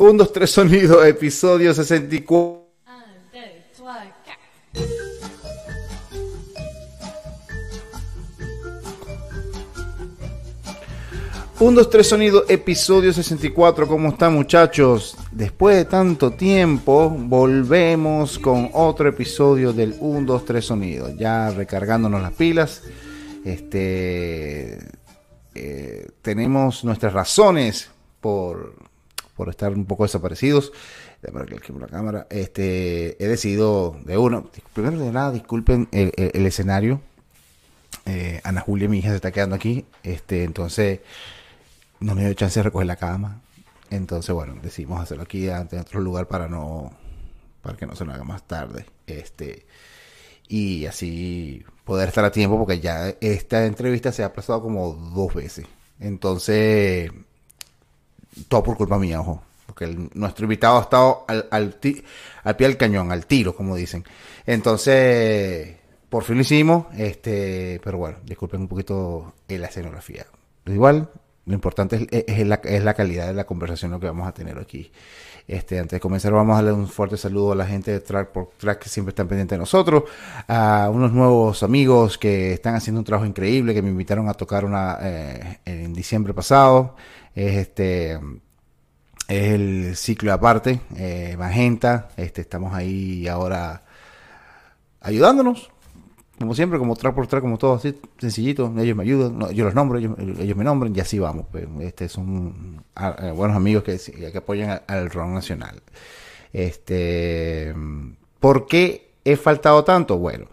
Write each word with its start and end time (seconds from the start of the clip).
1, 0.00 0.12
2, 0.12 0.32
3 0.32 0.48
sonido, 0.48 1.04
episodio 1.04 1.74
64. 1.74 2.68
1, 11.58 11.72
2, 11.80 11.90
3 11.90 12.06
sonido, 12.06 12.44
episodio 12.48 13.12
64. 13.12 13.88
¿Cómo 13.88 14.10
están 14.10 14.34
muchachos? 14.34 15.16
Después 15.32 15.74
de 15.74 15.84
tanto 15.86 16.30
tiempo, 16.30 17.10
volvemos 17.10 18.38
con 18.38 18.70
otro 18.74 19.08
episodio 19.08 19.72
del 19.72 19.96
1, 19.98 20.26
2, 20.26 20.44
3 20.44 20.64
sonido. 20.64 21.10
Ya 21.16 21.50
recargándonos 21.50 22.22
las 22.22 22.34
pilas. 22.34 22.84
Este. 23.44 24.78
Eh, 25.56 26.06
tenemos 26.22 26.84
nuestras 26.84 27.12
razones 27.12 27.90
por, 28.20 28.87
por 29.38 29.48
estar 29.48 29.72
un 29.72 29.86
poco 29.86 30.02
desaparecidos. 30.02 30.72
la 31.22 31.86
cámara. 31.86 32.26
Este, 32.28 33.22
he 33.24 33.28
decidido 33.28 33.96
de 34.04 34.18
uno. 34.18 34.50
Primero 34.74 34.98
de 34.98 35.12
nada, 35.12 35.30
disculpen 35.30 35.88
el, 35.92 36.44
escenario. 36.44 37.00
Eh, 38.04 38.40
Ana 38.42 38.60
Julia, 38.60 38.88
mi 38.88 38.98
hija, 38.98 39.10
se 39.10 39.16
está 39.16 39.30
quedando 39.30 39.54
aquí. 39.54 39.86
Este, 40.02 40.42
entonces 40.42 41.00
no 42.00 42.16
me 42.16 42.24
dio 42.24 42.34
chance 42.34 42.58
de 42.58 42.64
recoger 42.64 42.88
la 42.88 42.96
cama. 42.96 43.40
Entonces, 43.90 44.34
bueno, 44.34 44.56
decidimos 44.60 45.00
hacerlo 45.00 45.22
aquí 45.22 45.48
en 45.48 45.78
otro 45.78 46.00
lugar 46.00 46.26
para 46.26 46.48
no 46.48 46.92
para 47.62 47.76
que 47.76 47.86
no 47.86 47.94
se 47.94 48.04
nos 48.04 48.16
haga 48.16 48.24
más 48.24 48.42
tarde. 48.42 48.86
Este 49.06 49.66
y 50.48 50.86
así 50.86 51.64
poder 51.84 52.08
estar 52.08 52.24
a 52.24 52.32
tiempo 52.32 52.58
porque 52.58 52.80
ya 52.80 53.14
esta 53.20 53.66
entrevista 53.66 54.10
se 54.10 54.24
ha 54.24 54.26
aplazado 54.26 54.62
como 54.62 54.94
dos 54.94 55.32
veces. 55.32 55.66
Entonces, 56.00 57.12
todo 58.48 58.62
por 58.62 58.76
culpa 58.76 58.98
mía, 58.98 59.20
ojo. 59.20 59.42
Porque 59.66 59.86
nuestro 60.14 60.44
invitado 60.44 60.78
ha 60.78 60.82
estado 60.82 61.24
al, 61.28 61.46
al, 61.50 61.78
al, 62.44 62.56
pie 62.56 62.66
del 62.68 62.76
cañón, 62.76 63.12
al 63.12 63.26
tiro, 63.26 63.54
como 63.54 63.76
dicen. 63.76 64.04
Entonces, 64.46 65.76
por 66.08 66.24
fin 66.24 66.36
lo 66.36 66.40
hicimos. 66.42 66.86
Este, 66.96 67.80
pero 67.84 67.98
bueno, 67.98 68.18
disculpen 68.24 68.62
un 68.62 68.68
poquito 68.68 69.34
la 69.46 69.66
escenografía. 69.66 70.26
Igual, 70.66 71.08
lo 71.48 71.54
importante 71.54 72.06
es, 72.10 72.46
la, 72.46 72.56
es, 72.62 72.84
la, 72.84 72.94
calidad 72.94 73.26
de 73.26 73.32
la 73.32 73.44
conversación 73.44 73.90
lo 73.90 73.98
que 73.98 74.06
vamos 74.06 74.28
a 74.28 74.32
tener 74.32 74.58
aquí. 74.58 74.92
Este, 75.46 75.78
antes 75.78 75.92
de 75.92 76.00
comenzar, 76.00 76.30
vamos 76.30 76.52
a 76.52 76.56
darle 76.56 76.72
un 76.72 76.86
fuerte 76.86 77.16
saludo 77.16 77.52
a 77.52 77.54
la 77.54 77.64
gente 77.64 77.90
de 77.90 78.00
Track 78.00 78.32
por 78.32 78.50
Track 78.58 78.80
que 78.80 78.90
siempre 78.90 79.12
están 79.12 79.28
pendientes 79.28 79.56
de 79.56 79.60
nosotros, 79.60 80.04
a 80.46 80.90
unos 80.92 81.10
nuevos 81.14 81.62
amigos 81.62 82.18
que 82.18 82.52
están 82.52 82.74
haciendo 82.74 83.00
un 83.00 83.06
trabajo 83.06 83.26
increíble, 83.26 83.72
que 83.72 83.80
me 83.80 83.88
invitaron 83.88 84.28
a 84.28 84.34
tocar 84.34 84.66
una 84.66 84.98
eh, 85.00 85.60
en 85.64 85.94
diciembre 85.94 86.34
pasado. 86.34 86.96
Es 87.38 87.54
este 87.56 88.14
es 89.28 89.52
el 89.52 89.94
ciclo 89.94 90.32
aparte, 90.32 90.80
eh, 90.96 91.36
Magenta. 91.38 92.08
Este, 92.16 92.40
estamos 92.40 92.74
ahí 92.74 93.28
ahora 93.28 93.84
ayudándonos 95.00 95.70
como 96.36 96.54
siempre, 96.54 96.78
como 96.78 96.96
track 96.96 97.14
por 97.14 97.26
track, 97.26 97.42
como 97.42 97.58
todo 97.58 97.74
así, 97.74 97.96
sencillito, 98.18 98.72
ellos 98.78 98.96
me 98.96 99.02
ayudan, 99.02 99.52
yo 99.52 99.64
los 99.64 99.74
nombro, 99.74 99.98
ellos, 99.98 100.16
me 100.56 100.64
nombran 100.64 100.94
y 100.94 101.00
así 101.00 101.18
vamos. 101.18 101.46
Pues, 101.50 101.66
este 101.80 102.08
son 102.08 102.84
ah, 102.94 103.16
eh, 103.20 103.30
buenos 103.32 103.56
amigos 103.56 103.82
que, 103.82 103.98
que 103.98 104.38
apoyan 104.38 104.80
al, 104.86 105.10
rock 105.10 105.28
nacional. 105.28 105.82
Este, 106.52 107.74
¿Por 108.40 108.66
qué 108.66 109.10
he 109.24 109.36
faltado 109.36 109.84
tanto? 109.84 110.18
Bueno, 110.18 110.46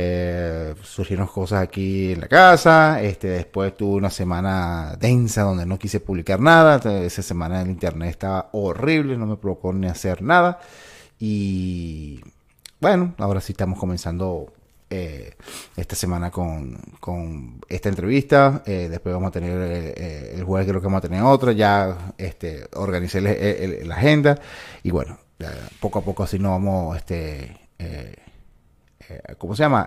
eh, 0.00 0.74
surgieron 0.82 1.26
cosas 1.26 1.62
aquí 1.62 2.12
en 2.12 2.20
la 2.20 2.28
casa, 2.28 3.02
este, 3.02 3.28
después 3.28 3.76
tuve 3.76 3.96
una 3.96 4.10
semana 4.10 4.96
densa 4.96 5.42
donde 5.42 5.66
no 5.66 5.76
quise 5.76 5.98
publicar 5.98 6.38
nada, 6.38 6.76
esa 7.04 7.22
semana 7.22 7.62
en 7.62 7.70
internet 7.70 8.10
estaba 8.10 8.48
horrible, 8.52 9.16
no 9.16 9.26
me 9.26 9.36
provocó 9.36 9.72
ni 9.72 9.88
hacer 9.88 10.22
nada 10.22 10.60
y 11.18 12.20
bueno, 12.80 13.14
ahora 13.18 13.40
sí 13.40 13.52
estamos 13.52 13.76
comenzando 13.76 14.52
eh, 14.90 15.34
esta 15.76 15.96
semana 15.96 16.30
con, 16.30 17.60
esta 17.68 17.88
entrevista. 17.88 18.62
Eh, 18.66 18.88
después 18.88 19.12
vamos 19.12 19.28
a 19.28 19.32
tener 19.32 19.58
eh, 19.96 20.34
el 20.34 20.44
jueves, 20.44 20.68
creo 20.68 20.80
que 20.80 20.86
vamos 20.86 20.98
a 20.98 21.08
tener 21.08 21.22
otra. 21.22 21.52
Ya 21.52 22.14
este, 22.18 22.68
organicé 22.74 23.20
la 23.20 23.94
agenda. 23.96 24.40
Y 24.84 24.90
bueno, 24.92 25.18
poco 25.80 25.98
a 25.98 26.02
poco 26.02 26.22
así 26.22 26.38
nos 26.38 26.52
vamos, 26.52 26.96
este, 26.96 27.56
¿cómo 29.38 29.54
se 29.56 29.62
llama? 29.62 29.86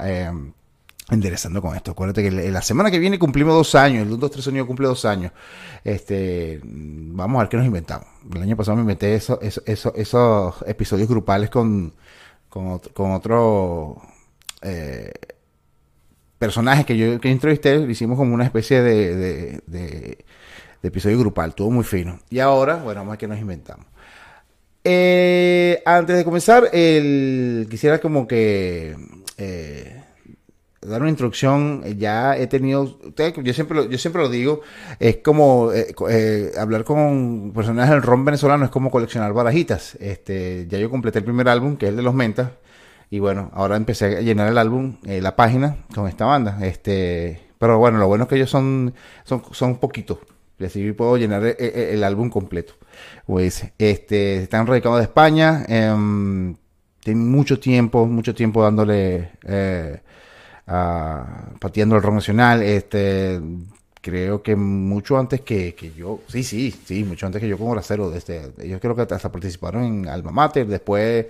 enderezando 1.10 1.62
con 1.62 1.76
esto. 1.76 1.92
Acuérdate 1.92 2.24
que 2.24 2.32
la 2.32 2.62
semana 2.62 2.90
que 2.90 2.98
viene 2.98 3.20
cumplimos 3.20 3.54
dos 3.54 3.76
años, 3.76 4.04
el 4.04 4.08
1, 4.10 4.18
2, 4.18 4.32
3 4.32 4.48
años 4.48 4.68
cumple 4.68 4.88
dos 4.88 5.04
años. 5.04 5.32
Este, 5.84 6.62
vamos 6.64 7.38
a 7.38 7.44
ver 7.44 7.50
qué 7.50 7.58
nos 7.58 7.66
inventamos. 7.66 8.08
El 8.34 8.42
año 8.42 8.56
pasado 8.56 8.78
me 8.78 8.82
inventé 8.82 9.16
eso, 9.16 9.40
esos 9.42 10.56
episodios 10.66 11.10
grupales 11.10 11.50
con, 11.50 11.94
con, 12.48 12.80
con 12.80 13.12
otro 13.12 14.02
eh, 14.62 15.12
personajes 16.38 16.86
que 16.86 16.98
yo 16.98 17.20
que 17.20 17.30
entrevisté, 17.30 17.76
hicimos 17.90 18.18
como 18.18 18.34
una 18.34 18.46
especie 18.46 18.82
de, 18.82 19.62
de, 19.68 20.26
episodio 20.82 21.20
grupal, 21.20 21.54
todo 21.54 21.70
muy 21.70 21.84
fino. 21.84 22.20
Y 22.30 22.40
ahora, 22.40 22.78
bueno, 22.78 23.02
vamos 23.02 23.10
a 23.10 23.12
ver 23.12 23.20
qué 23.20 23.28
nos 23.28 23.40
inventamos. 23.40 23.86
Eh, 24.84 25.82
antes 25.86 26.18
de 26.18 26.24
comenzar, 26.24 26.72
quisiera 26.72 28.00
como 28.00 28.28
que 28.28 28.96
eh, 29.38 30.04
dar 30.82 31.02
una 31.02 31.10
introducción. 31.10 31.84
Ya 31.98 32.38
he 32.38 32.48
tenido, 32.48 33.00
yo 33.44 33.54
siempre 33.54 33.78
lo, 33.78 33.90
yo 33.90 33.98
siempre 33.98 34.22
lo 34.22 34.30
digo, 34.30 34.62
es 35.00 35.18
como 35.18 35.72
hablar 36.58 36.84
con 36.84 37.52
personajes 37.54 37.92
del 37.92 38.02
ron 38.02 38.26
venezolano, 38.26 38.66
es 38.66 38.72
como 38.72 38.92
coleccionar 38.92 39.34
barajitas. 39.34 39.96
Este, 40.00 40.68
ya 40.68 40.78
yo 40.78 40.90
completé 40.90 41.20
el 41.20 41.26
primer 41.26 41.48
álbum, 41.48 41.78
que 41.78 41.86
es 41.86 41.90
el 41.92 41.98
de 41.98 42.04
los 42.04 42.14
mentas 42.14 42.50
y 43.12 43.20
bueno, 43.20 43.52
ahora 43.54 43.76
empecé 43.76 44.06
a 44.06 44.22
llenar 44.22 44.48
el 44.48 44.58
álbum, 44.58 44.96
eh, 45.06 45.20
la 45.22 45.36
página 45.36 45.76
con 45.94 46.08
esta 46.08 46.26
banda. 46.26 46.58
Este, 46.66 47.42
pero 47.60 47.78
bueno, 47.78 48.00
lo 48.00 48.08
bueno 48.08 48.24
es 48.24 48.30
que 48.30 48.38
ellos 48.38 48.50
son, 48.50 48.94
son, 49.26 49.44
son 49.52 49.80
poquitos. 49.80 50.20
Y 50.62 50.66
así 50.66 50.92
puedo 50.92 51.18
llenar 51.18 51.44
eh, 51.46 51.56
eh, 51.58 51.90
el, 51.94 52.04
álbum 52.04 52.30
completo. 52.30 52.74
Pues, 53.26 53.66
este, 53.78 54.44
están 54.44 54.68
radicados 54.68 55.00
de 55.00 55.04
España. 55.04 55.66
Eh, 55.68 56.56
tienen 57.00 57.32
mucho 57.32 57.60
tiempo, 57.60 58.06
mucho 58.06 58.36
tiempo 58.36 58.62
dándole, 58.62 59.32
a, 60.68 61.50
pateando 61.60 61.96
el 61.96 62.04
rock 62.04 62.14
nacional. 62.14 62.62
Este, 62.62 63.42
creo 64.02 64.44
que 64.44 64.56
mucho 64.56 65.18
antes 65.18 65.42
que, 65.42 65.74
que, 65.74 65.94
yo, 65.94 66.22
sí, 66.28 66.44
sí, 66.44 66.72
sí, 66.86 67.04
mucho 67.04 67.26
antes 67.26 67.42
que 67.42 67.48
yo 67.48 67.58
como 67.58 67.72
Gracero, 67.72 68.14
este, 68.14 68.52
ellos 68.62 68.80
creo 68.82 68.96
que 68.96 69.02
hasta 69.02 69.32
participaron 69.32 69.84
en 69.84 70.08
Alma 70.08 70.32
Mater, 70.32 70.68
después 70.68 71.28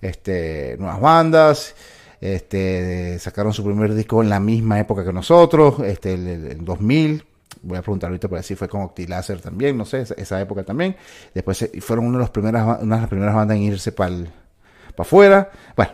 este, 0.00 0.76
nuevas 0.78 1.00
bandas, 1.00 1.74
este, 2.20 3.18
sacaron 3.18 3.52
su 3.52 3.64
primer 3.64 3.94
disco 3.94 4.22
en 4.22 4.28
la 4.28 4.40
misma 4.40 4.78
época 4.80 5.04
que 5.04 5.12
nosotros, 5.12 5.80
este, 5.84 6.14
el, 6.14 6.64
2000. 6.64 7.24
Voy 7.62 7.78
a 7.78 7.82
preguntar 7.82 8.10
ahorita 8.10 8.28
por 8.28 8.42
si 8.42 8.54
fue 8.54 8.68
con 8.68 8.82
Octilaser 8.82 9.40
también, 9.40 9.76
no 9.76 9.84
sé, 9.84 10.04
esa, 10.16 10.40
época 10.40 10.64
también. 10.64 10.96
Después 11.32 11.70
fueron 11.80 12.06
una 12.06 12.18
de, 12.18 12.22
las 12.22 12.30
primeras, 12.30 12.82
una 12.82 12.96
de 12.96 13.00
las 13.02 13.10
primeras 13.10 13.34
bandas 13.34 13.56
en 13.56 13.62
irse 13.62 13.92
para 13.92 14.14
afuera. 14.98 15.50
Bueno, 15.76 15.92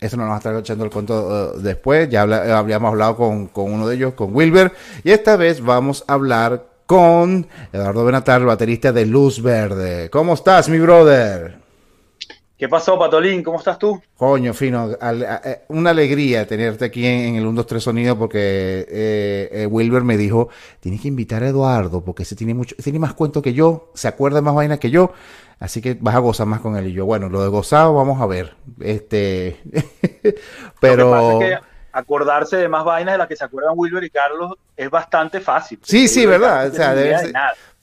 eso 0.00 0.16
nos 0.16 0.28
va 0.28 0.34
a 0.34 0.38
estar 0.38 0.54
echando 0.56 0.84
el 0.84 0.90
cuento 0.90 1.54
uh, 1.54 1.58
después. 1.58 2.08
Ya 2.08 2.22
habíamos 2.22 2.88
hablado 2.88 3.16
con, 3.16 3.48
con, 3.48 3.72
uno 3.72 3.88
de 3.88 3.96
ellos, 3.96 4.14
con 4.14 4.34
Wilber. 4.34 4.72
Y 5.04 5.10
esta 5.10 5.36
vez 5.36 5.60
vamos 5.62 6.04
a 6.06 6.14
hablar 6.14 6.66
con 6.86 7.46
Eduardo 7.72 8.04
Benatar, 8.04 8.44
baterista 8.44 8.92
de 8.92 9.06
Luz 9.06 9.42
Verde. 9.42 10.10
¿Cómo 10.10 10.34
estás, 10.34 10.68
mi 10.68 10.78
brother? 10.78 11.65
¿Qué 12.58 12.70
pasó, 12.70 12.98
Patolín? 12.98 13.42
¿Cómo 13.42 13.58
estás 13.58 13.78
tú? 13.78 14.00
Coño, 14.16 14.54
fino. 14.54 14.92
Eh, 14.92 15.60
una 15.68 15.90
alegría 15.90 16.46
tenerte 16.46 16.86
aquí 16.86 17.04
en, 17.04 17.36
el 17.36 17.46
1, 17.46 17.54
2, 17.54 17.66
3 17.66 17.82
Sonido 17.82 18.18
porque 18.18 18.86
eh, 18.88 19.48
eh, 19.52 19.66
Wilber 19.66 20.02
me 20.02 20.16
dijo, 20.16 20.48
tienes 20.80 21.02
que 21.02 21.08
invitar 21.08 21.42
a 21.42 21.48
Eduardo 21.48 22.02
porque 22.02 22.22
ese 22.22 22.34
tiene 22.34 22.54
mucho, 22.54 22.74
tiene 22.76 22.98
más 22.98 23.12
cuento 23.12 23.42
que 23.42 23.52
yo, 23.52 23.90
se 23.94 24.08
acuerda 24.08 24.40
más 24.40 24.54
vainas 24.54 24.78
que 24.78 24.90
yo, 24.90 25.12
así 25.60 25.82
que 25.82 25.98
vas 26.00 26.14
a 26.14 26.20
gozar 26.20 26.46
más 26.46 26.60
con 26.60 26.76
él. 26.76 26.86
Y 26.86 26.92
yo, 26.94 27.04
bueno, 27.04 27.28
lo 27.28 27.42
de 27.42 27.48
gozado 27.48 27.92
vamos 27.92 28.22
a 28.22 28.26
ver. 28.26 28.54
Este, 28.80 29.60
pero... 30.80 31.38
acordarse 31.92 32.56
de 32.56 32.68
más 32.68 32.84
vainas 32.84 33.14
de 33.14 33.18
las 33.18 33.28
que 33.28 33.36
se 33.36 33.44
acuerdan 33.44 33.74
Wilber 33.76 34.04
y 34.04 34.08
Carlos 34.08 34.54
es 34.74 34.88
bastante 34.88 35.40
fácil. 35.40 35.78
Sí, 35.82 36.08
sí, 36.08 36.24
verdad. 36.24 36.68
O 36.68 36.72
sea, 36.72 36.94
debe 36.94 37.18
ser, 37.18 37.34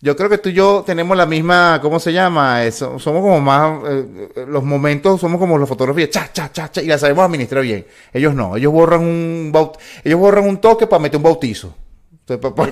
yo 0.03 0.17
creo 0.17 0.29
que 0.29 0.37
tú 0.37 0.49
y 0.49 0.53
yo 0.53 0.83
tenemos 0.85 1.15
la 1.15 1.25
misma, 1.25 1.79
¿cómo 1.81 1.97
se 1.97 2.11
llama? 2.11 2.65
Eso, 2.65 2.99
somos 2.99 3.21
como 3.21 3.39
más, 3.39 3.79
eh, 3.87 4.45
los 4.49 4.61
momentos 4.61 5.21
somos 5.21 5.39
como 5.39 5.57
los 5.57 5.69
fotografías, 5.69 6.09
cha, 6.09 6.29
cha, 6.33 6.51
cha, 6.51 6.69
cha, 6.69 6.81
y 6.81 6.87
la 6.87 6.97
sabemos 6.97 7.23
administrar 7.23 7.63
bien. 7.63 7.85
Ellos 8.11 8.35
no, 8.35 8.57
ellos 8.57 8.73
borran 8.73 8.99
un 8.99 9.51
baut 9.53 9.77
ellos 10.03 10.19
borran 10.19 10.45
un 10.45 10.57
toque 10.57 10.87
para 10.87 11.01
meter 11.01 11.15
un 11.15 11.23
bautizo. 11.23 11.73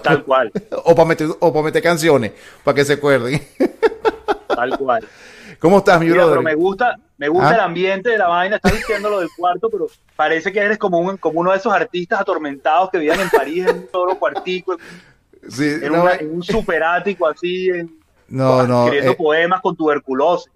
tal 0.04 0.26
cual. 0.26 0.52
O 0.84 0.94
para 0.94 1.08
meter, 1.08 1.30
o 1.40 1.54
para 1.54 1.64
meter 1.64 1.82
canciones, 1.82 2.34
para 2.66 2.76
que 2.76 2.84
se 2.84 2.94
acuerden. 2.94 3.42
Tal 4.50 4.78
cual. 4.78 5.08
¿Cómo 5.58 5.78
estás, 5.78 6.02
mi 6.02 6.10
brother? 6.10 6.32
Pero 6.32 6.42
me 6.42 6.56
gusta, 6.56 6.98
me 7.18 7.30
gusta 7.30 7.52
¿Ah? 7.52 7.54
el 7.54 7.60
ambiente 7.62 8.10
de 8.10 8.18
la 8.18 8.28
vaina, 8.28 8.58
estás 8.58 8.74
diciendo 8.74 9.10
lo 9.10 9.20
del 9.20 9.30
cuarto, 9.38 9.70
pero 9.70 9.88
parece 10.16 10.52
que 10.52 10.60
eres 10.60 10.78
como, 10.78 11.00
un, 11.00 11.16
como 11.18 11.40
uno 11.40 11.52
de 11.52 11.58
esos 11.58 11.72
artistas 11.72 12.20
atormentados 12.20 12.90
que 12.90 12.98
viven 12.98 13.22
en 13.22 13.30
París 13.30 13.68
en 13.68 13.78
un 13.78 13.90
solo 13.90 14.20
cuartico, 14.20 14.76
Sí, 15.50 15.70
en, 15.82 16.30
un 16.30 16.44
super 16.44 16.84
ático 16.84 17.28
así. 17.28 17.70
En... 17.70 17.92
No, 18.30 18.66
no. 18.68 18.86
Escribiendo 18.86 19.12
eh, 19.12 19.16
poemas 19.16 19.62
con 19.62 19.76
tuberculosis, 19.76 20.52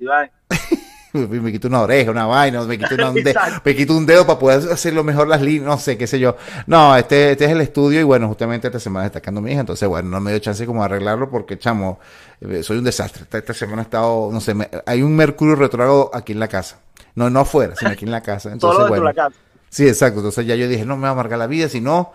me 1.14 1.52
quito 1.52 1.68
una 1.68 1.82
oreja, 1.82 2.12
una 2.12 2.26
vaina, 2.26 2.62
me 2.64 2.78
quito, 2.78 2.96
un 2.96 3.16
dedo, 3.16 3.40
me 3.64 3.76
quito 3.76 3.94
un 3.96 4.06
dedo 4.06 4.26
para 4.26 4.38
poder 4.38 4.72
hacerlo 4.72 5.04
mejor 5.04 5.28
las 5.28 5.42
líneas, 5.42 5.66
no 5.66 5.78
sé, 5.78 5.98
qué 5.98 6.08
sé 6.08 6.20
yo. 6.20 6.36
No, 6.68 6.96
este, 6.96 7.32
este 7.32 7.46
es 7.46 7.52
el 7.52 7.62
estudio 7.62 8.02
y 8.02 8.04
bueno, 8.04 8.28
justamente 8.28 8.68
esta 8.68 8.80
semana 8.80 9.04
destacando 9.06 9.42
mi 9.42 9.52
hija, 9.52 9.62
entonces 9.62 9.88
bueno, 9.88 10.10
no 10.10 10.20
me 10.20 10.32
dio 10.32 10.40
chance 10.40 10.66
como 10.66 10.82
de 10.82 10.86
arreglarlo 10.86 11.30
porque, 11.30 11.58
chamo, 11.58 12.00
eh, 12.42 12.64
soy 12.64 12.78
un 12.78 12.84
desastre. 12.84 13.26
Esta, 13.32 13.54
semana 13.54 13.82
he 13.82 13.86
estado, 13.86 14.30
no 14.32 14.42
sé, 14.42 14.54
hay 14.86 15.02
un 15.02 15.16
mercurio 15.16 15.56
retrógrado 15.56 16.12
aquí 16.14 16.34
en 16.34 16.40
la 16.40 16.48
casa. 16.48 16.80
No, 17.16 17.30
no 17.30 17.40
afuera, 17.40 17.76
sino 17.76 17.92
aquí 17.92 18.06
en 18.06 18.12
la 18.12 18.22
casa. 18.22 18.52
Entonces, 18.54 18.76
Solo 18.76 18.90
bueno, 18.90 19.06
la 19.06 19.14
casa. 19.14 19.36
Sí, 19.70 19.88
exacto. 19.88 20.20
Entonces 20.20 20.46
ya 20.46 20.56
yo 20.56 20.68
dije, 20.68 20.86
no 20.86 20.98
me 20.98 21.04
va 21.04 21.10
a 21.10 21.12
amargar 21.12 21.40
la 21.40 21.48
vida, 21.48 21.70
si 21.70 21.82
no, 21.82 22.14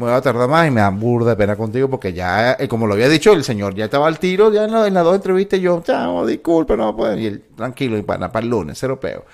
me 0.00 0.06
voy 0.10 0.18
a 0.18 0.22
tardar 0.22 0.48
más 0.48 0.66
y 0.66 0.70
me 0.70 0.80
da 0.80 0.90
burda 0.90 1.30
de 1.30 1.36
pena 1.36 1.56
contigo 1.56 1.88
porque 1.88 2.12
ya, 2.12 2.56
eh, 2.58 2.66
como 2.68 2.86
lo 2.86 2.94
había 2.94 3.08
dicho 3.08 3.32
el 3.32 3.44
señor, 3.44 3.74
ya 3.74 3.84
estaba 3.84 4.06
al 4.06 4.18
tiro, 4.18 4.52
ya 4.52 4.64
en, 4.64 4.94
las 4.94 5.04
dos 5.04 5.14
entrevistas 5.14 5.60
yo, 5.60 5.82
chao, 5.84 6.26
disculpe, 6.26 6.76
no 6.76 6.96
puedo, 6.96 7.16
y 7.18 7.26
él, 7.26 7.44
tranquilo, 7.56 7.98
y 7.98 8.02
para, 8.02 8.32
para 8.32 8.44
el 8.44 8.50
lunes, 8.50 8.78
cero 8.78 8.98
peo. 8.98 9.24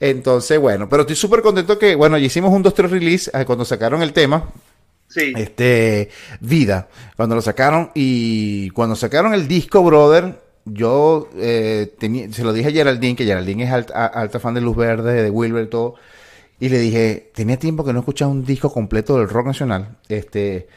Entonces, 0.00 0.58
bueno, 0.58 0.88
pero 0.88 1.02
estoy 1.02 1.16
súper 1.16 1.42
contento 1.42 1.78
que, 1.78 1.94
bueno, 1.94 2.18
ya 2.18 2.26
hicimos 2.26 2.52
un 2.52 2.64
2-3 2.64 2.88
release 2.88 3.30
eh, 3.34 3.44
cuando 3.44 3.64
sacaron 3.64 4.02
el 4.02 4.12
tema. 4.12 4.44
Sí. 5.08 5.32
Este, 5.36 6.10
Vida, 6.40 6.88
cuando 7.16 7.36
lo 7.36 7.42
sacaron 7.42 7.90
y 7.94 8.70
cuando 8.70 8.96
sacaron 8.96 9.34
el 9.34 9.46
disco, 9.46 9.82
brother, 9.84 10.40
yo 10.64 11.28
eh, 11.36 11.94
se 12.32 12.42
lo 12.42 12.52
dije 12.52 12.68
a 12.68 12.72
Geraldine, 12.72 13.14
que 13.14 13.24
Geraldine 13.24 13.64
es 13.64 13.70
alta, 13.72 14.40
fan 14.40 14.54
de 14.54 14.60
Luz 14.60 14.76
Verde, 14.76 15.22
de 15.22 15.30
Wilber 15.30 15.64
y 15.64 15.68
todo. 15.68 15.94
Y 16.58 16.68
le 16.68 16.78
dije, 16.78 17.30
tenía 17.34 17.58
tiempo 17.58 17.84
que 17.84 17.92
no 17.92 18.00
escuchaba 18.00 18.30
un 18.30 18.44
disco 18.44 18.72
completo 18.72 19.18
del 19.18 19.28
rock 19.28 19.46
nacional. 19.46 19.96
Este, 20.08 20.68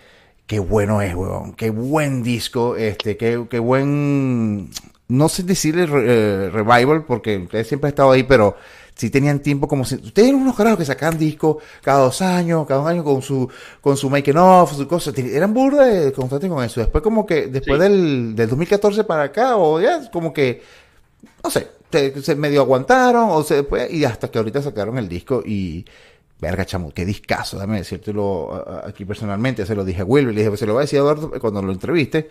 qué 0.46 0.60
bueno 0.60 1.02
es, 1.02 1.16
weón. 1.16 1.54
Qué 1.54 1.70
buen 1.70 2.22
disco. 2.22 2.76
Este, 2.76 3.16
qué, 3.16 3.46
qué 3.50 3.60
buen. 3.60 4.70
No 5.08 5.30
sé 5.30 5.44
decirle 5.44 5.84
eh, 5.84 6.50
revival, 6.52 7.06
porque 7.06 7.38
ustedes 7.38 7.68
siempre 7.68 7.88
han 7.88 7.94
estado 7.94 8.12
ahí, 8.12 8.24
pero 8.24 8.58
sí 8.94 9.10
tenían 9.10 9.40
tiempo 9.40 9.70
como 9.70 9.86
si. 9.86 9.96
Ustedes 9.96 10.30
eran 10.30 10.42
unos 10.42 10.56
carajos 10.58 10.80
que 10.80 10.86
sacaban 10.86 11.18
discos 11.18 11.64
cada 11.82 12.00
dos 12.00 12.22
años, 12.22 12.68
cada 12.68 12.82
un 12.82 12.88
año 12.90 13.04
con 13.04 13.22
su, 13.22 13.50
con 13.80 13.96
su 13.96 14.10
making 14.10 14.38
off, 14.38 14.76
su 14.76 14.88
cosa. 14.88 15.14
Eran 15.16 15.54
burda 15.54 16.12
constantes 16.12 16.50
con 16.50 16.64
eso. 16.64 16.82
Después, 16.82 17.02
como 17.02 17.26
que, 17.26 17.48
después 17.48 17.80
del, 17.80 18.36
del 18.36 18.50
2014 18.50 19.06
para 19.06 19.24
acá, 19.24 19.56
o 19.56 19.80
ya, 19.80 20.12
como 20.12 20.34
que. 20.34 20.62
No 21.42 21.50
sé, 21.50 21.79
se, 21.92 22.36
medio 22.36 22.62
aguantaron 22.62 23.30
o 23.30 23.44
se, 23.44 23.64
pues, 23.64 23.92
y 23.92 24.06
hasta 24.06 24.30
que 24.30 24.38
ahorita 24.38 24.62
sacaron 24.62 24.98
el 24.98 25.10
disco 25.10 25.42
y 25.46 25.86
verga 26.40 26.66
chamo, 26.66 26.92
qué 26.94 27.06
discazo, 27.06 27.58
déjame 27.58 27.80
decírtelo 27.80 28.84
aquí 28.88 29.04
personalmente, 29.04 29.66
se 29.66 29.76
lo 29.76 29.84
dije 29.84 30.02
a 30.02 30.06
Will, 30.06 30.28
le 30.28 30.36
dije, 30.36 30.48
pues 30.48 30.60
se 30.62 30.66
lo 30.66 30.74
voy 30.74 30.82
a 30.82 30.84
decir 30.84 31.00
a 31.00 31.02
Eduardo 31.02 31.32
cuando 31.40 31.62
lo 31.62 31.72
entreviste, 31.74 32.30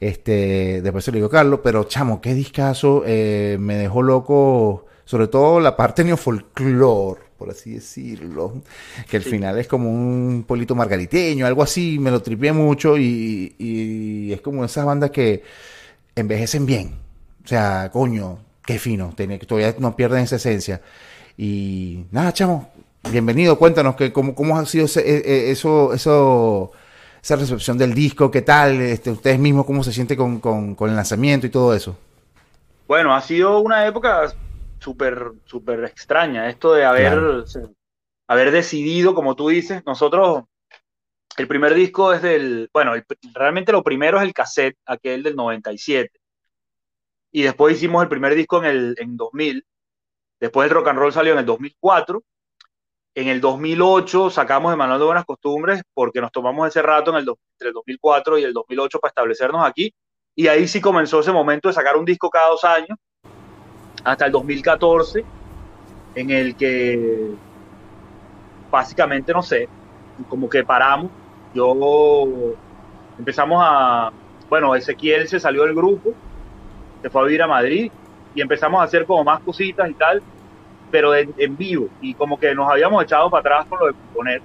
este, 0.00 0.80
después 0.80 1.04
se 1.04 1.10
lo 1.10 1.16
digo 1.16 1.26
a 1.26 1.30
Carlos, 1.30 1.60
pero 1.62 1.84
chamo, 1.84 2.20
qué 2.20 2.32
discazo, 2.32 3.02
eh, 3.04 3.58
me 3.60 3.76
dejó 3.76 4.02
loco, 4.02 4.86
sobre 5.04 5.28
todo 5.28 5.60
la 5.60 5.76
parte 5.76 6.04
neofolclor, 6.04 7.18
por 7.36 7.50
así 7.50 7.74
decirlo, 7.74 8.62
que 9.10 9.18
al 9.18 9.24
final 9.24 9.58
es 9.58 9.66
como 9.66 9.90
un 9.90 10.44
polito 10.46 10.74
margariteño, 10.74 11.44
algo 11.44 11.62
así, 11.62 11.98
me 11.98 12.10
lo 12.10 12.22
tripié 12.22 12.52
mucho 12.54 12.96
y, 12.96 13.54
y 13.58 14.32
es 14.32 14.40
como 14.40 14.64
esas 14.64 14.86
bandas 14.86 15.10
que 15.10 15.42
envejecen 16.16 16.64
bien, 16.64 16.94
o 17.44 17.48
sea, 17.48 17.90
coño, 17.92 18.38
qué 18.70 18.78
fino, 18.78 19.12
todavía 19.48 19.74
no 19.78 19.96
pierden 19.96 20.22
esa 20.22 20.36
esencia. 20.36 20.80
Y 21.36 22.04
nada, 22.12 22.32
chamo, 22.32 22.70
bienvenido, 23.10 23.58
cuéntanos 23.58 23.96
que, 23.96 24.12
cómo, 24.12 24.34
cómo 24.34 24.56
ha 24.56 24.64
sido 24.64 24.84
ese, 24.84 25.00
e, 25.00 25.16
e, 25.16 25.50
eso, 25.50 25.92
eso, 25.92 26.70
esa 27.20 27.36
recepción 27.36 27.78
del 27.78 27.94
disco, 27.94 28.30
qué 28.30 28.42
tal, 28.42 28.80
este, 28.80 29.10
ustedes 29.10 29.40
mismos 29.40 29.66
cómo 29.66 29.82
se 29.82 29.92
siente 29.92 30.16
con, 30.16 30.38
con, 30.38 30.76
con 30.76 30.88
el 30.88 30.94
lanzamiento 30.94 31.48
y 31.48 31.50
todo 31.50 31.74
eso. 31.74 31.98
Bueno, 32.86 33.12
ha 33.12 33.20
sido 33.20 33.58
una 33.58 33.86
época 33.86 34.32
súper, 34.78 35.32
súper 35.46 35.84
extraña, 35.84 36.48
esto 36.48 36.72
de 36.72 36.84
haber, 36.84 37.44
haber 38.28 38.50
decidido, 38.52 39.16
como 39.16 39.34
tú 39.34 39.48
dices, 39.48 39.82
nosotros, 39.84 40.44
el 41.36 41.48
primer 41.48 41.74
disco 41.74 42.12
es 42.12 42.22
del, 42.22 42.70
bueno, 42.72 42.92
realmente 43.34 43.72
lo 43.72 43.82
primero 43.82 44.18
es 44.18 44.24
el 44.24 44.32
cassette, 44.32 44.76
aquel 44.86 45.24
del 45.24 45.34
97 45.34 46.19
y 47.32 47.42
después 47.42 47.76
hicimos 47.76 48.02
el 48.02 48.08
primer 48.08 48.34
disco 48.34 48.58
en 48.58 48.64
el 48.64 48.94
en 48.98 49.16
2000. 49.16 49.64
Después 50.40 50.68
el 50.68 50.74
rock 50.74 50.88
and 50.88 50.98
roll 50.98 51.12
salió 51.12 51.32
en 51.32 51.38
el 51.38 51.46
2004. 51.46 52.22
En 53.14 53.28
el 53.28 53.40
2008 53.40 54.30
sacamos 54.30 54.72
de 54.72 54.76
Manual 54.76 54.98
de 54.98 55.04
Buenas 55.04 55.24
Costumbres 55.24 55.82
porque 55.92 56.20
nos 56.20 56.32
tomamos 56.32 56.68
ese 56.68 56.82
rato 56.82 57.10
en 57.10 57.18
el, 57.18 57.28
entre 57.28 57.68
el 57.68 57.74
2004 57.74 58.38
y 58.38 58.44
el 58.44 58.52
2008 58.52 58.98
para 58.98 59.10
establecernos 59.10 59.64
aquí. 59.64 59.92
Y 60.34 60.46
ahí 60.46 60.66
sí 60.66 60.80
comenzó 60.80 61.20
ese 61.20 61.32
momento 61.32 61.68
de 61.68 61.74
sacar 61.74 61.96
un 61.96 62.04
disco 62.04 62.30
cada 62.30 62.48
dos 62.48 62.64
años 62.64 62.98
hasta 64.04 64.26
el 64.26 64.32
2014 64.32 65.24
en 66.14 66.30
el 66.30 66.56
que 66.56 67.30
básicamente, 68.70 69.32
no 69.32 69.42
sé, 69.42 69.68
como 70.28 70.48
que 70.48 70.64
paramos. 70.64 71.10
Yo 71.52 71.74
empezamos 73.18 73.60
a, 73.60 74.12
bueno, 74.48 74.74
Ezequiel 74.74 75.28
se 75.28 75.40
salió 75.40 75.64
del 75.64 75.74
grupo 75.74 76.14
se 77.02 77.10
fue 77.10 77.22
a 77.22 77.24
vivir 77.24 77.42
a 77.42 77.46
Madrid 77.46 77.90
y 78.34 78.40
empezamos 78.40 78.80
a 78.80 78.84
hacer 78.84 79.04
como 79.06 79.24
más 79.24 79.40
cositas 79.40 79.88
y 79.90 79.94
tal, 79.94 80.22
pero 80.90 81.14
en, 81.14 81.56
vivo. 81.56 81.88
Y 82.00 82.14
como 82.14 82.38
que 82.38 82.54
nos 82.54 82.70
habíamos 82.70 83.02
echado 83.04 83.30
para 83.30 83.40
atrás 83.40 83.66
con 83.68 83.78
lo 83.80 83.86
de 83.86 83.92
componer. 83.92 84.42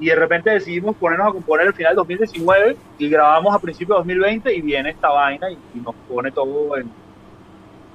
Y 0.00 0.06
de 0.06 0.16
repente 0.16 0.50
decidimos 0.50 0.96
ponernos 0.96 1.28
a 1.28 1.32
componer 1.32 1.68
el 1.68 1.74
final 1.74 1.90
del 1.90 1.96
2019 1.96 2.76
y 2.98 3.08
grabamos 3.08 3.54
a 3.54 3.58
principios 3.58 3.98
de 3.98 4.14
2020 4.14 4.54
y 4.54 4.60
viene 4.60 4.90
esta 4.90 5.08
vaina 5.08 5.50
y, 5.50 5.58
nos 5.80 5.94
pone 6.08 6.32
todo 6.32 6.76
en, 6.76 6.90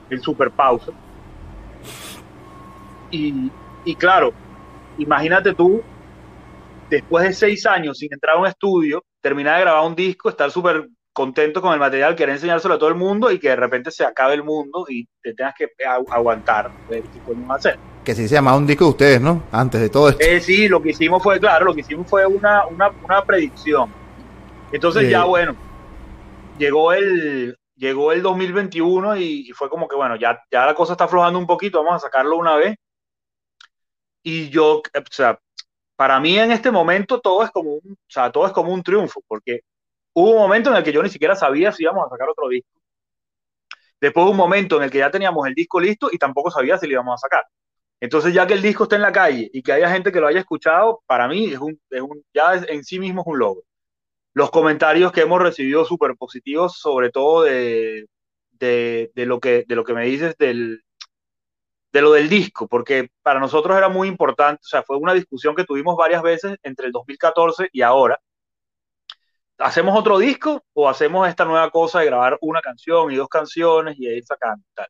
en 0.10 0.22
super 0.22 0.50
pausa. 0.50 0.92
Y, 3.12 3.52
y 3.84 3.96
claro, 3.96 4.32
imagínate 4.98 5.54
tú, 5.54 5.82
después 6.90 7.26
de 7.26 7.34
seis 7.34 7.66
años 7.66 7.98
sin 7.98 8.14
entrar 8.14 8.36
a 8.36 8.40
un 8.40 8.48
estudio, 8.48 9.04
terminar 9.22 9.58
de 9.58 9.62
grabar 9.62 9.86
un 9.86 9.96
disco, 9.96 10.30
estar 10.30 10.50
súper 10.52 10.88
contento 11.20 11.62
con 11.62 11.74
el 11.74 11.80
material, 11.80 12.16
querer 12.16 12.36
enseñárselo 12.36 12.76
a 12.76 12.80
todo 12.80 12.88
el 12.88 12.96
mundo 12.96 13.30
y 13.30 13.40
que 13.40 13.50
de 13.50 13.58
repente 13.58 13.92
se 13.92 14.06
acabe 14.06 14.36
el 14.36 14.44
mundo 14.44 14.86
y 14.88 15.06
te 15.22 15.34
tengas 15.34 15.54
que 15.54 15.68
aguantar, 15.86 16.72
qué 16.90 17.04
podemos 17.26 17.58
hacer. 17.58 17.78
Que 18.06 18.16
sí 18.16 18.26
se 18.30 18.36
llamaba 18.36 18.56
un 18.56 18.66
disco 18.66 18.86
de 18.86 18.90
ustedes, 18.92 19.20
¿no? 19.20 19.44
Antes 19.52 19.82
de 19.82 19.90
todo 19.90 20.08
esto. 20.08 20.24
Eh, 20.24 20.40
sí, 20.40 20.70
lo 20.70 20.82
que 20.82 20.92
hicimos 20.92 21.22
fue, 21.22 21.38
claro, 21.38 21.66
lo 21.66 21.74
que 21.74 21.82
hicimos 21.82 22.08
fue 22.08 22.26
una, 22.26 22.66
una, 22.68 22.90
una 23.04 23.22
predicción. 23.26 23.92
Entonces 24.72 25.10
ya, 25.10 25.26
bueno, 25.26 25.58
llegó 26.58 26.94
el, 26.94 27.58
llegó 27.76 28.14
el 28.14 28.22
2021 28.22 29.18
y, 29.18 29.52
fue 29.54 29.70
como 29.70 29.90
que, 29.90 29.98
bueno, 29.98 30.16
ya, 30.16 30.42
ya 30.50 30.68
la 30.68 30.74
cosa 30.74 30.94
está 30.94 31.04
aflojando 31.04 31.38
un 31.38 31.48
poquito, 31.48 31.84
vamos 31.84 32.02
a 32.02 32.08
sacarlo 32.08 32.38
una 32.38 32.56
vez. 32.56 32.78
Y 34.24 34.48
yo, 34.48 34.78
o 34.78 34.82
sea, 35.12 35.38
para 35.98 36.18
mí 36.22 36.40
en 36.40 36.54
este 36.54 36.72
momento 36.72 37.20
todo 37.20 37.44
es 37.44 37.52
como 37.52 37.74
un, 37.74 37.92
o 37.92 37.98
sea, 38.08 38.32
todo 38.32 38.48
es 38.48 38.54
como 38.54 38.72
un 38.72 38.84
triunfo, 38.84 39.22
porque 39.28 39.64
Hubo 40.14 40.32
un 40.32 40.38
momento 40.38 40.70
en 40.70 40.78
el 40.78 40.84
que 40.84 40.92
yo 40.92 41.04
ni 41.04 41.10
siquiera 41.10 41.36
sabía 41.36 41.72
si 41.72 41.84
íbamos 41.84 42.06
a 42.06 42.10
sacar 42.10 42.30
otro 42.30 42.48
disco. 42.50 42.70
Después 44.02 44.24
hubo 44.24 44.32
un 44.32 44.38
momento 44.38 44.78
en 44.78 44.84
el 44.84 44.92
que 44.92 45.00
ya 45.00 45.12
teníamos 45.12 45.48
el 45.48 45.54
disco 45.54 45.80
listo 45.80 46.10
y 46.12 46.18
tampoco 46.18 46.52
sabía 46.52 46.78
si 46.78 46.88
lo 46.88 46.94
íbamos 46.94 47.16
a 47.16 47.28
sacar. 47.28 47.46
Entonces, 48.00 48.34
ya 48.34 48.48
que 48.48 48.54
el 48.54 48.62
disco 48.62 48.84
está 48.84 48.96
en 48.96 49.02
la 49.02 49.12
calle 49.12 49.50
y 49.54 49.62
que 49.62 49.74
haya 49.74 49.92
gente 49.92 50.12
que 50.12 50.22
lo 50.22 50.28
haya 50.28 50.40
escuchado, 50.40 51.04
para 51.06 51.28
mí 51.28 51.52
es 51.52 51.60
un, 51.60 51.80
es 51.90 52.02
un 52.02 52.24
ya 52.34 52.56
en 52.56 52.84
sí 52.84 53.00
mismo 53.00 53.22
es 53.22 53.28
un 53.28 53.40
logro. 53.40 53.64
Los 54.34 54.52
comentarios 54.52 55.12
que 55.12 55.22
hemos 55.22 55.42
recibido 55.42 55.86
súper 55.86 56.16
positivos, 56.16 56.80
sobre 56.80 57.12
todo 57.12 57.44
de, 57.44 58.08
de, 58.52 59.12
de, 59.16 59.26
lo 59.26 59.40
que, 59.40 59.66
de 59.68 59.76
lo 59.76 59.84
que 59.84 59.94
me 59.94 60.06
dices 60.06 60.36
del, 60.38 60.84
de 61.92 62.02
lo 62.02 62.12
del 62.12 62.30
disco, 62.30 62.68
porque 62.68 63.10
para 63.22 63.40
nosotros 63.40 63.78
era 63.78 63.90
muy 63.90 64.08
importante, 64.08 64.62
o 64.64 64.68
sea, 64.68 64.84
fue 64.84 64.98
una 64.98 65.14
discusión 65.14 65.56
que 65.56 65.64
tuvimos 65.66 65.98
varias 65.98 66.22
veces 66.22 66.58
entre 66.64 66.88
el 66.88 66.92
2014 66.92 67.70
y 67.72 67.82
ahora, 67.82 68.20
¿hacemos 69.60 69.98
otro 69.98 70.18
disco 70.18 70.64
o 70.74 70.90
hacemos 70.90 71.28
esta 71.28 71.46
nueva 71.46 71.70
cosa 71.70 72.00
de 72.00 72.08
grabar 72.08 72.38
una 72.42 72.62
canción 72.62 73.12
y 73.12 73.16
dos 73.16 73.28
canciones 73.28 73.96
y 74.00 74.08
ir 74.08 74.24
sacando 74.24 74.66
tal? 74.74 74.88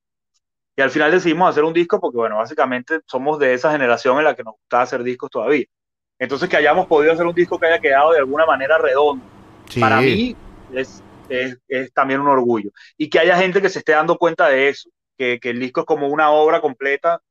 Y 0.76 0.82
al 0.82 0.92
final 0.92 1.12
decidimos 1.12 1.50
hacer 1.50 1.66
un 1.66 1.74
disco 1.74 2.00
porque, 2.00 2.18
bueno, 2.18 2.38
básicamente 2.38 3.02
somos 3.06 3.38
de 3.38 3.54
esa 3.54 3.72
generación 3.72 4.18
en 4.18 4.24
la 4.24 4.36
que 4.36 4.44
nos 4.44 4.54
gusta 4.54 4.82
hacer 4.82 5.04
discos 5.04 5.30
todavía. 5.30 5.66
Entonces, 6.18 6.48
que 6.48 6.56
hayamos 6.56 6.88
podido 6.88 7.12
hacer 7.12 7.26
un 7.26 7.36
disco 7.36 7.60
que 7.60 7.66
haya 7.66 7.80
quedado 7.80 8.12
de 8.12 8.20
alguna 8.20 8.46
manera 8.46 8.78
redondo, 8.78 9.26
para 9.80 10.00
mí 10.00 10.36
es, 10.74 11.04
es, 11.28 11.58
es, 11.68 11.92
también 11.94 12.22
un 12.22 12.28
orgullo. 12.28 12.72
Y 12.98 13.10
que 13.10 13.20
haya 13.20 13.38
gente 13.38 13.62
que 13.62 13.70
se 13.70 13.80
esté 13.80 13.92
dando 13.92 14.18
cuenta 14.18 14.48
de 14.48 14.70
eso, 14.70 14.90
que, 15.18 15.40
que 15.42 15.50
el 15.50 15.60
disco 15.60 15.82
es 15.82 15.86
como 15.86 16.08
una 16.08 16.32
obra 16.32 16.62
completa 16.62 17.22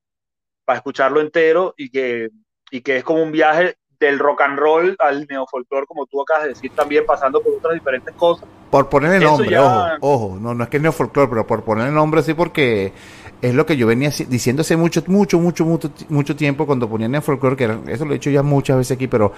para 0.65 0.79
escucharlo 0.79 1.21
entero 1.21 1.75
y 1.77 1.91
que, 1.91 2.29
y 2.71 2.83
que 2.83 2.99
es 2.99 3.05
como 3.05 3.23
un 3.23 3.33
viaje 3.33 3.77
del 4.01 4.19
rock 4.19 4.43
and 4.43 4.59
roll 4.59 4.97
al 4.99 5.27
neofolclore, 5.29 5.87
como 5.87 6.07
tú 6.07 6.23
acabas 6.23 6.45
de 6.45 6.49
decir, 6.51 6.71
también 6.75 7.05
pasando 7.07 7.41
por 7.41 7.53
otras 7.55 7.75
diferentes 7.75 8.15
cosas. 8.15 8.49
Por 8.71 8.89
poner 8.89 9.15
el 9.15 9.25
nombre, 9.25 9.59
ojo, 9.59 9.87
ojo, 10.01 10.39
no, 10.41 10.55
no 10.55 10.65
es 10.65 10.71
que 10.71 10.77
es 10.77 10.83
neofolclore, 10.83 11.29
pero 11.29 11.47
por 11.47 11.63
poner 11.63 11.89
el 11.89 11.95
nombre 11.95 12.23
sí 12.23 12.35
porque 12.35 12.93
es 13.41 13.55
lo 13.55 13.67
que 13.67 13.77
yo 13.77 13.87
venía 13.87 14.11
diciendo 14.29 14.63
hace 14.63 14.77
mucho, 14.77 15.03
mucho, 15.07 15.39
mucho, 15.39 15.65
mucho, 15.65 15.91
mucho 16.09 16.37
tiempo 16.37 16.67
cuando 16.67 16.89
ponía 16.89 17.09
neofolclore, 17.09 17.57
que 17.57 17.93
eso 17.93 18.05
lo 18.05 18.13
he 18.13 18.15
dicho 18.15 18.31
ya 18.31 18.43
muchas 18.43 18.77
veces 18.77 18.97
aquí, 18.97 19.09
pero 19.09 19.33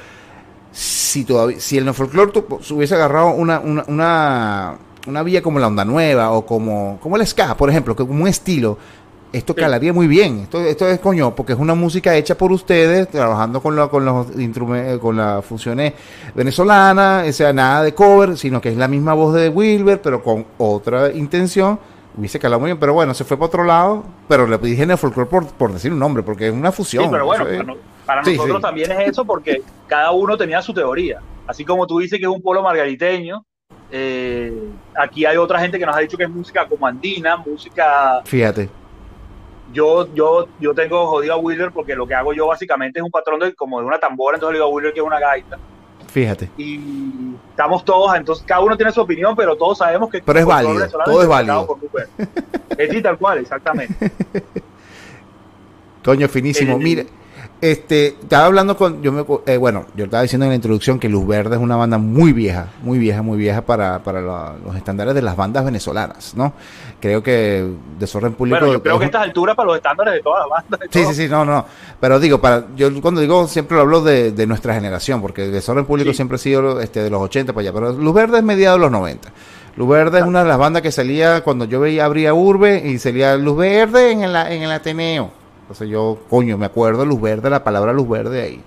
si 0.72 1.24
todavía, 1.24 1.58
si 1.58 1.78
el 1.78 1.84
neofolclore 1.84 2.32
hubiese 2.70 2.94
agarrado 2.94 3.30
una, 3.30 3.60
una, 3.60 3.84
una 3.86 4.78
una 5.06 5.22
vía 5.22 5.42
como 5.42 5.58
la 5.58 5.66
onda 5.66 5.84
nueva 5.84 6.30
o 6.30 6.44
como, 6.44 6.98
como 7.00 7.16
el 7.16 7.26
ska, 7.26 7.56
por 7.56 7.70
ejemplo, 7.70 7.96
como 7.96 8.22
un 8.22 8.28
estilo, 8.28 8.78
esto 9.32 9.54
calaría 9.54 9.92
muy 9.92 10.06
bien. 10.06 10.40
Esto, 10.40 10.60
esto 10.60 10.88
es 10.88 10.98
coño, 10.98 11.34
porque 11.34 11.52
es 11.52 11.58
una 11.58 11.74
música 11.74 12.14
hecha 12.16 12.36
por 12.36 12.52
ustedes, 12.52 13.08
trabajando 13.08 13.60
con, 13.60 13.88
con 13.88 14.04
los 14.04 14.38
instrumentos, 14.38 14.98
con 14.98 15.16
las 15.16 15.44
funciones 15.44 15.94
venezolanas, 16.34 17.28
o 17.28 17.32
sea, 17.32 17.52
nada 17.52 17.82
de 17.82 17.94
cover, 17.94 18.36
sino 18.36 18.60
que 18.60 18.70
es 18.70 18.76
la 18.76 18.88
misma 18.88 19.14
voz 19.14 19.34
de 19.34 19.48
Wilber, 19.48 20.00
pero 20.00 20.22
con 20.22 20.46
otra 20.58 21.12
intención. 21.12 21.78
Hubiese 22.16 22.40
calado 22.40 22.58
muy 22.58 22.68
bien, 22.68 22.78
pero 22.78 22.92
bueno, 22.92 23.14
se 23.14 23.24
fue 23.24 23.36
para 23.36 23.46
otro 23.46 23.64
lado, 23.64 24.04
pero 24.28 24.46
le 24.46 24.58
dije 24.58 24.82
en 24.82 24.90
el 24.90 24.98
folclore 24.98 25.30
por, 25.30 25.46
por 25.52 25.72
decir 25.72 25.92
un 25.92 26.00
nombre, 26.00 26.24
porque 26.24 26.48
es 26.48 26.52
una 26.52 26.72
fusión. 26.72 27.04
Sí, 27.04 27.10
pero 27.10 27.24
bueno, 27.24 27.44
para, 28.04 28.22
nosotros 28.22 28.60
también 28.60 28.90
es 28.90 29.10
eso, 29.10 29.24
porque 29.24 29.62
cada 29.86 30.10
uno 30.10 30.36
tenía 30.36 30.60
su 30.60 30.74
teoría. 30.74 31.20
Así 31.46 31.64
como 31.64 31.86
tú 31.86 32.00
dices 32.00 32.18
que 32.18 32.24
es 32.24 32.30
un 32.30 32.42
pueblo 32.42 32.64
margariteño, 32.64 33.44
eh, 33.92 34.52
aquí 34.96 35.24
hay 35.24 35.36
otra 35.36 35.60
gente 35.60 35.78
que 35.78 35.86
nos 35.86 35.96
ha 35.96 36.00
dicho 36.00 36.16
que 36.16 36.24
es 36.24 36.30
música 36.30 36.66
como 36.66 36.84
andina, 36.84 37.36
música... 37.36 38.22
Fíjate 38.24 38.79
yo, 39.72 40.12
yo, 40.14 40.48
yo 40.58 40.74
tengo 40.74 41.06
jodido 41.06 41.34
a 41.34 41.36
Wheeler 41.36 41.70
porque 41.70 41.94
lo 41.94 42.06
que 42.06 42.14
hago 42.14 42.32
yo 42.32 42.46
básicamente 42.46 42.98
es 42.98 43.04
un 43.04 43.10
patrón 43.10 43.40
de, 43.40 43.54
como 43.54 43.80
de 43.80 43.86
una 43.86 43.98
tambora, 43.98 44.36
entonces 44.36 44.54
le 44.54 44.58
digo 44.58 44.70
a 44.70 44.74
Wheeler 44.74 44.92
que 44.92 45.00
es 45.00 45.06
una 45.06 45.20
gaita. 45.20 45.58
Fíjate. 46.08 46.50
Y 46.56 46.80
estamos 47.50 47.84
todos, 47.84 48.14
entonces 48.16 48.44
cada 48.46 48.62
uno 48.62 48.76
tiene 48.76 48.90
su 48.92 49.00
opinión, 49.00 49.36
pero 49.36 49.56
todos 49.56 49.78
sabemos 49.78 50.10
que... 50.10 50.20
Pero 50.20 50.38
es 50.40 50.46
válido, 50.46 50.88
todo 51.04 51.22
es 51.22 51.28
válido. 51.28 51.78
Es 52.78 52.90
sí, 52.90 53.02
tal 53.02 53.18
cual, 53.18 53.38
exactamente. 53.38 54.10
Coño, 56.02 56.28
finísimo. 56.28 56.78
Mire, 56.78 57.06
este, 57.60 58.08
estaba 58.08 58.46
hablando 58.46 58.76
con, 58.76 59.02
yo 59.02 59.12
me, 59.12 59.24
eh, 59.46 59.58
bueno, 59.58 59.84
yo 59.94 60.06
estaba 60.06 60.22
diciendo 60.22 60.46
en 60.46 60.50
la 60.50 60.56
introducción 60.56 60.98
que 60.98 61.10
Luz 61.10 61.26
Verde 61.26 61.56
es 61.56 61.62
una 61.62 61.76
banda 61.76 61.98
muy 61.98 62.32
vieja, 62.32 62.68
muy 62.82 62.98
vieja, 62.98 63.20
muy 63.20 63.36
vieja 63.36 63.60
para, 63.62 64.02
para 64.02 64.20
los 64.20 64.74
estándares 64.76 65.14
de 65.14 65.20
las 65.20 65.36
bandas 65.36 65.64
venezolanas, 65.64 66.34
¿no? 66.34 66.54
Creo 67.00 67.22
que 67.22 67.70
Desorden 67.98 68.32
Público. 68.32 68.58
Bueno, 68.60 68.72
yo 68.72 68.82
creo 68.82 68.98
que 68.98 69.04
a 69.04 69.06
estas 69.06 69.22
alturas 69.22 69.54
para 69.54 69.66
los 69.66 69.76
estándares 69.76 70.14
de 70.14 70.22
todas 70.22 70.46
las 70.48 70.70
bandas. 70.70 70.88
Sí, 70.90 71.04
sí, 71.04 71.14
sí, 71.14 71.28
no, 71.28 71.44
no. 71.44 71.66
Pero 72.00 72.18
digo, 72.18 72.40
para, 72.40 72.64
yo 72.76 72.88
cuando 73.02 73.20
digo 73.20 73.46
siempre 73.46 73.76
lo 73.76 73.82
hablo 73.82 74.02
de, 74.02 74.32
de 74.32 74.46
nuestra 74.46 74.74
generación, 74.74 75.20
porque 75.20 75.48
Desorden 75.48 75.84
Público 75.84 76.14
siempre 76.14 76.36
ha 76.36 76.38
sido 76.38 76.80
este, 76.80 77.02
de 77.02 77.10
los 77.10 77.20
80 77.20 77.52
para 77.52 77.68
allá, 77.68 77.72
pero 77.72 77.92
Luz 77.92 78.14
Verde 78.14 78.38
es 78.38 78.44
mediados 78.44 78.78
de 78.78 78.82
los 78.82 78.92
90. 78.92 79.28
Luz 79.76 79.88
Verde 79.88 80.18
es 80.18 80.24
una 80.24 80.42
de 80.42 80.48
las 80.48 80.58
bandas 80.58 80.80
que 80.80 80.92
salía 80.92 81.42
cuando 81.42 81.66
yo 81.66 81.80
veía 81.80 82.06
abría 82.06 82.32
Urbe 82.32 82.82
y 82.86 82.98
salía 82.98 83.36
Luz 83.36 83.58
Verde 83.58 84.12
en 84.12 84.22
el, 84.22 84.34
en 84.34 84.62
el 84.62 84.70
Ateneo 84.70 85.39
entonces 85.70 85.88
yo, 85.88 86.18
coño, 86.28 86.58
me 86.58 86.66
acuerdo 86.66 87.04
luz 87.04 87.20
verde, 87.20 87.48
la 87.48 87.62
palabra 87.62 87.92
luz 87.92 88.08
verde 88.08 88.42
ahí. 88.42 88.60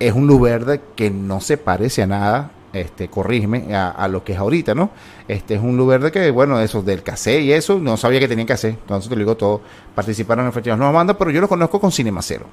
Es 0.00 0.14
un 0.14 0.26
luz 0.26 0.40
verde 0.40 0.80
que 0.96 1.12
no 1.12 1.40
se 1.40 1.58
parece 1.58 2.02
a 2.02 2.08
nada, 2.08 2.50
este, 2.72 3.06
corrígeme, 3.06 3.72
a, 3.72 4.08
lo 4.08 4.24
que 4.24 4.32
es 4.32 4.38
ahorita, 4.40 4.74
¿no? 4.74 4.90
Este 5.28 5.54
es 5.54 5.62
un 5.62 5.76
luz 5.76 5.86
verde 5.86 6.10
que, 6.10 6.32
bueno, 6.32 6.58
eso 6.58 6.82
del 6.82 7.04
casé 7.04 7.40
y 7.42 7.52
eso, 7.52 7.78
no 7.78 7.96
sabía 7.96 8.18
que 8.18 8.26
tenían 8.26 8.50
hacer. 8.50 8.72
Entonces 8.72 9.08
te 9.08 9.14
lo 9.14 9.20
digo 9.20 9.36
todo, 9.36 9.60
participaron 9.94 10.46
en 10.46 10.52
festivales 10.52 10.80
nuevas 10.80 10.94
bandas, 10.96 11.14
pero 11.16 11.30
yo 11.30 11.40
lo 11.40 11.46
conozco 11.46 11.78
con 11.78 11.92
Cinema 11.92 12.20
Cero. 12.20 12.46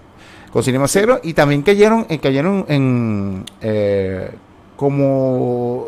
Con 0.53 0.61
Cinema 0.61 0.87
Cero 0.87 1.19
y 1.23 1.33
también 1.33 1.63
cayeron, 1.63 2.05
eh, 2.07 2.19
cayeron 2.19 2.65
en 2.67 3.45
eh, 3.61 4.29
como 4.75 5.87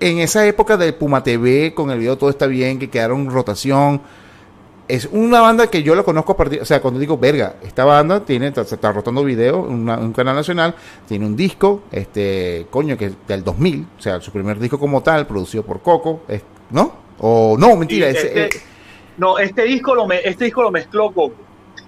en 0.00 0.18
esa 0.18 0.44
época 0.48 0.76
de 0.76 0.92
Puma 0.92 1.22
TV, 1.22 1.74
con 1.74 1.92
el 1.92 2.00
video 2.00 2.18
Todo 2.18 2.30
está 2.30 2.48
bien, 2.48 2.80
que 2.80 2.90
quedaron 2.90 3.30
rotación 3.30 4.00
es 4.88 5.06
una 5.12 5.40
banda 5.40 5.66
que 5.68 5.82
yo 5.82 5.94
la 5.94 6.02
conozco 6.02 6.32
a 6.32 6.36
partir, 6.36 6.62
o 6.62 6.64
sea, 6.64 6.80
cuando 6.80 6.98
digo, 6.98 7.18
verga, 7.18 7.56
esta 7.62 7.84
banda 7.84 8.24
tiene, 8.24 8.52
se 8.54 8.74
está 8.74 8.90
rotando 8.90 9.22
video, 9.22 9.60
un 9.60 10.12
canal 10.14 10.34
nacional, 10.34 10.74
tiene 11.06 11.26
un 11.26 11.36
disco, 11.36 11.82
este, 11.92 12.66
coño, 12.70 12.96
que 12.96 13.06
es 13.06 13.12
del 13.26 13.44
2000, 13.44 13.86
o 13.98 14.00
sea, 14.00 14.20
su 14.20 14.32
primer 14.32 14.58
disco 14.58 14.78
como 14.78 15.02
tal, 15.02 15.26
producido 15.26 15.62
por 15.62 15.82
Coco, 15.82 16.22
¿no? 16.70 16.92
O 17.18 17.56
no, 17.58 17.76
mentira, 17.76 18.08
este, 18.08 18.44
eh, 18.44 18.48
no, 19.18 19.38
este 19.38 19.62
disco 19.64 19.94
lo 19.94 20.06
me, 20.06 20.20
este 20.24 20.46
disco 20.46 20.62
lo 20.62 20.70
mezcló 20.70 21.12
Coco. 21.12 21.34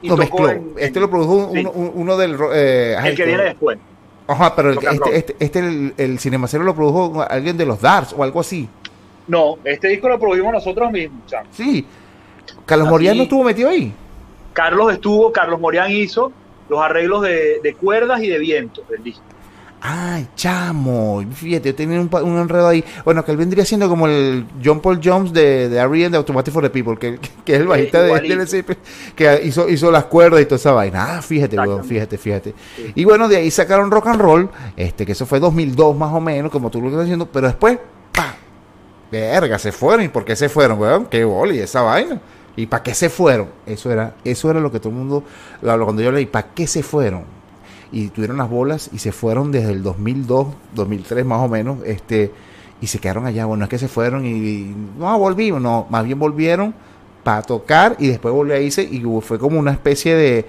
lo 0.02 0.16
mezcló, 0.18 0.50
este 0.76 1.00
lo 1.00 1.08
produjo 1.08 1.48
uno, 1.48 2.16
del... 2.18 2.36
Eh, 2.52 2.96
el 3.02 3.16
que 3.16 3.24
viene 3.24 3.44
después. 3.44 3.78
Ajá, 4.26 4.54
pero 4.54 4.70
este, 4.72 5.16
este, 5.16 5.36
este, 5.40 5.58
el, 5.58 5.94
el 5.96 6.18
cinemacero 6.20 6.62
lo 6.62 6.74
produjo 6.74 7.22
alguien 7.28 7.56
de 7.56 7.66
los 7.66 7.80
Darts 7.80 8.14
o 8.16 8.22
algo 8.22 8.40
así. 8.40 8.68
No, 9.26 9.58
este 9.64 9.88
disco 9.88 10.08
lo 10.08 10.18
produjimos 10.18 10.52
nosotros 10.52 10.90
mismos. 10.90 11.22
Sí, 11.50 11.86
¿Carlos 12.70 12.88
Morián 12.88 13.16
no 13.16 13.24
estuvo 13.24 13.42
metido 13.42 13.68
ahí? 13.68 13.92
Carlos 14.52 14.92
estuvo, 14.92 15.32
Carlos 15.32 15.58
Morián 15.58 15.90
hizo 15.90 16.30
los 16.68 16.80
arreglos 16.80 17.22
de, 17.22 17.76
cuerdas 17.80 18.22
y 18.22 18.28
de 18.28 18.38
viento 18.38 18.84
del 18.88 19.02
disco. 19.02 19.24
Ay, 19.80 20.28
chamo, 20.36 21.24
fíjate, 21.32 21.70
yo 21.70 21.74
tenía 21.74 22.00
un, 22.00 22.38
enredo 22.38 22.68
ahí. 22.68 22.84
Bueno, 23.04 23.24
que 23.24 23.32
él 23.32 23.38
vendría 23.38 23.64
siendo 23.64 23.88
como 23.88 24.06
el 24.06 24.46
John 24.64 24.78
Paul 24.78 25.00
Jones 25.02 25.32
de, 25.32 25.68
de 25.68 25.78
R.E.M. 25.78 26.10
de 26.10 26.16
Automatic 26.18 26.54
for 26.54 26.62
the 26.62 26.70
People, 26.70 26.96
que, 26.96 27.18
que 27.44 27.54
es 27.54 27.60
el 27.60 27.66
bajista 27.66 28.02
de, 28.02 28.20
de 28.20 28.76
que 29.16 29.40
hizo, 29.42 29.68
hizo 29.68 29.90
las 29.90 30.04
cuerdas 30.04 30.40
y 30.40 30.44
toda 30.44 30.56
esa 30.56 30.70
vaina. 30.70 31.16
Ah, 31.16 31.22
fíjate, 31.22 31.56
fíjate, 31.82 32.18
fíjate. 32.18 32.54
Y 32.94 33.04
bueno, 33.04 33.26
de 33.26 33.38
ahí 33.38 33.50
sacaron 33.50 33.90
rock 33.90 34.06
and 34.08 34.20
roll, 34.20 34.48
este, 34.76 35.04
que 35.04 35.12
eso 35.12 35.26
fue 35.26 35.40
2002 35.40 35.96
más 35.96 36.12
o 36.12 36.20
menos, 36.20 36.52
como 36.52 36.70
tú 36.70 36.80
lo 36.80 36.86
estás 36.88 37.02
diciendo, 37.02 37.26
pero 37.32 37.48
después, 37.48 37.78
pa, 38.12 38.36
verga, 39.10 39.58
se 39.58 39.72
fueron. 39.72 40.04
¿Y 40.04 40.08
por 40.08 40.24
qué 40.24 40.36
se 40.36 40.48
fueron, 40.48 40.78
weón? 40.78 41.06
Qué 41.06 41.24
boli 41.24 41.58
esa 41.58 41.80
vaina. 41.80 42.20
¿Y 42.60 42.66
para 42.66 42.82
qué 42.82 42.94
se 42.94 43.08
fueron? 43.08 43.48
Eso 43.66 43.90
era, 43.90 44.14
eso 44.24 44.50
era 44.50 44.60
lo 44.60 44.70
que 44.70 44.80
todo 44.80 44.90
el 44.90 44.96
mundo, 44.96 45.24
cuando 45.60 46.02
yo 46.02 46.12
leí, 46.12 46.26
¿para 46.26 46.48
qué 46.48 46.66
se 46.66 46.82
fueron? 46.82 47.24
Y 47.92 48.08
tuvieron 48.08 48.36
las 48.36 48.50
bolas 48.50 48.90
y 48.92 48.98
se 48.98 49.12
fueron 49.12 49.50
desde 49.50 49.72
el 49.72 49.82
2002, 49.82 50.48
2003 50.74 51.24
más 51.24 51.40
o 51.40 51.48
menos, 51.48 51.78
este, 51.84 52.30
y 52.80 52.86
se 52.86 52.98
quedaron 52.98 53.26
allá. 53.26 53.46
Bueno, 53.46 53.64
es 53.64 53.70
que 53.70 53.78
se 53.78 53.88
fueron 53.88 54.26
y, 54.26 54.74
no 54.98 55.18
volvimos, 55.18 55.60
no, 55.60 55.86
más 55.90 56.04
bien 56.04 56.18
volvieron 56.18 56.74
para 57.24 57.42
tocar 57.42 57.96
y 57.98 58.08
después 58.08 58.32
volvió 58.32 58.54
a 58.54 58.58
irse 58.58 58.82
y 58.82 59.02
fue 59.22 59.38
como 59.38 59.58
una 59.58 59.72
especie 59.72 60.14
de, 60.14 60.46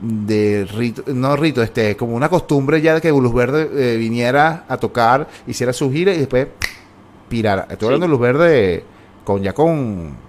de 0.00 0.66
rito, 0.72 1.02
no 1.12 1.36
rito, 1.36 1.62
este, 1.62 1.96
como 1.96 2.14
una 2.14 2.28
costumbre 2.28 2.80
ya 2.80 2.94
de 2.94 3.00
que 3.00 3.08
Luz 3.10 3.34
Verde 3.34 3.68
eh, 3.74 3.96
viniera 3.96 4.64
a 4.68 4.76
tocar, 4.76 5.26
hiciera 5.46 5.72
su 5.72 5.90
gira 5.90 6.12
y 6.12 6.18
después 6.18 6.48
pirara. 7.28 7.66
Estoy 7.70 7.86
hablando 7.86 8.06
de 8.06 8.10
Luz 8.10 8.20
Verde 8.20 8.84
con 9.24 9.42
ya 9.42 9.52
con 9.52 10.25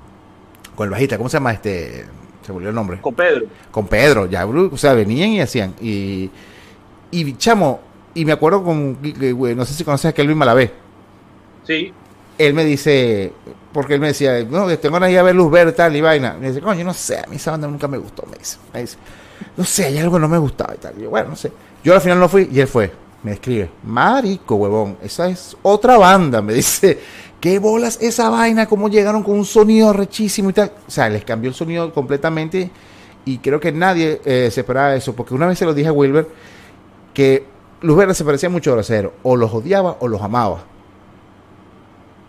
con 0.77 0.85
el 0.85 0.91
bajista, 0.91 1.17
¿cómo 1.17 1.27
se 1.27 1.37
llama 1.37 1.53
este? 1.53 2.05
Se 2.45 2.51
volvió 2.51 2.69
el 2.69 2.75
nombre. 2.75 3.01
Con 3.01 3.15
Pedro. 3.15 3.47
Con 3.71 3.87
Pedro, 3.87 4.27
ya, 4.27 4.45
o 4.45 4.77
sea, 4.77 4.93
venían 4.93 5.29
y 5.29 5.41
hacían. 5.41 5.73
Y, 5.81 6.29
y 7.09 7.33
chamo, 7.33 7.81
y 8.13 8.23
me 8.23 8.31
acuerdo 8.31 8.63
con, 8.63 8.99
no 9.01 9.65
sé 9.65 9.73
si 9.73 9.83
conoces 9.83 10.05
a 10.05 10.13
Kelvin 10.13 10.37
Malavé. 10.37 10.71
Sí. 11.65 11.91
Él 12.37 12.53
me 12.53 12.63
dice, 12.63 13.33
porque 13.73 13.95
él 13.95 13.99
me 13.99 14.07
decía, 14.07 14.43
no, 14.43 14.67
tengo 14.77 14.93
ganas 14.93 15.07
de 15.07 15.13
ir 15.13 15.19
a 15.19 15.23
ver 15.23 15.35
luz 15.35 15.51
verde, 15.51 15.71
tal, 15.71 15.95
y 15.95 16.01
vaina. 16.01 16.37
Me 16.39 16.49
dice, 16.49 16.61
coño, 16.61 16.85
no 16.85 16.93
sé, 16.93 17.17
a 17.17 17.25
mí 17.27 17.37
esa 17.37 17.51
banda 17.51 17.67
nunca 17.67 17.87
me 17.87 17.97
gustó, 17.97 18.27
me 18.29 18.37
dice. 18.37 18.59
Me 18.71 18.81
dice, 18.81 18.97
no 19.57 19.63
sé, 19.63 19.85
hay 19.85 19.97
algo 19.97 20.13
que 20.13 20.19
no 20.19 20.29
me 20.29 20.37
gustaba 20.37 20.75
y 20.75 20.77
tal. 20.77 20.93
Y 20.99 21.03
yo, 21.03 21.09
bueno, 21.09 21.29
no 21.29 21.35
sé. 21.35 21.51
Yo 21.83 21.95
al 21.95 22.01
final 22.01 22.19
no 22.19 22.29
fui 22.29 22.47
y 22.51 22.59
él 22.59 22.67
fue. 22.67 22.93
Me 23.23 23.33
escribe, 23.33 23.71
marico, 23.83 24.55
huevón, 24.55 24.97
esa 25.01 25.27
es 25.27 25.57
otra 25.63 25.97
banda, 25.97 26.39
me 26.39 26.53
dice. 26.55 26.99
¿Qué 27.39 27.59
bolas 27.59 27.99
esa 28.01 28.29
vaina? 28.29 28.65
¿Cómo 28.65 28.89
llegaron 28.89 29.21
con 29.23 29.35
un 29.35 29.45
sonido 29.45 29.93
rechísimo 29.93 30.49
y 30.49 30.53
tal? 30.53 30.71
O 30.87 30.91
sea, 30.91 31.07
les 31.09 31.23
cambió 31.23 31.49
el 31.49 31.55
sonido 31.55 31.93
completamente 31.93 32.71
y 33.25 33.37
creo 33.37 33.59
que 33.59 33.71
nadie 33.71 34.21
eh, 34.25 34.49
se 34.51 34.61
esperaba 34.61 34.95
eso, 34.95 35.15
porque 35.15 35.33
una 35.33 35.45
vez 35.45 35.59
se 35.59 35.65
lo 35.65 35.73
dije 35.73 35.89
a 35.89 35.93
Wilber 35.93 36.27
que 37.13 37.45
Luz 37.81 37.97
Verde 37.97 38.13
se 38.15 38.23
parecía 38.23 38.49
mucho 38.49 38.71
a 38.71 38.75
Bracero, 38.75 39.13
o 39.23 39.35
los 39.35 39.53
odiaba 39.53 39.97
o 39.99 40.07
los 40.07 40.21
amaba. 40.21 40.63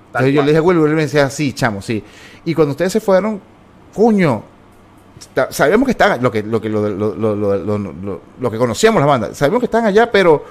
Entonces 0.09 0.35
yo 0.35 0.43
le 0.43 0.49
dije 0.49 0.59
a 0.59 0.63
Wilber 0.63 0.91
y 0.91 0.95
me 0.95 1.03
decía, 1.03 1.31
sí, 1.31 1.53
chamo, 1.53 1.81
sí. 1.81 2.03
Y 2.45 2.55
cuando 2.55 2.73
ustedes 2.73 2.93
se 2.93 3.01
fueron, 3.01 3.41
cuño, 3.95 4.43
sabíamos 5.51 5.87
que 5.87 5.93
estaban, 5.93 6.23
lo 6.23 6.31
que, 6.31 6.43
lo 6.43 6.61
que, 6.61 6.69
lo, 6.69 6.89
lo, 6.89 8.21
lo 8.41 8.51
que 8.51 8.59
conocíamos 8.59 9.01
la 9.01 9.07
banda, 9.07 9.35
sabíamos 9.35 9.61
que 9.61 9.67
están 9.67 9.87
allá, 9.87 10.11
pero 10.11 10.45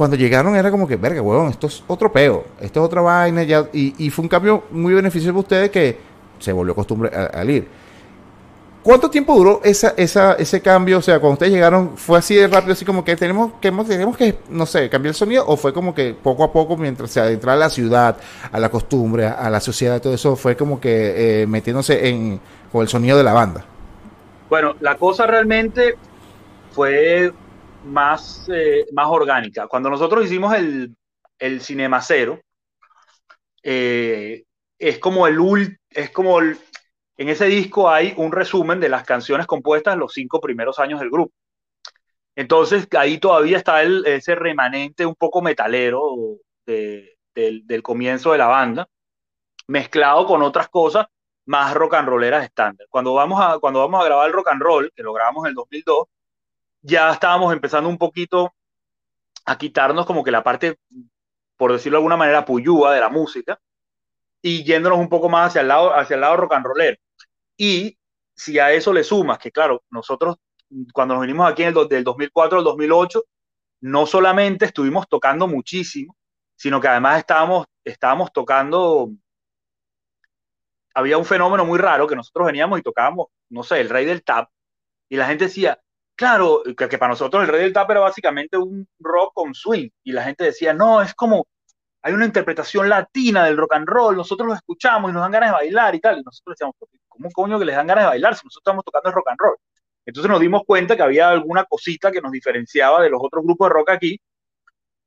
cuando 0.00 0.16
llegaron 0.16 0.56
era 0.56 0.70
como 0.70 0.88
que, 0.88 0.96
verga, 0.96 1.20
huevón, 1.20 1.50
esto 1.50 1.66
es 1.66 1.84
otro 1.86 2.10
peo, 2.10 2.46
esto 2.58 2.80
es 2.80 2.86
otra 2.86 3.02
vaina, 3.02 3.42
ya, 3.42 3.68
y, 3.70 4.08
fue 4.08 4.22
un 4.22 4.30
cambio 4.30 4.64
muy 4.70 4.94
beneficioso 4.94 5.34
para 5.34 5.40
ustedes 5.40 5.70
que 5.70 5.98
se 6.38 6.54
volvió 6.54 6.74
costumbre 6.74 7.10
al 7.10 7.50
ir. 7.50 7.68
¿Cuánto 8.82 9.10
tiempo 9.10 9.34
duró 9.34 9.60
esa, 9.62 9.92
esa, 9.98 10.32
ese 10.36 10.62
cambio? 10.62 10.96
O 10.96 11.02
sea, 11.02 11.20
cuando 11.20 11.34
ustedes 11.34 11.52
llegaron, 11.52 11.98
¿fue 11.98 12.18
así 12.18 12.34
de 12.34 12.48
rápido, 12.48 12.72
así 12.72 12.86
como 12.86 13.04
que 13.04 13.14
tenemos 13.14 13.52
que, 13.60 13.70
tenemos 13.70 14.16
que, 14.16 14.38
no 14.48 14.64
sé, 14.64 14.88
cambiar 14.88 15.10
el 15.10 15.16
sonido? 15.16 15.44
¿O 15.46 15.58
fue 15.58 15.74
como 15.74 15.94
que 15.94 16.14
poco 16.14 16.44
a 16.44 16.50
poco, 16.50 16.78
mientras 16.78 17.10
se 17.10 17.20
adentraba 17.20 17.56
a 17.56 17.60
la 17.66 17.68
ciudad, 17.68 18.16
a 18.50 18.58
la 18.58 18.70
costumbre, 18.70 19.26
a, 19.26 19.50
la 19.50 19.60
sociedad, 19.60 20.00
todo 20.00 20.14
eso, 20.14 20.34
fue 20.34 20.56
como 20.56 20.80
que 20.80 21.42
eh, 21.42 21.46
metiéndose 21.46 22.08
en, 22.08 22.40
con 22.72 22.80
el 22.80 22.88
sonido 22.88 23.18
de 23.18 23.24
la 23.24 23.34
banda? 23.34 23.66
Bueno, 24.48 24.76
la 24.80 24.96
cosa 24.96 25.26
realmente 25.26 25.96
fue 26.72 27.34
más, 27.82 28.48
eh, 28.52 28.86
más 28.92 29.06
orgánica. 29.08 29.66
Cuando 29.68 29.90
nosotros 29.90 30.24
hicimos 30.24 30.54
el, 30.54 30.96
el 31.38 31.60
Cinema 31.60 32.00
Cero, 32.00 32.40
eh, 33.62 34.44
es 34.78 34.98
como 34.98 35.26
el 35.26 35.78
es 35.90 36.10
como 36.10 36.40
en 36.40 37.28
ese 37.28 37.46
disco 37.46 37.90
hay 37.90 38.14
un 38.16 38.32
resumen 38.32 38.80
de 38.80 38.88
las 38.88 39.04
canciones 39.04 39.46
compuestas 39.46 39.94
en 39.94 40.00
los 40.00 40.12
cinco 40.14 40.40
primeros 40.40 40.78
años 40.78 41.00
del 41.00 41.10
grupo. 41.10 41.32
Entonces 42.34 42.88
ahí 42.96 43.18
todavía 43.18 43.58
está 43.58 43.82
el, 43.82 44.06
ese 44.06 44.34
remanente 44.34 45.04
un 45.04 45.14
poco 45.14 45.42
metalero 45.42 46.00
del, 46.64 47.10
del, 47.34 47.82
comienzo 47.82 48.32
de 48.32 48.38
la 48.38 48.46
banda. 48.46 48.88
mezclado 49.68 50.26
con 50.26 50.42
otras 50.42 50.68
cosas 50.68 51.06
más 51.46 51.74
rock 51.74 51.94
and 51.94 52.08
rolleras 52.08 52.44
estándar. 52.44 52.86
Cuando 52.90 53.14
vamos 53.14 53.40
a, 53.42 53.58
cuando 53.58 53.80
vamos 53.80 54.00
a 54.02 54.04
grabar 54.06 54.26
el 54.28 54.32
rock 54.32 54.48
and 54.48 54.62
roll, 54.62 54.92
que 54.94 55.02
lo 55.02 55.12
grabamos 55.12 55.44
en 55.44 55.50
el 55.50 55.54
2002, 55.54 56.06
ya 56.82 57.12
estábamos 57.12 57.52
empezando 57.52 57.88
un 57.88 57.98
poquito 57.98 58.52
a 59.44 59.58
quitarnos 59.58 60.06
como 60.06 60.24
que 60.24 60.30
la 60.30 60.42
parte, 60.42 60.78
por 61.56 61.72
decirlo 61.72 61.96
de 61.96 62.00
alguna 62.00 62.16
manera, 62.16 62.44
puyúa 62.44 62.94
de 62.94 63.00
la 63.00 63.08
música 63.08 63.58
y 64.42 64.64
yéndonos 64.64 64.98
un 64.98 65.08
poco 65.08 65.28
más 65.28 65.48
hacia 65.48 65.62
el 65.62 65.68
lado, 65.68 65.94
hacia 65.94 66.14
el 66.14 66.20
lado 66.20 66.36
rock 66.36 66.54
and 66.54 66.66
roller. 66.66 67.00
Y 67.56 67.98
si 68.34 68.58
a 68.58 68.72
eso 68.72 68.92
le 68.92 69.04
sumas 69.04 69.38
que, 69.38 69.50
claro, 69.50 69.82
nosotros 69.90 70.36
cuando 70.92 71.14
nos 71.14 71.22
vinimos 71.22 71.50
aquí 71.50 71.62
en 71.62 71.76
el, 71.76 71.88
del 71.88 72.04
2004 72.04 72.58
al 72.58 72.64
2008, 72.64 73.22
no 73.82 74.06
solamente 74.06 74.66
estuvimos 74.66 75.08
tocando 75.08 75.46
muchísimo, 75.46 76.16
sino 76.54 76.80
que 76.80 76.88
además 76.88 77.18
estábamos, 77.18 77.66
estábamos 77.84 78.32
tocando, 78.32 79.10
había 80.94 81.18
un 81.18 81.24
fenómeno 81.24 81.64
muy 81.64 81.78
raro 81.78 82.06
que 82.06 82.16
nosotros 82.16 82.46
veníamos 82.46 82.78
y 82.78 82.82
tocábamos, 82.82 83.28
no 83.48 83.62
sé, 83.62 83.80
el 83.80 83.88
rey 83.88 84.04
del 84.04 84.22
tap, 84.22 84.50
y 85.08 85.16
la 85.16 85.26
gente 85.26 85.44
decía, 85.46 85.80
claro, 86.20 86.62
que, 86.76 86.98
para 86.98 87.12
nosotros 87.12 87.42
el 87.42 87.48
rey 87.48 87.62
del 87.62 87.72
tap 87.72 87.90
era 87.90 88.00
básicamente 88.00 88.58
un 88.58 88.86
rock 88.98 89.32
con 89.32 89.54
swing, 89.54 89.88
y 90.04 90.12
la 90.12 90.22
gente 90.22 90.44
decía, 90.44 90.74
no, 90.74 91.00
es 91.00 91.14
como, 91.14 91.46
hay 92.02 92.12
una 92.12 92.26
interpretación 92.26 92.90
latina 92.90 93.46
del 93.46 93.56
rock 93.56 93.72
and 93.72 93.88
roll, 93.88 94.16
nosotros 94.16 94.46
lo 94.46 94.54
escuchamos 94.54 95.10
y 95.10 95.14
nos 95.14 95.22
dan 95.22 95.32
ganas 95.32 95.48
de 95.48 95.54
bailar 95.54 95.94
y 95.94 96.00
tal, 96.00 96.18
y 96.18 96.22
nosotros 96.22 96.56
decíamos, 96.56 96.76
¿cómo 97.08 97.30
coño 97.30 97.58
que 97.58 97.64
les 97.64 97.74
dan 97.74 97.86
ganas 97.86 98.04
de 98.04 98.08
bailar 98.08 98.34
si 98.34 98.44
nosotros 98.44 98.60
estamos 98.60 98.84
tocando 98.84 99.08
el 99.08 99.14
rock 99.14 99.30
and 99.30 99.40
roll? 99.40 99.56
Entonces 100.04 100.30
nos 100.30 100.40
dimos 100.40 100.62
cuenta 100.66 100.94
que 100.94 101.02
había 101.02 101.30
alguna 101.30 101.64
cosita 101.64 102.12
que 102.12 102.20
nos 102.20 102.32
diferenciaba 102.32 103.02
de 103.02 103.08
los 103.08 103.20
otros 103.22 103.42
grupos 103.42 103.68
de 103.68 103.74
rock 103.74 103.90
aquí 103.90 104.20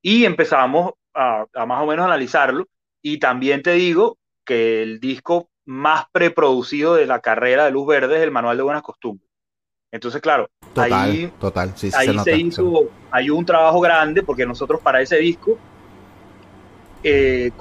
y 0.01 0.25
empezamos 0.25 0.93
a, 1.13 1.45
más 1.67 1.83
o 1.83 1.85
menos 1.85 2.05
analizarlo. 2.07 2.67
Y 3.03 3.19
también 3.19 3.61
te 3.61 3.73
digo 3.73 4.17
que 4.45 4.81
el 4.81 4.99
disco 4.99 5.51
más 5.65 6.05
preproducido 6.11 6.95
de 6.95 7.05
la 7.05 7.19
carrera 7.21 7.65
de 7.65 7.71
Luz 7.71 7.85
Verde 7.85 8.17
es 8.17 8.23
el 8.23 8.31
Manual 8.31 8.57
de 8.57 8.63
Buenas 8.63 8.81
Costumbres. 8.81 9.32
Entonces, 9.93 10.19
claro, 10.19 10.49
ahí, 10.75 11.31
total, 11.39 11.73
ahí 11.93 12.19
se, 12.19 12.37
hizo, 12.37 12.89
hay 13.11 13.29
un 13.29 13.45
trabajo 13.45 13.79
grande 13.79 14.23
porque 14.23 14.45
nosotros 14.45 14.81
para 14.81 14.99
ese 15.01 15.17
disco 15.17 15.57
eh, 17.03 17.51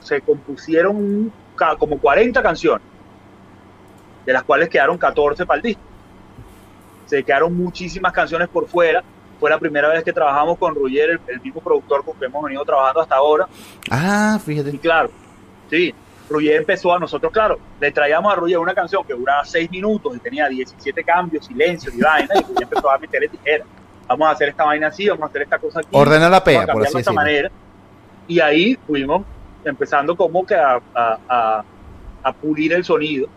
se 0.00 0.20
compusieron 0.20 1.32
como 1.78 1.98
40 1.98 2.42
canciones, 2.42 2.86
de 4.26 4.32
las 4.32 4.42
cuales 4.42 4.68
quedaron 4.68 4.98
14 4.98 5.46
para 5.46 5.56
el 5.58 5.62
disco 5.62 5.94
se 7.06 7.22
quedaron 7.22 7.56
muchísimas 7.56 8.12
canciones 8.12 8.48
por 8.48 8.66
fuera. 8.68 9.02
Fue 9.38 9.50
la 9.50 9.58
primera 9.58 9.88
vez 9.88 10.02
que 10.04 10.12
trabajamos 10.12 10.58
con 10.58 10.74
Ruyer, 10.74 11.20
el, 11.26 11.40
mismo 11.40 11.60
productor 11.60 12.04
con 12.04 12.18
que 12.18 12.26
hemos 12.26 12.42
venido 12.44 12.64
trabajando 12.64 13.00
hasta 13.00 13.16
ahora. 13.16 13.48
Ah, 13.90 14.38
fíjate. 14.44 14.70
Y 14.70 14.78
claro, 14.78 15.10
sí, 15.70 15.94
Ruyer 16.28 16.56
empezó 16.56 16.94
a 16.94 16.98
nosotros, 16.98 17.32
claro, 17.32 17.58
le 17.80 17.92
traíamos 17.92 18.32
a 18.32 18.36
Ruyer 18.36 18.58
una 18.58 18.74
canción 18.74 19.04
que 19.04 19.14
duraba 19.14 19.44
6 19.44 19.70
minutos 19.70 20.16
y 20.16 20.18
tenía 20.20 20.48
17 20.48 21.04
cambios, 21.04 21.46
silencios 21.46 21.94
y 21.94 22.00
vaina, 22.00 22.34
y 22.34 22.42
Ruyer 22.42 22.62
empezó 22.62 22.90
a 22.90 22.98
meterle 22.98 23.28
tijera. 23.28 23.64
Vamos 24.06 24.28
a 24.28 24.30
hacer 24.32 24.48
esta 24.50 24.64
vaina 24.64 24.88
así, 24.88 25.08
vamos 25.08 25.24
a 25.24 25.26
hacer 25.26 25.42
esta 25.42 25.58
cosa 25.58 25.80
aquí. 25.80 25.88
Ordena 25.92 26.28
la 26.28 26.42
pega, 26.42 26.72
por 26.72 26.82
así 26.82 26.96
decirlo. 26.96 27.14
manera. 27.14 27.50
Y 28.26 28.40
ahí 28.40 28.78
fuimos 28.86 29.24
empezando 29.64 30.16
como 30.16 30.44
que 30.44 30.54
a, 30.54 30.80
a, 30.94 31.64
a 32.22 32.32
pulir 32.32 32.72
el 32.72 32.84
sonido 32.84 33.28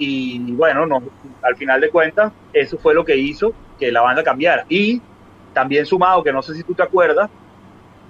y 0.00 0.52
bueno, 0.52 0.86
no, 0.86 1.02
al 1.42 1.56
final 1.56 1.78
de 1.78 1.90
cuentas, 1.90 2.32
eso 2.54 2.78
fue 2.78 2.94
lo 2.94 3.04
que 3.04 3.16
hizo 3.16 3.52
que 3.78 3.92
la 3.92 4.00
banda 4.00 4.24
cambiara. 4.24 4.64
Y 4.66 5.00
también 5.52 5.84
sumado, 5.84 6.24
que 6.24 6.32
no 6.32 6.40
sé 6.40 6.54
si 6.54 6.62
tú 6.62 6.74
te 6.74 6.82
acuerdas, 6.82 7.28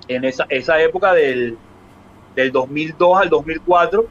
en 0.06 0.24
esa, 0.24 0.46
esa 0.48 0.80
época 0.80 1.12
del, 1.12 1.58
del 2.34 2.52
2002 2.52 3.20
al 3.20 3.28
2004, 3.28 4.06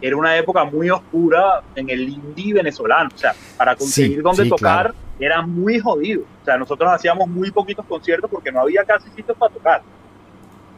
era 0.00 0.16
una 0.16 0.36
época 0.36 0.64
muy 0.64 0.90
oscura 0.90 1.62
en 1.74 1.88
el 1.88 2.08
indie 2.08 2.54
venezolano. 2.54 3.10
O 3.14 3.18
sea, 3.18 3.34
para 3.56 3.74
conseguir 3.74 4.22
donde 4.22 4.48
tocar 4.48 4.94
era 5.18 5.42
muy 5.42 5.78
jodido. 5.78 6.22
O 6.42 6.44
sea, 6.44 6.56
nosotros 6.56 6.90
hacíamos 6.92 7.28
muy 7.28 7.50
poquitos 7.50 7.86
conciertos 7.86 8.30
porque 8.30 8.52
no 8.52 8.60
había 8.60 8.84
casi 8.84 9.08
sitios 9.10 9.36
para 9.36 9.52
tocar. 9.52 9.82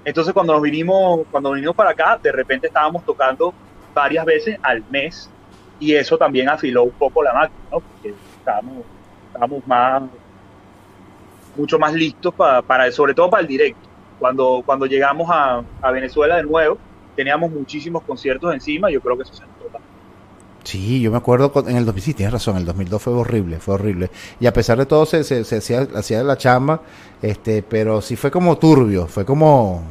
Entonces, 0.04 0.32
cuando 0.32 0.52
nos 0.52 0.62
vinimos, 0.62 1.26
cuando 1.30 1.52
vinimos 1.52 1.74
para 1.74 1.90
acá, 1.90 2.18
de 2.22 2.30
repente 2.30 2.68
estábamos 2.68 3.04
tocando 3.04 3.52
varias 3.92 4.24
veces 4.24 4.58
al 4.62 4.84
mes 4.90 5.28
y 5.80 5.94
eso 5.94 6.16
también 6.16 6.48
afiló 6.48 6.84
un 6.84 6.92
poco 6.92 7.22
la 7.22 7.32
máquina, 7.32 7.60
¿no? 7.72 7.80
porque 7.80 8.14
estábamos, 8.38 8.84
estábamos 9.26 9.66
más, 9.66 10.02
mucho 11.56 11.78
más 11.78 11.92
listos 11.92 12.32
para, 12.34 12.62
para, 12.62 12.90
sobre 12.92 13.14
todo 13.14 13.28
para 13.28 13.40
el 13.40 13.48
directo. 13.48 13.85
Cuando, 14.18 14.62
cuando 14.64 14.86
llegamos 14.86 15.28
a, 15.30 15.62
a, 15.82 15.90
Venezuela 15.90 16.36
de 16.36 16.42
nuevo, 16.44 16.78
teníamos 17.14 17.50
muchísimos 17.50 18.02
conciertos 18.02 18.52
encima, 18.54 18.90
yo 18.90 19.00
creo 19.00 19.16
que 19.16 19.24
eso 19.24 19.34
se 19.34 19.42
notó 19.42 19.56
Sí, 20.66 21.00
yo 21.00 21.12
me 21.12 21.16
acuerdo 21.16 21.52
en 21.68 21.76
el 21.76 21.84
2000, 21.84 22.02
sí, 22.02 22.12
tienes 22.12 22.32
razón, 22.32 22.56
el 22.56 22.64
2002 22.64 23.00
fue 23.00 23.12
horrible, 23.12 23.60
fue 23.60 23.74
horrible. 23.74 24.10
Y 24.40 24.46
a 24.46 24.52
pesar 24.52 24.76
de 24.78 24.86
todo 24.86 25.06
se, 25.06 25.22
se, 25.22 25.44
se 25.44 25.58
hacía, 25.58 25.86
hacía 25.94 26.24
la 26.24 26.36
chamba, 26.36 26.80
este, 27.22 27.62
pero 27.62 28.02
sí 28.02 28.16
fue 28.16 28.32
como 28.32 28.58
turbio, 28.58 29.06
fue 29.06 29.24
como, 29.24 29.84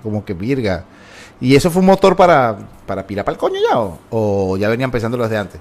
como 0.00 0.24
que 0.24 0.34
virga. 0.34 0.84
¿Y 1.40 1.56
eso 1.56 1.72
fue 1.72 1.80
un 1.80 1.86
motor 1.86 2.14
para, 2.14 2.56
para 2.86 3.04
pirar 3.04 3.24
para 3.24 3.34
el 3.34 3.38
coño 3.40 3.56
ya? 3.68 3.76
O, 4.10 4.56
ya 4.56 4.68
venían 4.68 4.92
pensando 4.92 5.16
los 5.16 5.28
de 5.28 5.38
antes? 5.38 5.60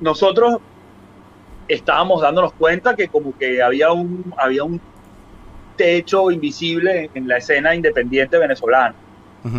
Nosotros 0.00 0.56
estábamos 1.68 2.22
dándonos 2.22 2.54
cuenta 2.54 2.96
que 2.96 3.08
como 3.08 3.36
que 3.36 3.62
había 3.62 3.92
un, 3.92 4.32
había 4.38 4.64
un 4.64 4.80
techo 5.76 6.30
invisible 6.30 7.10
en, 7.14 7.28
la 7.28 7.38
escena 7.38 7.74
independiente 7.74 8.38
venezolana. 8.38 8.94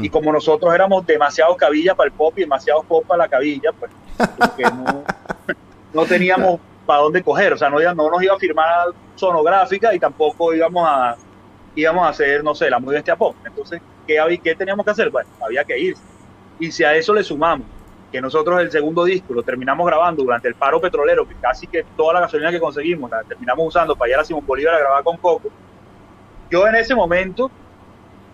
Y 0.01 0.10
como 0.10 0.34
nosotros 0.34 0.73
éramos 0.73 1.06
demasiado 1.06 1.56
cabilla 1.56 1.93
para 1.93 2.08
el 2.08 2.13
pop 2.13 2.34
y 2.38 2.41
demasiado 2.41 2.82
pop 2.82 3.06
para 3.06 3.23
la 3.23 3.30
cabilla, 3.30 3.71
pues 3.71 3.91
no, 4.73 5.04
no 5.93 6.06
teníamos 6.08 6.60
para 6.88 7.01
dónde 7.01 7.21
coger. 7.21 7.54
O 7.54 7.58
sea, 7.58 7.69
no, 7.69 7.80
no 7.80 8.10
nos 8.10 8.23
iba 8.23 8.34
a 8.34 8.39
firmar 8.39 8.88
sonográfica 9.15 9.93
y 9.93 9.99
tampoco 9.99 10.56
íbamos 10.56 10.88
a, 10.88 11.15
íbamos 11.75 12.06
a 12.06 12.10
hacer, 12.10 12.43
no 12.43 12.56
sé, 12.56 12.69
la 12.69 12.80
muy 12.80 12.95
bestia 12.95 13.15
pop. 13.15 13.36
Entonces, 13.45 13.82
¿qué, 14.08 14.39
¿qué 14.43 14.56
teníamos 14.56 14.86
que 14.86 14.91
hacer? 14.91 15.10
Bueno, 15.10 15.30
había 15.39 15.63
que 15.63 15.78
ir. 15.78 15.95
Y 16.60 16.71
si 16.71 16.84
a 16.84 16.95
eso 16.95 17.13
le 17.13 17.23
sumamos 17.23 17.67
que 18.12 18.21
nosotros 18.21 18.62
el 18.62 18.71
segundo 18.71 19.04
disco 19.04 19.34
lo 19.34 19.43
terminamos 19.43 19.86
grabando 19.86 20.23
durante 20.23 20.47
el 20.47 20.56
paro 20.56 20.80
petrolero, 20.80 21.28
que 21.28 21.36
casi 21.36 21.67
que 21.67 21.84
toda 21.97 22.13
la 22.13 22.21
gasolina 22.21 22.51
que 22.51 22.60
conseguimos 22.60 23.12
la 23.12 23.23
terminamos 23.23 23.67
usando 23.67 23.95
para 23.95 24.12
ir 24.12 24.17
a 24.17 24.23
Simón 24.23 24.45
Bolívar 24.45 24.75
a 24.75 24.80
grabar 24.80 25.04
con 25.04 25.17
Coco, 25.17 25.49
yo 26.56 26.65
en 26.70 26.76
ese 26.76 26.96
momento, 26.96 27.52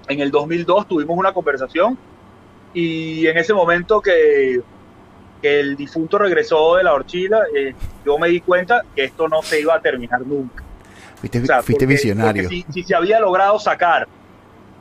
en 0.07 0.19
el 0.19 0.29
2002, 0.29 0.87
tuvimos 0.87 1.17
una 1.17 1.33
conversación 1.33 1.97
y 2.71 3.25
en 3.25 3.35
ese 3.35 3.51
momento 3.51 3.99
que, 3.99 4.61
el 5.41 5.75
difunto 5.75 6.19
regresó 6.19 6.75
de 6.75 6.83
la 6.83 6.93
horchila, 6.93 7.39
eh, 7.57 7.73
yo 8.05 8.19
me 8.19 8.29
di 8.29 8.41
cuenta 8.41 8.83
que 8.95 9.05
esto 9.05 9.27
no 9.27 9.41
se 9.41 9.59
iba 9.59 9.73
a 9.73 9.81
terminar 9.81 10.21
nunca. 10.21 10.63
Fuiste, 11.15 11.87
visionario. 11.87 12.47
si, 12.47 12.63
si, 12.71 12.83
se 12.83 12.93
había 12.93 13.19
logrado 13.19 13.57
sacar 13.57 14.07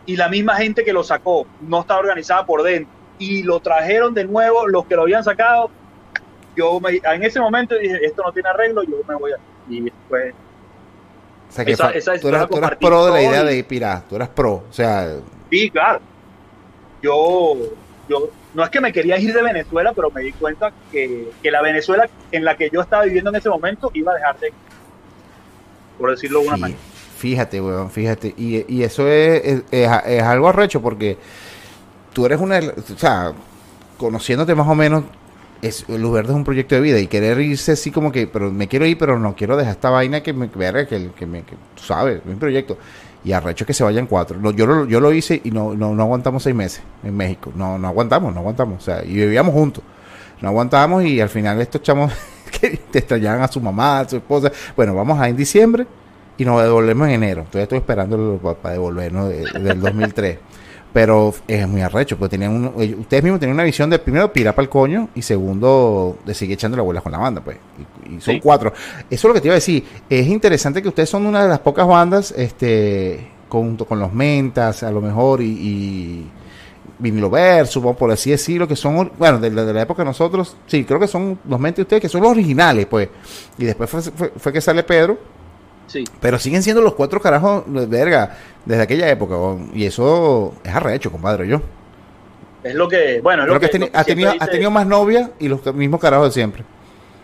y 0.05 0.17
la 0.17 0.29
misma 0.29 0.57
gente 0.57 0.85
que 0.85 0.93
lo 0.93 1.03
sacó 1.03 1.47
no 1.63 1.81
estaba 1.81 2.01
organizada 2.01 2.45
por 2.45 2.63
dentro 2.63 2.93
y 3.19 3.43
lo 3.43 3.61
trajeron 3.61 4.13
de 4.13 4.25
nuevo 4.25 4.67
los 4.67 4.85
que 4.85 4.97
lo 4.97 5.03
habían 5.03 5.25
sacado, 5.25 5.71
yo 6.55 6.79
me, 6.79 7.01
en 7.03 7.23
ese 7.23 7.41
momento 7.41 7.75
dije, 7.77 8.05
esto 8.05 8.23
no 8.23 8.33
tiene 8.33 8.51
arreglo, 8.51 8.83
yo 8.83 8.97
me 9.09 9.15
voy 9.15 9.33
a... 9.33 9.37
Y 9.67 9.81
después... 9.81 10.35
O 11.51 11.53
sea, 11.53 11.65
que 11.65 11.77
tú, 11.77 12.29
eras, 12.29 12.49
pro 12.81 13.07
de 13.07 13.13
la 13.13 13.23
idea 13.23 13.45
de 13.45 13.59
Ipirá, 13.59 14.05
tú 14.09 14.17
eras 14.17 14.29
pro, 14.29 14.53
o 14.69 14.73
sea... 14.73 15.17
Sí, 15.51 15.69
claro. 15.69 16.01
Yo, 17.03 17.57
yo 18.09 18.31
no 18.55 18.65
es 18.65 18.71
que 18.71 18.81
me 18.81 18.93
quería 18.93 19.19
ir 19.19 19.35
de 19.35 19.43
Venezuela, 19.43 19.93
pero 19.95 20.11
me 20.11 20.23
di 20.23 20.33
cuenta 20.33 20.73
que, 20.93 21.31
que 21.43 21.51
la 21.51 21.61
Venezuela 21.61 22.09
en 22.31 22.45
la 22.45 22.57
que 22.57 22.71
yo 22.73 22.81
estaba 22.81 23.05
viviendo 23.05 23.31
en 23.31 23.37
ese 23.37 23.49
momento 23.49 23.91
iba 23.95 24.13
a 24.13 24.15
dejar 24.15 24.39
de 24.39 24.53
por 25.99 26.11
decirlo 26.11 26.41
de 26.41 26.49
una 26.49 26.57
manera. 26.57 26.81
Fíjate, 27.19 27.61
weón, 27.61 27.91
fíjate. 27.91 28.35
Y, 28.37 28.65
y 28.75 28.83
eso 28.83 29.07
es, 29.07 29.63
es, 29.71 30.23
algo 30.23 30.49
arrecho 30.49 30.81
porque 30.81 31.19
tú 32.15 32.25
eres 32.25 32.41
una. 32.41 32.59
O 32.59 32.99
sea, 32.99 33.33
conociéndote 33.99 34.55
más 34.55 34.67
o 34.67 34.75
menos, 34.75 35.05
es, 35.63 35.89
Luz 35.89 36.13
Verde 36.13 36.31
es 36.31 36.37
un 36.37 36.45
proyecto 36.45 36.75
de 36.75 36.81
vida 36.81 36.99
y 36.99 37.07
querer 37.07 37.41
irse 37.41 37.73
así 37.73 37.91
como 37.91 38.13
que, 38.13 38.27
pero 38.27 38.51
me 38.51 38.69
quiero 38.69 38.87
ir, 38.87 38.97
pero 38.99 39.19
no 39.19 39.35
quiero 39.35 39.57
dejar 39.57 39.73
esta 39.73 39.91
vaina 39.91 40.23
que 40.23 40.33
me 40.33 40.47
verga, 40.47 40.87
que, 40.87 41.11
que, 41.17 41.27
me, 41.27 41.43
que 41.43 41.55
tú 41.75 41.83
sabes, 41.83 42.21
es 42.25 42.33
un 42.33 42.39
proyecto. 42.39 42.79
Y 43.23 43.33
arrecho 43.33 43.67
que 43.67 43.75
se 43.75 43.85
vayan 43.85 44.07
cuatro. 44.07 44.41
yo, 44.53 44.67
lo, 44.67 44.87
yo 44.87 44.99
lo 44.99 45.13
hice 45.13 45.41
y 45.45 45.51
no, 45.51 45.75
no, 45.75 45.95
no 45.95 46.03
aguantamos 46.05 46.43
seis 46.43 46.57
meses 46.57 46.81
en 47.05 47.15
México. 47.15 47.53
No, 47.55 47.79
no 47.79 47.87
aguantamos, 47.89 48.33
no 48.33 48.41
aguantamos. 48.41 48.79
O 48.79 48.81
sea, 48.81 49.05
y 49.05 49.13
vivíamos 49.13 49.53
juntos. 49.53 49.85
No 50.41 50.49
aguantábamos 50.49 51.05
y 51.05 51.21
al 51.21 51.29
final 51.29 51.61
estos 51.61 51.83
chamos 51.83 52.11
que 52.61 52.81
te 52.91 53.01
extrañaban 53.01 53.43
a 53.43 53.49
su 53.49 53.61
mamá, 53.61 54.01
a 54.01 54.09
su 54.09 54.17
esposa. 54.17 54.51
Bueno, 54.75 54.95
vamos 54.95 55.21
a 55.21 55.29
en 55.29 55.37
diciembre 55.37 55.87
y 56.39 56.47
nos 56.47 56.63
devolvemos 56.63 57.09
en 57.09 57.15
enero. 57.15 57.43
Todavía 57.43 57.65
estoy 57.65 57.79
esperando 57.79 58.39
para 58.63 58.73
devolvernos 58.73 59.29
del 59.29 59.81
2003. 59.81 60.39
Pero 60.93 61.33
es 61.47 61.69
muy 61.69 61.83
arrecho, 61.83 62.19
porque 62.19 62.37
tenían 62.37 62.67
ustedes 62.67 63.23
mismos 63.23 63.39
tenían 63.39 63.55
una 63.55 63.63
visión 63.63 63.89
de 63.91 63.99
primero 64.01 64.33
pirar 64.33 64.55
para 64.55 64.65
el 64.65 64.69
coño 64.69 65.09
y 65.15 65.23
segundo 65.23 66.19
de 66.27 66.35
seguir 66.35 66.55
echando 66.55 66.77
la 66.77 66.83
bola 66.83 67.01
con 67.01 67.13
la 67.13 67.19
banda, 67.19 67.41
pues. 67.41 67.59
Y, 68.11 68.21
son 68.21 68.41
cuatro. 68.41 68.73
Eso 69.09 69.09
es 69.09 69.25
lo 69.25 69.35
que 69.35 69.41
te 69.41 69.49
iba 69.49 69.55
a 69.55 69.57
decir. 69.57 69.85
Es 70.09 70.27
interesante 70.27 70.83
que 70.83 70.89
ustedes 70.89 71.09
son 71.09 71.27
una 71.27 71.45
de 71.45 71.49
las 71.49 71.61
pocas 71.61 71.87
bandas, 71.87 72.33
este, 72.37 73.29
junto 73.49 73.85
con 73.85 74.01
los 74.01 74.13
mentas, 74.13 74.83
a 74.83 74.91
lo 74.91 75.01
mejor, 75.01 75.41
y, 75.43 76.27
vinilo 76.99 77.31
versus, 77.31 77.83
por 77.97 78.11
así 78.11 78.31
decirlo, 78.31 78.69
que 78.69 78.77
son, 78.77 79.13
bueno, 79.19 79.39
de, 79.39 79.51
la 79.51 79.83
época 79.83 80.03
de 80.03 80.07
nosotros, 80.07 80.57
sí, 80.67 80.85
creo 80.85 81.01
que 81.01 81.09
son, 81.09 81.39
los 81.49 81.59
mente 81.59 81.83
ustedes, 81.83 82.03
que 82.03 82.09
son 82.09 82.23
los 82.23 82.31
originales, 82.31 82.87
pues. 82.87 83.09
Y 83.59 83.65
después 83.65 84.11
fue, 84.37 84.53
que 84.53 84.61
sale 84.61 84.83
Pedro. 84.83 85.19
Sí. 85.91 86.05
Pero 86.21 86.39
siguen 86.39 86.63
siendo 86.63 86.83
los 86.83 86.95
cuatro 86.95 87.21
carajos, 87.21 87.65
de 87.67 87.87
verga, 87.87 88.37
desde 88.65 88.83
aquella 88.83 89.11
época. 89.11 89.35
Y 89.75 89.87
eso 89.87 90.55
es 90.63 90.73
arrecho, 90.73 91.11
compadre, 91.11 91.49
yo. 91.49 91.61
Es 92.63 92.75
lo 92.77 92.89
que, 92.89 93.21
bueno, 93.21 93.43
es 93.43 93.49
lo, 93.49 93.59
que, 93.59 93.67
ha, 93.67 94.05
tenido, 94.05 94.33
ha 94.39 94.47
tenido 94.47 94.71
más 94.71 94.87
novias 94.87 95.31
y 95.41 95.49
los 95.49 95.75
mismos 95.75 96.01
carajos 96.01 96.29
de 96.29 96.33
siempre. 96.33 96.65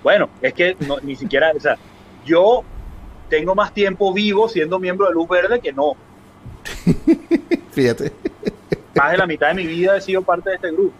Bueno, 0.02 0.28
es 0.42 0.52
que 0.52 0.76
ni 1.02 1.14
siquiera, 1.14 1.52
o 1.54 1.60
sea, 1.60 1.76
yo 2.24 2.64
tengo 3.28 3.54
más 3.54 3.72
tiempo 3.72 4.12
vivo 4.12 4.48
siendo 4.48 4.80
miembro 4.80 5.06
de 5.06 5.12
Luz 5.12 5.28
Verde 5.28 5.60
que 5.60 5.72
no. 5.72 5.92
Fíjate. 7.70 8.12
Más 8.96 9.12
de 9.12 9.18
la 9.18 9.26
mitad 9.26 9.48
de 9.48 9.54
mi 9.54 9.66
vida 9.66 9.96
he 9.96 10.00
sido 10.00 10.22
parte 10.22 10.50
de 10.50 10.56
este 10.56 10.72
grupo. 10.72 10.94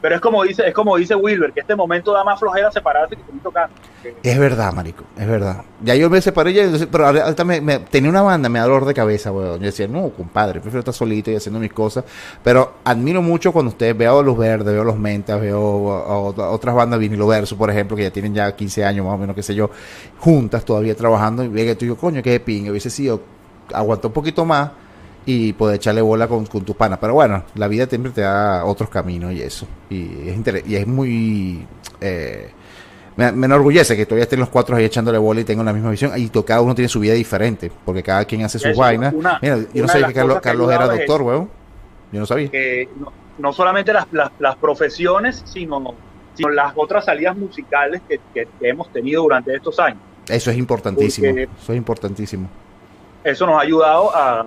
Pero 0.00 0.14
es 0.14 0.20
como 0.20 0.42
dice, 0.44 0.66
es 0.66 0.72
como 0.72 0.96
dice 0.96 1.14
Wilber, 1.14 1.52
que 1.52 1.60
este 1.60 1.76
momento 1.76 2.12
da 2.12 2.24
más 2.24 2.40
flojera 2.40 2.72
separarse 2.72 3.16
que 3.16 3.22
seguir 3.22 3.42
tocando. 3.42 3.74
Es 4.22 4.38
verdad, 4.38 4.72
marico, 4.72 5.04
es 5.18 5.26
verdad. 5.26 5.62
Ya 5.82 5.94
yo 5.94 6.08
me 6.08 6.22
separé, 6.22 6.54
ya, 6.54 6.66
pero 6.90 7.06
ahorita 7.06 7.44
me, 7.44 7.78
tenía 7.80 8.08
una 8.08 8.22
banda, 8.22 8.48
me 8.48 8.58
da 8.58 8.64
dolor 8.64 8.86
de 8.86 8.94
cabeza, 8.94 9.30
weón. 9.30 9.60
Yo 9.60 9.66
decía, 9.66 9.86
no, 9.88 10.08
compadre, 10.10 10.60
prefiero 10.60 10.78
estar 10.78 10.94
solito 10.94 11.30
y 11.30 11.36
haciendo 11.36 11.60
mis 11.60 11.72
cosas. 11.72 12.04
Pero 12.42 12.76
admiro 12.84 13.20
mucho 13.20 13.52
cuando 13.52 13.70
ustedes 13.70 13.96
veo 13.96 14.22
Los 14.22 14.38
Verdes, 14.38 14.72
veo 14.72 14.84
Los 14.84 14.98
Mentas, 14.98 15.38
veo 15.38 15.60
otras 16.36 16.74
bandas, 16.74 16.98
Vinilo 16.98 17.26
Verso, 17.26 17.58
por 17.58 17.70
ejemplo, 17.70 17.94
que 17.96 18.04
ya 18.04 18.10
tienen 18.10 18.34
ya 18.34 18.54
15 18.56 18.84
años 18.84 19.04
más 19.04 19.14
o 19.14 19.18
menos, 19.18 19.36
qué 19.36 19.42
sé 19.42 19.54
yo, 19.54 19.70
juntas 20.18 20.64
todavía 20.64 20.96
trabajando. 20.96 21.44
Y 21.44 21.48
ve 21.48 21.66
que 21.66 21.74
tú 21.74 21.84
digo, 21.84 21.96
coño, 21.96 22.22
qué 22.22 22.40
ping, 22.40 22.70
hubiese 22.70 22.88
sido, 22.88 23.20
aguantó 23.74 24.08
un 24.08 24.14
poquito 24.14 24.46
más 24.46 24.70
y 25.26 25.52
poder 25.52 25.76
echarle 25.76 26.00
bola 26.00 26.28
con, 26.28 26.46
con 26.46 26.64
tus 26.64 26.76
panas. 26.76 26.98
Pero 27.00 27.14
bueno, 27.14 27.44
la 27.54 27.68
vida 27.68 27.86
siempre 27.86 28.12
te 28.12 28.22
da 28.22 28.64
otros 28.64 28.88
caminos 28.88 29.32
y 29.32 29.42
eso. 29.42 29.66
Y 29.88 30.28
es, 30.28 30.66
y 30.66 30.76
es 30.76 30.86
muy... 30.86 31.66
Eh, 32.00 32.50
me, 33.16 33.26
enorgullece 33.28 33.96
que 33.96 34.06
todavía 34.06 34.22
estén 34.24 34.40
los 34.40 34.48
cuatro 34.48 34.76
ahí 34.76 34.84
echándole 34.84 35.18
bola 35.18 35.40
y 35.40 35.44
tengan 35.44 35.66
la 35.66 35.72
misma 35.72 35.90
visión. 35.90 36.12
Y 36.16 36.28
cada 36.28 36.62
uno 36.62 36.74
tiene 36.74 36.88
su 36.88 37.00
vida 37.00 37.14
diferente, 37.14 37.70
porque 37.84 38.02
cada 38.02 38.24
quien 38.24 38.42
hace 38.44 38.58
su 38.58 38.74
vaina. 38.74 39.12
Mira, 39.42 39.58
yo 39.74 39.82
no 39.82 39.88
sabía 39.88 40.06
que 40.08 40.14
Carlos, 40.14 40.72
era 40.72 40.86
doctor, 40.86 41.22
weón. 41.22 41.50
Yo 42.12 42.20
no 42.20 42.26
sabía. 42.26 42.50
no, 43.38 43.52
solamente 43.52 43.92
las, 43.92 44.06
las, 44.12 44.56
profesiones, 44.56 45.42
sino, 45.44 45.94
sino 46.34 46.48
las 46.50 46.72
otras 46.76 47.04
salidas 47.04 47.36
musicales 47.36 48.00
que, 48.08 48.20
que, 48.32 48.48
hemos 48.62 48.90
tenido 48.92 49.22
durante 49.22 49.54
estos 49.54 49.78
años. 49.78 50.00
Eso 50.26 50.50
es 50.50 50.56
importantísimo. 50.56 51.28
eso 51.28 51.72
es 51.72 51.76
importantísimo. 51.76 52.48
Eso 53.22 53.46
nos 53.46 53.56
ha 53.56 53.60
ayudado 53.60 54.16
a, 54.16 54.46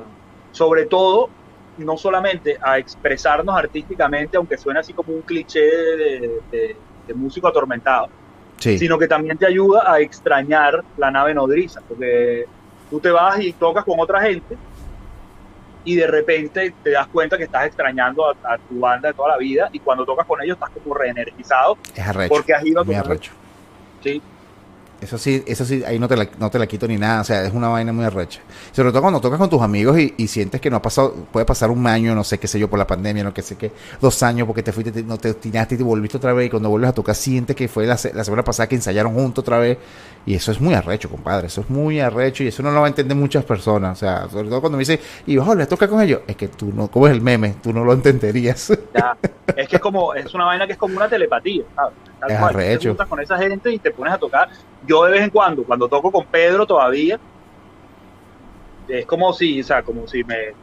sobre 0.54 0.86
todo, 0.86 1.30
no 1.78 1.98
solamente 1.98 2.58
a 2.62 2.78
expresarnos 2.78 3.54
artísticamente, 3.58 4.38
aunque 4.38 4.58
suene 4.58 4.80
así 4.80 4.94
como 4.94 5.12
un 5.12 5.22
cliché 5.22 5.60
de, 5.60 6.78
músico 7.16 7.50
atormentado, 7.50 8.08
sino 8.58 8.98
que 8.98 9.08
también 9.08 9.38
te 9.38 9.46
ayuda 9.46 9.92
a 9.92 10.00
extrañar 10.00 10.82
la 10.98 11.12
nave 11.12 11.34
nodriza, 11.34 11.82
porque 11.86 12.46
tú 12.90 13.00
te 13.00 13.10
vas 13.10 13.42
y 13.42 13.52
tocas 13.52 13.84
con 13.84 14.00
otra 14.00 14.22
gente 14.22 14.56
y 15.84 15.96
de 15.96 16.08
repente 16.08 16.74
te 16.82 16.92
das 16.92 17.08
cuenta 17.08 17.38
que 17.38 17.44
estás 17.44 17.66
extrañando 17.66 18.30
a, 18.30 18.58
tu 18.58 18.80
banda 18.80 19.10
de 19.10 19.14
toda 19.14 19.30
la 19.30 19.38
vida 19.38 19.70
y 19.74 19.80
cuando 19.80 20.06
tocas 20.06 20.26
con 20.26 20.42
ellos 20.42 20.56
estás 20.56 20.70
como 20.70 20.96
reenergizado 20.96 21.78
es 21.94 22.08
arrecho, 22.08 22.34
porque 22.34 22.54
has 22.54 22.66
ido 22.66 22.82
a 22.82 22.86
tu 22.86 22.94
Sí, 24.02 24.22
eso 25.04 25.18
sí, 25.18 25.44
eso 25.46 25.66
sí, 25.66 25.84
ahí 25.86 26.00
no 26.00 26.08
te, 26.08 26.16
la, 26.16 26.28
no 26.40 26.50
te 26.50 26.58
la 26.58 26.66
quito 26.68 26.88
ni 26.88 26.98
nada, 26.98 27.22
o 27.22 27.24
sea, 27.24 27.44
es 27.44 27.54
una 27.54 27.68
vaina 27.68 27.92
muy 27.92 28.06
arrecha. 28.06 28.42
Sobre 28.72 28.92
todo 28.92 29.02
cuando 29.02 29.20
tocas 29.20 29.38
con 29.38 29.50
tus 29.50 29.62
amigos 29.62 30.00
y, 30.00 30.28
sientes 30.28 30.62
que 30.62 30.70
no 30.70 30.78
ha 30.78 30.82
pasado, 30.82 31.14
puede 31.32 31.46
pasar 31.46 31.70
un 31.70 31.86
año, 31.86 32.16
no 32.16 32.24
sé 32.24 32.40
qué 32.40 32.48
sé 32.48 32.58
yo, 32.58 32.70
por 32.70 32.80
la 32.80 32.88
pandemia, 32.88 33.24
no 33.24 33.34
que 33.34 33.42
sé 33.42 33.56
qué, 33.56 33.72
dos 34.02 34.24
años 34.24 34.48
porque 34.48 34.64
te 34.64 34.72
fuiste, 34.72 35.04
no 35.04 35.18
te 35.18 35.34
tiraste 35.36 35.76
y 35.76 35.78
te 35.78 35.84
volviste 35.84 36.18
otra 36.18 36.34
vez 36.34 36.48
y 36.48 36.50
cuando 36.50 36.70
vuelves 36.70 36.90
a 36.90 36.94
tocar 36.94 37.14
sientes 37.14 37.56
que 37.56 37.68
fue 37.68 37.86
la, 37.86 37.98
semana 37.98 38.44
pasada 38.44 38.68
que 38.68 38.76
ensayaron 38.76 39.14
juntos 39.14 39.44
otra 39.44 39.60
vez 39.60 39.78
y 40.26 40.34
eso 40.34 40.52
es 40.52 40.62
muy 40.62 40.74
arrecho, 40.74 41.10
compadre, 41.10 41.48
eso 41.48 41.62
es 41.62 41.70
muy 41.70 42.00
arrecho 42.00 42.44
y 42.44 42.48
eso 42.48 42.64
no 42.64 42.72
lo 42.72 42.80
va 42.80 42.88
a 42.88 42.90
entender 42.90 43.16
muchas 43.16 43.44
personas, 43.44 43.98
o 43.98 44.00
sea, 44.00 44.30
sobre 44.30 44.50
todo 44.50 44.62
cuando 44.62 44.78
me 44.78 44.82
dicen, 44.82 45.00
y 45.28 45.38
ojo, 45.38 45.54
le 45.54 45.68
toca 45.68 45.88
con 45.88 46.02
ellos, 46.02 46.22
es 46.26 46.36
que 46.36 46.48
tú 46.48 46.72
no, 46.74 46.88
como 46.88 47.08
es 47.08 47.14
el 47.14 47.22
meme, 47.22 47.56
tú 47.62 47.74
no 47.74 47.84
lo 47.84 47.94
entenderías. 47.94 48.72
Ya, 48.94 49.18
es 49.56 49.68
que 49.68 49.76
es 49.76 49.82
como, 49.82 50.14
es 50.14 50.34
una 50.34 50.46
vaina 50.46 50.66
que 50.66 50.74
es 50.74 50.80
como 50.80 50.96
una 50.96 51.10
telepatía, 51.10 51.64
¿sabes? 51.76 51.94
es 52.28 52.40
arrecho. 52.40 52.96
Te 52.96 53.06
con 53.06 53.20
esa 53.20 53.38
gente 53.38 53.72
y 53.72 53.80
te 53.80 53.92
pones 53.92 54.14
a 54.14 54.18
tocar 54.18 54.50
yo 54.88 55.06
de 55.06 55.12
vez 55.12 55.22
en 55.22 55.30
cuando, 55.30 55.64
cuando 55.64 55.88
toco 55.88 56.12
con 56.12 56.26
Pedro 56.26 56.66
todavía, 56.66 57.20
es 58.88 59.06
como 59.06 59.34
si, 59.34 59.62
o 59.62 59.64
sea, 59.64 59.82
como 59.84 60.08
si 60.08 60.24
me, 60.24 60.54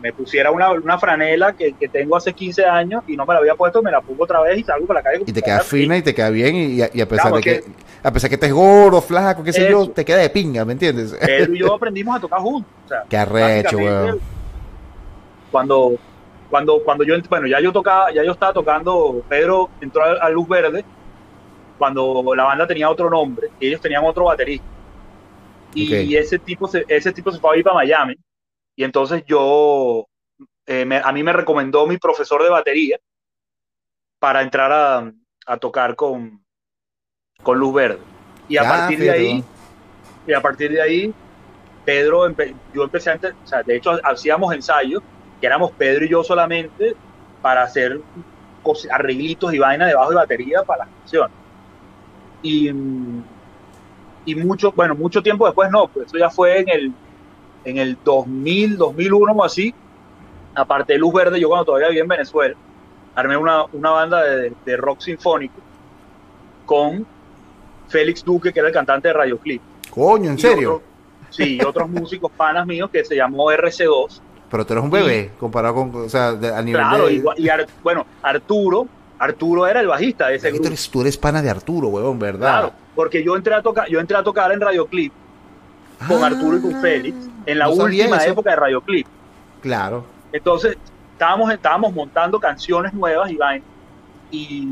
me 0.00 0.12
pusiera 0.12 0.50
una, 0.50 0.70
una 0.72 0.98
franela 0.98 1.52
que, 1.52 1.72
que, 1.72 1.88
tengo 1.88 2.16
hace 2.16 2.32
15 2.32 2.64
años 2.64 3.02
y 3.06 3.16
no 3.16 3.24
me 3.26 3.34
la 3.34 3.40
había 3.40 3.54
puesto, 3.54 3.82
me 3.82 3.90
la 3.90 4.00
pongo 4.00 4.24
otra 4.24 4.40
vez 4.40 4.58
y 4.58 4.64
salgo 4.64 4.86
por 4.86 4.96
la 4.96 5.02
calle. 5.02 5.24
Y 5.26 5.32
te 5.32 5.42
queda 5.42 5.60
fina 5.60 5.96
y 5.96 6.02
te 6.02 6.14
queda 6.14 6.30
bien 6.30 6.56
y, 6.56 7.00
a 7.00 7.08
pesar 7.08 7.32
de 7.32 7.40
que, 7.40 7.64
a 8.02 8.12
pesar 8.12 8.28
que 8.28 8.34
estés 8.34 8.52
gordo, 8.52 9.00
flaco, 9.00 9.42
qué 9.42 9.52
sé 9.52 9.70
yo, 9.70 9.88
te 9.90 10.04
queda 10.04 10.18
de 10.18 10.30
pinga, 10.30 10.64
¿me 10.64 10.72
entiendes? 10.72 11.14
Pedro 11.14 11.54
y 11.54 11.58
yo 11.58 11.74
aprendimos 11.76 12.16
a 12.16 12.20
tocar 12.20 12.40
juntos. 12.40 12.70
O 12.84 12.88
sea, 12.88 13.04
qué 13.08 13.16
arrecho, 13.16 13.76
weón. 13.76 14.20
Cuando, 15.50 15.94
cuando, 16.50 16.82
cuando 16.84 17.04
yo, 17.04 17.14
bueno, 17.30 17.46
ya 17.46 17.58
yo 17.60 17.72
tocaba, 17.72 18.12
ya 18.12 18.22
yo 18.22 18.32
estaba 18.32 18.52
tocando, 18.52 19.22
Pedro 19.28 19.70
entró 19.80 20.02
a 20.04 20.28
Luz 20.28 20.46
Verde 20.46 20.84
cuando 21.78 22.34
la 22.34 22.44
banda 22.44 22.66
tenía 22.66 22.90
otro 22.90 23.08
nombre, 23.08 23.48
ellos 23.60 23.80
tenían 23.80 24.04
otro 24.04 24.24
baterista. 24.24 24.66
Y 25.74 26.16
ese 26.16 26.38
tipo 26.38 26.66
se, 26.66 26.84
ese 26.88 27.12
tipo 27.12 27.30
se 27.30 27.38
fue 27.38 27.54
a 27.54 27.58
ir 27.58 27.64
para 27.64 27.76
Miami. 27.76 28.16
Y 28.76 28.84
entonces 28.84 29.24
yo, 29.26 30.06
eh, 30.66 31.00
a 31.02 31.12
mí 31.12 31.22
me 31.22 31.32
recomendó 31.32 31.86
mi 31.86 31.98
profesor 31.98 32.42
de 32.42 32.50
batería 32.50 32.98
para 34.18 34.42
entrar 34.42 34.72
a, 34.72 35.12
a 35.46 35.56
tocar 35.56 35.94
con, 35.94 36.44
con 37.42 37.58
Luz 37.58 37.74
Verde. 37.74 38.00
Y 38.48 38.56
a 38.56 38.62
partir 38.62 38.98
de 38.98 39.10
ahí, 39.10 39.44
y 40.26 40.32
a 40.32 40.40
partir 40.40 40.72
de 40.72 40.82
ahí, 40.82 41.14
Pedro, 41.84 42.28
yo 42.74 42.84
empecé 42.84 43.10
a, 43.10 43.14
o 43.16 43.46
sea, 43.46 43.62
de 43.62 43.76
hecho 43.76 43.98
hacíamos 44.02 44.54
ensayos, 44.54 45.02
que 45.40 45.46
éramos 45.46 45.72
Pedro 45.72 46.04
y 46.04 46.08
yo 46.08 46.24
solamente, 46.24 46.94
para 47.40 47.62
hacer 47.62 48.00
arreglitos 48.90 49.54
y 49.54 49.58
vainas 49.58 49.88
debajo 49.88 50.10
de 50.10 50.16
batería 50.16 50.62
para 50.62 50.84
las 50.84 50.94
canciones. 50.94 51.36
Y, 52.42 52.70
y 54.24 54.34
mucho, 54.34 54.72
bueno, 54.72 54.94
mucho 54.94 55.22
tiempo 55.22 55.46
después 55.46 55.70
no, 55.70 55.88
pues 55.88 56.06
eso 56.06 56.18
ya 56.18 56.30
fue 56.30 56.60
en 56.60 56.68
el, 56.68 56.92
en 57.64 57.78
el 57.78 57.98
2000, 58.04 58.76
2001 58.76 59.32
o 59.32 59.44
así. 59.44 59.74
Aparte 60.54 60.94
de 60.94 60.98
Luz 60.98 61.14
Verde, 61.14 61.40
yo 61.40 61.48
cuando 61.48 61.64
todavía 61.64 61.88
vivía 61.88 62.02
en 62.02 62.08
Venezuela, 62.08 62.54
armé 63.14 63.36
una, 63.36 63.64
una 63.72 63.90
banda 63.90 64.22
de, 64.22 64.52
de, 64.64 64.76
rock 64.76 65.00
sinfónico 65.00 65.60
con 66.66 67.06
Félix 67.88 68.24
Duque, 68.24 68.52
que 68.52 68.58
era 68.58 68.68
el 68.68 68.74
cantante 68.74 69.08
de 69.08 69.14
Radio 69.14 69.38
Clip. 69.38 69.62
Coño, 69.90 70.30
¿en 70.30 70.38
serio? 70.38 70.82
sí, 71.30 71.58
y 71.60 71.64
otros 71.64 71.88
músicos 71.88 72.30
panas 72.32 72.66
míos 72.66 72.90
que 72.90 73.04
se 73.04 73.16
llamó 73.16 73.50
RC2. 73.50 74.20
Pero 74.50 74.64
tú 74.64 74.72
eres 74.72 74.84
un 74.84 74.90
bebé 74.90 75.32
comparado 75.38 75.74
con, 75.74 75.94
o 75.94 76.08
sea, 76.08 76.28
a 76.28 76.62
nivel 76.62 76.80
claro, 76.80 77.06
de... 77.06 77.14
y 77.14 77.22
bueno, 77.82 78.06
Arturo, 78.22 78.86
Arturo 79.18 79.66
era 79.66 79.80
el 79.80 79.86
bajista 79.86 80.28
de 80.28 80.36
ese 80.36 80.50
grupo. 80.50 80.70
Tú 80.90 81.00
eres, 81.00 81.16
pana 81.16 81.42
de 81.42 81.50
Arturo, 81.50 81.88
huevón, 81.88 82.18
¿verdad? 82.18 82.60
Claro, 82.60 82.72
porque 82.94 83.24
yo 83.24 83.36
entré 83.36 83.54
a 83.54 83.62
tocar, 83.62 83.88
yo 83.88 84.00
entré 84.00 84.16
a 84.16 84.22
tocar 84.22 84.52
en 84.52 84.60
Radio 84.60 84.86
Clip 84.86 85.12
con 86.06 86.22
Arturo 86.22 86.58
y 86.58 86.60
con 86.60 86.74
ah, 86.74 86.80
Félix 86.80 87.16
en 87.44 87.58
la 87.58 87.68
última 87.68 88.24
época 88.24 88.50
de 88.50 88.56
Radio 88.56 88.80
Clip. 88.80 89.06
Claro. 89.60 90.04
Entonces, 90.32 90.76
estábamos, 91.12 91.52
estábamos 91.52 91.92
montando 91.92 92.38
canciones 92.38 92.92
nuevas 92.92 93.30
y 93.30 93.38
y 94.30 94.68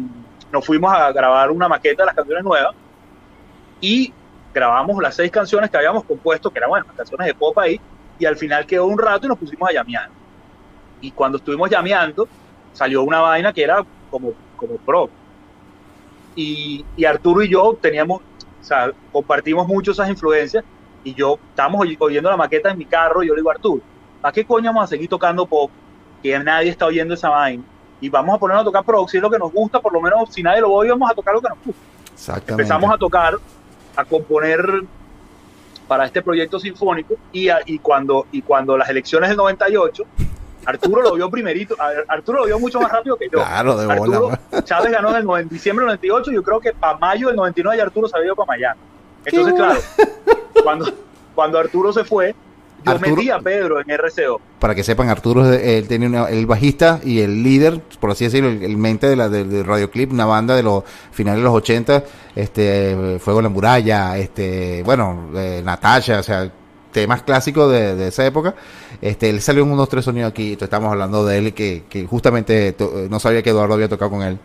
nos 0.53 0.65
fuimos 0.65 0.93
a 0.93 1.11
grabar 1.13 1.51
una 1.51 1.67
maqueta 1.67 2.03
de 2.03 2.07
las 2.07 2.15
canciones 2.15 2.45
nuevas 2.45 2.75
y 3.81 4.13
grabamos 4.53 5.03
las 5.03 5.15
seis 5.15 5.31
canciones 5.31 5.71
que 5.71 5.77
habíamos 5.77 6.05
compuesto, 6.05 6.51
que 6.51 6.59
eran 6.59 6.71
bueno, 6.71 6.87
canciones 6.97 7.27
de 7.27 7.35
pop 7.35 7.59
ahí, 7.59 7.81
y 8.19 8.25
al 8.25 8.37
final 8.37 8.65
quedó 8.67 8.87
un 8.87 8.99
rato 8.99 9.27
y 9.27 9.29
nos 9.29 9.39
pusimos 9.39 9.69
a 9.69 9.73
llamear. 9.73 10.09
Y 11.01 11.11
cuando 11.11 11.39
estuvimos 11.39 11.69
llameando, 11.69 12.27
salió 12.73 13.03
una 13.03 13.21
vaina 13.21 13.53
que 13.53 13.63
era 13.63 13.85
como, 14.17 14.33
como 14.57 14.77
pro. 14.77 15.11
Y, 16.35 16.85
y, 16.97 17.05
Arturo 17.05 17.43
y 17.43 17.49
yo 17.49 17.77
teníamos, 17.81 18.21
o 18.21 18.65
sea, 18.65 18.93
compartimos 19.13 19.67
mucho 19.67 19.93
esas 19.93 20.09
influencias 20.09 20.65
y 21.05 21.15
yo 21.15 21.39
estábamos 21.51 21.87
oyendo 21.99 22.31
la 22.31 22.37
maqueta 22.37 22.71
en 22.71 22.79
mi 22.79 22.85
carro 22.85 23.23
y 23.23 23.29
yo 23.29 23.35
le 23.35 23.41
digo, 23.41 23.51
Arturo, 23.51 23.83
¿a 24.23 24.33
qué 24.33 24.45
coño 24.45 24.71
vamos 24.71 24.85
a 24.85 24.87
seguir 24.87 25.09
tocando 25.09 25.47
pop? 25.47 25.71
Que 26.23 26.39
nadie 26.39 26.71
está 26.71 26.87
oyendo 26.87 27.15
esa 27.15 27.29
vaina. 27.29 27.63
Y 28.01 28.09
vamos 28.09 28.35
a 28.35 28.39
ponernos 28.39 28.63
a 28.63 28.65
tocar 28.65 28.85
pro, 28.85 29.07
si 29.09 29.17
es 29.17 29.23
lo 29.23 29.31
que 29.31 29.39
nos 29.39 29.53
gusta, 29.53 29.81
por 29.81 29.93
lo 29.93 30.01
menos 30.01 30.33
si 30.33 30.43
nadie 30.43 30.61
lo 30.61 30.73
oye, 30.73 30.91
vamos 30.91 31.11
a 31.11 31.15
tocar 31.15 31.35
lo 31.35 31.41
que 31.41 31.49
nos 31.49 31.59
gusta. 31.65 32.43
Empezamos 32.49 32.93
a 32.93 32.99
tocar, 32.99 33.39
a 33.95 34.05
componer 34.05 34.85
para 35.89 36.05
este 36.05 36.21
proyecto 36.21 36.59
sinfónico 36.59 37.15
y, 37.33 37.49
y, 37.67 37.79
cuando, 37.79 38.27
y 38.33 38.43
cuando 38.43 38.77
las 38.77 38.89
elecciones 38.89 39.29
del 39.31 39.39
98 39.39 40.05
Arturo 40.67 41.03
lo 41.03 41.15
vio 41.15 41.31
primerito, 41.31 41.77
Arturo 42.09 42.41
lo 42.41 42.47
vio 42.47 42.59
mucho 42.59 42.81
más 42.81 42.91
rápido 42.91 43.17
que 43.17 43.27
yo. 43.27 43.39
Claro, 43.39 43.77
de 43.77 43.93
Arturo, 43.93 44.39
Chávez 44.65 44.93
ganó 44.93 45.17
en 45.17 45.45
el 45.45 45.49
diciembre 45.49 45.85
del 45.85 45.99
98, 46.01 46.33
yo 46.33 46.43
creo 46.43 46.61
que 46.61 46.73
para 46.73 46.99
mayo 46.99 47.29
del 47.29 47.37
99 47.37 47.77
ya 47.77 47.85
Arturo 47.85 48.09
se 48.09 48.17
había 48.17 48.27
ido 48.27 48.37
para 48.37 48.49
Miami. 48.49 48.81
Entonces, 49.25 49.55
claro, 49.55 49.81
cuando, 50.63 50.93
cuando 51.35 51.59
Arturo 51.59 51.93
se 51.93 52.05
fue, 52.05 52.35
Yo 52.85 52.99
metí 52.99 53.31
a 53.31 53.39
Pedro 53.39 53.81
en 53.81 53.87
RCO. 53.89 54.41
Para 54.59 54.75
que 54.75 54.83
sepan, 54.83 55.09
Arturo 55.09 55.53
él 55.53 55.87
tenía 55.89 56.25
el 56.25 56.47
bajista 56.47 57.01
y 57.05 57.21
el 57.21 57.43
líder, 57.43 57.81
por 58.01 58.11
así 58.11 58.25
decirlo, 58.25 58.51
el, 58.51 58.77
mente 58.77 59.09
de 59.09 59.17
la 59.17 59.29
de, 59.29 59.63
Radio 59.63 59.91
Clip, 59.91 60.13
una 60.13 60.27
banda 60.27 60.57
de 60.57 60.63
los 60.63 60.85
finales 61.13 61.41
de 61.41 61.45
los 61.45 61.55
80, 61.55 62.05
este 62.35 63.19
Fuego 63.21 63.41
en 63.41 63.45
la 63.45 63.51
muralla, 63.51 64.19
este, 64.19 64.83
bueno, 64.85 65.31
eh, 65.35 65.63
Natasha, 65.65 66.21
o 66.21 66.23
sea, 66.23 66.51
temas 66.97 67.23
clásicos 67.23 67.71
de, 67.71 68.09
esa 68.09 68.25
época. 68.25 68.55
Este, 69.03 69.29
él 69.29 69.43
salió 69.43 69.65
en 69.65 69.71
unos 69.71 69.87
tres 69.91 70.07
sonidos 70.07 70.31
aquí, 70.31 70.57
estamos 70.59 70.91
hablando 70.91 71.27
de 71.27 71.37
él 71.37 71.53
que, 71.53 71.85
que 71.91 72.07
justamente 72.07 72.75
no 73.11 73.21
sabía 73.21 73.43
que 73.43 73.51
Eduardo 73.51 73.75
había 73.75 73.87
tocado 73.87 74.13
con 74.13 74.23
él. 74.23 74.39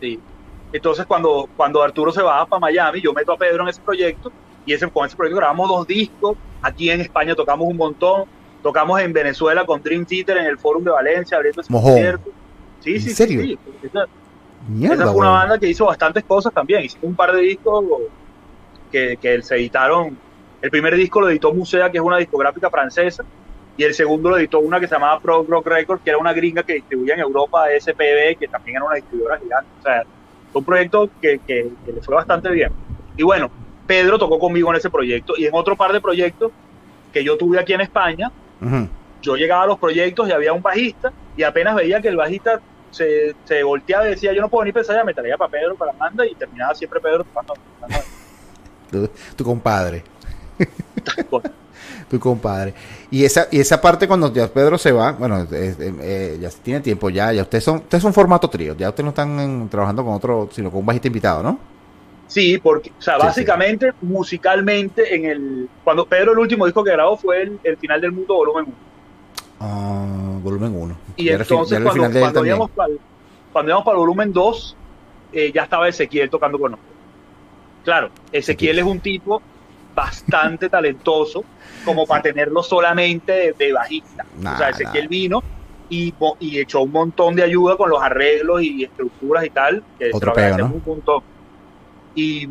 Sí. 0.00 0.18
Entonces 0.72 1.06
cuando, 1.06 1.48
cuando 1.56 1.80
Arturo 1.80 2.10
se 2.10 2.22
va 2.22 2.44
para 2.44 2.58
Miami, 2.58 3.00
yo 3.00 3.12
meto 3.12 3.32
a 3.32 3.36
Pedro 3.36 3.62
en 3.62 3.68
ese 3.68 3.80
proyecto 3.80 4.32
y 4.66 4.72
ese, 4.72 4.88
con 4.88 5.06
ese 5.06 5.14
proyecto 5.14 5.36
grabamos 5.36 5.68
dos 5.68 5.86
discos, 5.86 6.36
aquí 6.60 6.90
en 6.90 7.02
España 7.02 7.36
tocamos 7.36 7.68
un 7.68 7.76
montón, 7.76 8.24
tocamos 8.64 9.00
en 9.00 9.12
Venezuela 9.12 9.64
con 9.64 9.80
Dream 9.80 10.04
Theater 10.04 10.38
en 10.38 10.46
el 10.46 10.58
Forum 10.58 10.82
de 10.82 10.90
Valencia, 10.90 11.36
abriendo 11.36 11.60
ese 11.60 11.72
concierto. 11.72 12.30
Sí, 12.80 12.98
sí, 12.98 13.10
serio? 13.10 13.42
sí. 13.42 13.58
Esa, 13.84 14.06
Mierda, 14.66 15.06
fue 15.12 15.20
una 15.20 15.30
banda 15.30 15.58
que 15.58 15.68
hizo 15.68 15.86
bastantes 15.86 16.24
cosas 16.24 16.52
también. 16.52 16.84
Hicimos 16.84 17.04
un 17.04 17.14
par 17.14 17.32
de 17.32 17.42
discos 17.42 17.84
que, 18.90 19.16
que 19.16 19.40
se 19.42 19.54
editaron. 19.54 20.18
El 20.62 20.70
primer 20.70 20.94
disco 20.94 21.20
lo 21.20 21.30
editó 21.30 21.52
Musea, 21.52 21.90
que 21.90 21.98
es 21.98 22.04
una 22.04 22.18
discográfica 22.18 22.70
francesa, 22.70 23.24
y 23.76 23.84
el 23.84 23.94
segundo 23.94 24.30
lo 24.30 24.38
editó 24.38 24.60
una 24.60 24.78
que 24.78 24.86
se 24.86 24.94
llamaba 24.94 25.20
Pro 25.20 25.44
Rock 25.48 25.66
Records, 25.66 26.02
que 26.02 26.10
era 26.10 26.18
una 26.18 26.32
gringa 26.32 26.62
que 26.62 26.74
distribuía 26.74 27.14
en 27.14 27.20
Europa 27.20 27.66
SPB, 27.78 28.38
que 28.38 28.48
también 28.50 28.76
era 28.76 28.84
una 28.84 28.96
distribuidora 28.96 29.38
gigante. 29.38 29.70
O 29.78 29.82
sea, 29.82 30.02
fue 30.52 30.60
un 30.60 30.64
proyecto 30.64 31.10
que, 31.20 31.38
que, 31.46 31.70
le 31.86 32.02
fue 32.02 32.14
bastante 32.14 32.50
bien. 32.50 32.72
Y 33.16 33.22
bueno, 33.22 33.50
Pedro 33.86 34.18
tocó 34.18 34.38
conmigo 34.38 34.70
en 34.70 34.76
ese 34.76 34.90
proyecto 34.90 35.34
y 35.36 35.46
en 35.46 35.54
otro 35.54 35.76
par 35.76 35.92
de 35.92 36.00
proyectos 36.00 36.52
que 37.12 37.24
yo 37.24 37.36
tuve 37.38 37.58
aquí 37.58 37.72
en 37.72 37.80
España. 37.80 38.30
Yo 39.22 39.36
llegaba 39.36 39.62
a 39.62 39.66
los 39.66 39.78
proyectos 39.78 40.28
y 40.28 40.32
había 40.32 40.52
un 40.52 40.62
bajista 40.62 41.12
y 41.36 41.42
apenas 41.42 41.74
veía 41.74 42.00
que 42.00 42.08
el 42.08 42.16
bajista 42.16 42.60
se, 42.90 43.34
se 43.44 43.62
volteaba 43.62 44.06
y 44.06 44.10
decía, 44.10 44.32
yo 44.32 44.42
no 44.42 44.48
puedo 44.48 44.64
ni 44.64 44.72
pensar, 44.72 44.96
ya 44.96 45.04
me 45.04 45.14
traía 45.14 45.36
para 45.36 45.50
Pedro, 45.50 45.74
para 45.76 45.92
Amanda 45.92 46.26
y 46.26 46.34
terminaba 46.34 46.74
siempre 46.74 47.00
Pedro 47.00 47.24
tocando. 47.24 47.54
tu, 49.36 49.44
compadre. 49.44 50.04
Tu 52.10 52.18
compadre. 52.18 52.74
Y 53.10 53.24
esa, 53.24 53.48
y 53.50 53.60
esa 53.60 53.80
parte 53.80 54.08
cuando 54.08 54.32
ya 54.32 54.48
Pedro 54.48 54.76
se 54.76 54.92
va, 54.92 55.12
bueno, 55.12 55.46
eh, 55.52 56.38
ya 56.40 56.50
tiene 56.62 56.80
tiempo 56.80 57.08
ya, 57.08 57.32
ya 57.32 57.42
ustedes 57.42 57.64
son, 57.64 57.76
ustedes 57.76 58.02
son 58.02 58.12
formato 58.12 58.48
trío, 58.48 58.76
ya 58.76 58.88
ustedes 58.88 59.04
no 59.04 59.10
están 59.10 59.68
trabajando 59.70 60.04
con 60.04 60.14
otro, 60.14 60.48
sino 60.52 60.70
con 60.70 60.80
un 60.80 60.86
bajista 60.86 61.08
invitado, 61.08 61.42
¿no? 61.42 61.58
Sí, 62.26 62.58
porque, 62.58 62.92
o 62.96 63.02
sea, 63.02 63.18
básicamente, 63.18 63.92
musicalmente, 64.02 65.14
en 65.16 65.24
el, 65.24 65.68
cuando 65.82 66.06
Pedro 66.06 66.32
el 66.32 66.38
último 66.38 66.64
disco 66.64 66.84
que 66.84 66.92
grabó 66.92 67.16
fue 67.16 67.42
el, 67.62 67.76
Final 67.76 68.00
del 68.00 68.12
Mundo, 68.12 68.34
volumen 68.34 68.66
1. 68.66 68.74
Ah, 69.58 70.38
volumen 70.40 70.74
1. 70.76 70.96
Y 71.16 71.28
entonces, 71.28 71.80
cuando, 71.80 72.20
cuando, 72.20 72.46
íbamos 72.46 72.70
para, 72.70 72.92
cuando 73.52 73.70
íbamos 73.70 73.84
para 73.84 73.94
el 73.96 73.98
volumen 73.98 74.32
2, 74.32 74.76
eh, 75.32 75.50
ya 75.52 75.64
estaba 75.64 75.88
Ezequiel 75.88 76.30
tocando 76.30 76.58
con 76.58 76.72
nosotros. 76.72 76.94
Claro, 77.84 78.10
Ezequiel 78.30 78.78
es 78.78 78.84
un 78.84 79.00
tipo 79.00 79.42
bastante 79.94 80.68
talentoso 80.68 81.44
como 81.84 82.06
para 82.06 82.22
tenerlo 82.22 82.62
solamente 82.62 83.54
de, 83.56 83.72
bajista. 83.72 84.24
o 84.38 84.56
sea, 84.56 84.70
Ezequiel 84.70 85.08
vino 85.08 85.42
y, 85.88 86.14
y, 86.38 86.58
echó 86.58 86.82
un 86.82 86.92
montón 86.92 87.34
de 87.34 87.42
ayuda 87.42 87.76
con 87.76 87.90
los 87.90 88.00
arreglos 88.00 88.62
y 88.62 88.84
estructuras 88.84 89.44
y 89.44 89.50
tal, 89.50 89.82
que 89.98 90.10
Otro 90.12 90.32
pego, 90.32 90.58
¿no? 90.58 90.66
un 90.66 90.82
montón. 90.86 91.22
Y, 92.14 92.48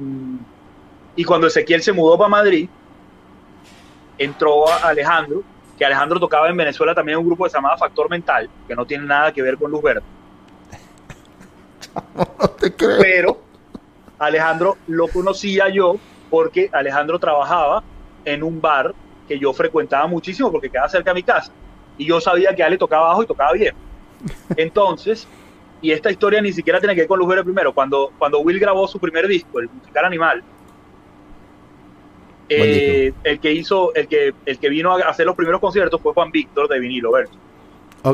y 1.16 1.24
cuando 1.24 1.48
Ezequiel 1.48 1.82
se 1.82 1.94
mudó 1.94 2.18
para 2.18 2.30
Madrid, 2.30 2.70
entró 4.18 4.68
Alejandro, 4.68 5.44
que 5.78 5.86
Alejandro 5.86 6.20
tocaba 6.20 6.50
en 6.50 6.58
Venezuela 6.58 6.94
también 6.94 7.18
un 7.18 7.26
grupo 7.26 7.46
que 7.46 7.50
se 7.50 7.58
llamaba 7.58 7.78
Factor 7.78 8.10
Mental, 8.10 8.50
que 8.68 8.76
no 8.76 8.86
tiene 8.86 9.06
nada 9.06 9.32
que 9.32 9.42
ver 9.42 9.58
con 9.58 9.72
Luz 9.72 9.82
Verde. 9.82 10.04
No 12.16 12.50
te 12.50 12.74
creo. 12.74 13.00
Pero 13.00 13.42
Alejandro 14.18 14.78
lo 14.88 15.08
conocía 15.08 15.70
yo 15.70 15.98
porque 16.30 16.70
Alejandro 16.72 17.20
trabajaba 17.20 17.84
en 18.26 18.44
un 18.44 18.62
bar 18.62 18.94
que 19.28 19.40
yo 19.40 19.54
frecuentaba 19.54 20.08
muchísimo 20.08 20.52
porque 20.52 20.70
quedaba 20.70 20.90
cerca 20.90 21.12
de 21.12 21.16
mi 21.16 21.24
casa. 21.24 21.52
Y 21.98 22.06
yo 22.06 22.20
sabía 22.22 22.56
que 22.56 22.64
Ale 22.64 22.78
tocaba 22.78 23.10
bajo 23.10 23.24
y 23.24 23.28
tocaba 23.28 23.54
bien. 23.54 23.76
Entonces, 24.56 25.28
y 25.82 25.92
esta 25.92 26.12
historia 26.12 26.42
ni 26.42 26.52
siquiera 26.52 26.80
tiene 26.80 26.96
que 26.96 27.02
ver 27.02 27.08
con 27.08 27.20
Luz 27.20 27.28
Verde 27.28 27.44
primero. 27.44 27.74
Cuando, 27.74 28.12
cuando 28.18 28.40
Will 28.40 28.60
grabó 28.60 28.88
su 28.88 29.00
primer 29.00 29.28
disco, 29.28 29.60
el 29.60 29.70
musical 29.70 30.06
Animal, 30.06 30.44
eh, 32.50 33.14
el 33.24 33.40
que 33.40 33.54
hizo, 33.54 33.94
el 33.94 34.08
que, 34.08 34.34
el 34.46 34.60
que 34.60 34.70
vino 34.70 34.96
a 34.96 35.02
hacer 35.10 35.26
los 35.26 35.36
primeros 35.36 35.62
conciertos 35.62 36.02
fue 36.02 36.14
Juan 36.14 36.32
Víctor 36.32 36.68
de 36.68 36.80
Vinilo 36.80 37.12
Verso. 37.12 37.34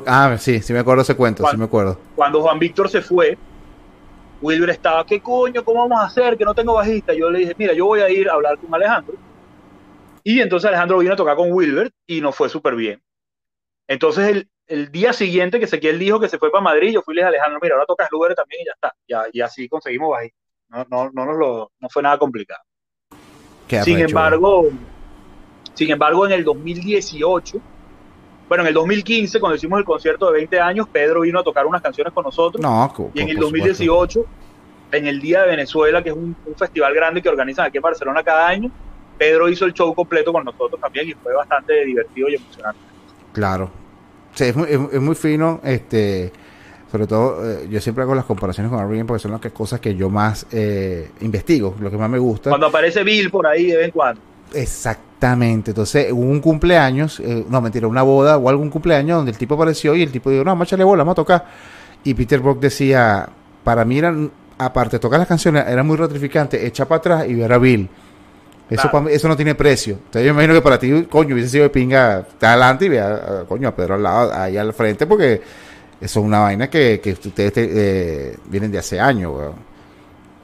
ah, 0.06 0.36
sí, 0.38 0.62
sí 0.62 0.74
me 0.74 0.80
acuerdo 0.80 1.04
ese 1.04 1.16
cuento, 1.16 1.42
cuando, 1.42 1.56
sí 1.56 1.60
me 1.60 1.66
acuerdo. 1.66 2.00
Cuando 2.16 2.42
Juan 2.42 2.60
Víctor 2.60 2.90
se 2.90 3.02
fue, 3.02 3.38
Wilber 4.42 4.70
estaba, 4.70 5.06
¿qué 5.06 5.20
coño? 5.22 5.64
¿Cómo 5.64 5.82
vamos 5.88 6.00
a 6.00 6.06
hacer? 6.08 6.38
Que 6.38 6.46
no 6.46 6.54
tengo 6.54 6.74
bajista. 6.74 7.14
Yo 7.14 7.30
le 7.30 7.40
dije, 7.40 7.56
mira, 7.58 7.74
yo 7.74 7.86
voy 7.86 8.02
a 8.02 8.10
ir 8.10 8.30
a 8.30 8.34
hablar 8.34 8.58
con 8.58 8.74
Alejandro. 8.74 9.16
Y 10.24 10.42
entonces 10.42 10.68
Alejandro 10.68 10.98
vino 11.00 11.14
a 11.14 11.18
tocar 11.18 11.36
con 11.36 11.52
Wilber 11.52 11.92
y 12.08 12.22
nos 12.22 12.36
fue 12.36 12.50
súper 12.50 12.76
bien. 12.76 13.02
Entonces 13.88 14.30
el, 14.30 14.50
el, 14.68 14.92
día 14.92 15.14
siguiente 15.14 15.60
que 15.60 15.66
Ezequiel 15.66 16.00
dijo 16.00 16.20
que 16.20 16.30
se 16.30 16.40
fue 16.40 16.52
para 16.52 16.64
Madrid, 16.64 16.94
yo 16.94 17.02
fui 17.02 17.14
y 17.14 17.16
le 17.16 17.22
dije 17.22 17.26
a 17.26 17.30
Alejandro, 17.30 17.60
mira, 17.62 17.76
ahora 17.76 17.86
tocas 17.86 18.10
Wilber 18.12 18.36
también 18.36 18.64
y 18.64 18.66
ya 18.66 18.72
está. 18.72 18.96
Ya, 19.08 19.24
y 19.32 19.42
así 19.42 19.70
conseguimos 19.70 20.12
bajista. 20.12 20.38
No, 20.70 20.86
no, 20.90 21.12
no, 21.14 21.26
nos 21.26 21.38
lo, 21.38 21.72
no 21.80 21.90
fue 21.90 22.02
nada 22.02 22.18
complicado. 22.18 22.62
Sin 23.84 24.00
embargo, 24.00 24.70
sin 25.74 25.92
embargo, 25.92 26.26
en 26.26 26.32
el 26.34 26.44
2018 26.44 27.62
bueno, 28.48 28.64
en 28.64 28.68
el 28.68 28.74
2015, 28.76 29.40
cuando 29.40 29.56
hicimos 29.56 29.80
el 29.80 29.86
concierto 29.86 30.28
de 30.28 30.34
20 30.34 30.60
años, 30.60 30.88
Pedro 30.92 31.22
vino 31.22 31.40
a 31.40 31.44
tocar 31.44 31.66
unas 31.66 31.82
canciones 31.82 32.14
con 32.14 32.24
nosotros. 32.24 32.62
No, 32.62 33.12
y 33.14 33.22
en 33.22 33.30
el 33.30 33.38
2018, 33.38 34.26
en 34.92 35.08
el 35.08 35.20
Día 35.20 35.42
de 35.42 35.48
Venezuela, 35.48 36.04
que 36.04 36.10
es 36.10 36.16
un, 36.16 36.36
festival 36.56 36.94
grande 36.94 37.22
que 37.22 37.30
organizan 37.30 37.66
aquí 37.66 37.78
en 37.78 37.84
Barcelona 37.84 38.22
cada 38.24 38.48
año, 38.48 38.70
Pedro 39.18 39.50
hizo 39.50 39.66
el 39.66 39.74
show 39.74 39.94
completo 39.96 40.32
con 40.32 40.46
nosotros 40.46 40.80
también 40.80 41.10
y 41.10 41.14
fue 41.14 41.34
bastante 41.34 41.86
divertido 41.86 42.30
y 42.30 42.36
emocionante. 42.36 42.80
Claro. 43.34 43.72
Sí, 44.36 44.46
es 44.46 44.56
muy, 44.56 44.68
es, 44.70 45.02
muy 45.02 45.16
fino. 45.16 45.60
Este, 45.64 46.32
sobre 46.92 47.08
todo, 47.08 47.50
eh, 47.50 47.68
yo 47.70 47.82
siempre 47.82 48.04
hago 48.04 48.14
las 48.14 48.26
comparaciones 48.26 48.72
con 48.72 48.80
R.E.M. 48.80 49.06
porque 49.06 49.22
son 49.22 49.32
las 49.32 49.42
cosas 49.52 49.80
que 49.80 49.96
yo 49.96 50.10
más 50.10 50.46
eh, 50.52 51.10
investigo, 51.22 51.76
lo 51.80 51.90
que 51.90 51.98
más 51.98 52.10
me 52.10 52.20
gusta. 52.20 52.52
Cuando 52.52 52.68
aparece 52.68 53.04
Bill 53.04 53.32
por 53.32 53.48
ahí 53.48 53.68
de 53.68 53.78
vez 53.78 53.86
en 53.86 53.92
cuando. 53.92 54.22
Exactamente. 54.56 55.72
Entonces, 55.72 56.12
hubo 56.12 56.22
un 56.22 56.40
cumpleaños, 56.40 57.20
eh, 57.20 57.46
no 57.48 57.62
mentira, 57.62 57.88
una 57.88 58.04
boda 58.04 58.38
o 58.38 58.50
algún 58.50 58.70
cumpleaños 58.70 59.18
donde 59.18 59.32
el 59.32 59.38
tipo 59.38 59.56
apareció 59.56 59.96
y 59.96 60.04
el 60.04 60.12
tipo 60.12 60.30
dijo, 60.30 60.44
no, 60.44 60.52
vamos 60.52 60.66
a 60.66 60.70
echarle 60.70 60.86
bola, 60.86 61.04
vamos 61.04 61.14
a 61.14 61.16
tocar. 61.16 61.46
Y 62.04 62.14
Peter 62.14 62.40
Brock 62.40 62.60
decía, 62.60 63.28
para 63.64 63.84
mí 63.84 63.98
eran, 63.98 64.32
aparte 64.58 64.96
de 64.96 65.00
tocar 65.00 65.20
las 65.20 65.28
canciones, 65.28 65.66
era 65.68 65.84
muy 65.84 65.98
gratificante 65.98 66.66
echar 66.66 66.88
para 66.88 67.00
atrás 67.00 67.26
y 67.28 67.36
ver 67.36 67.52
a 67.52 67.58
Bill. 67.58 67.90
Eso, 68.70 68.90
eso 69.10 69.28
no 69.28 69.36
tiene 69.36 69.54
precio. 69.54 69.94
Entonces 69.94 70.24
yo 70.24 70.32
imagino 70.32 70.54
que 70.54 70.62
para 70.62 70.80
ti, 70.80 71.04
coño, 71.04 71.36
hubiese 71.36 71.50
sido 71.50 71.64
de 71.64 71.70
pinga, 71.70 72.20
está 72.20 72.52
adelante 72.52 72.86
y 72.86 72.90
vea, 72.90 73.44
coño, 73.48 73.68
a 73.68 73.76
Pedro 73.76 73.96
al 73.96 74.04
lado, 74.04 74.34
ahí 74.34 74.58
al 74.58 74.74
frente, 74.74 75.06
porque 75.06 75.42
eso 76.02 76.20
es 76.20 76.26
una 76.26 76.40
vaina 76.40 76.70
que, 76.70 77.00
que 77.02 77.12
ustedes 77.12 77.54
eh, 77.58 78.38
vienen 78.46 78.72
de 78.72 78.80
hace 78.80 79.00
años, 79.00 79.34
weón 79.36 79.75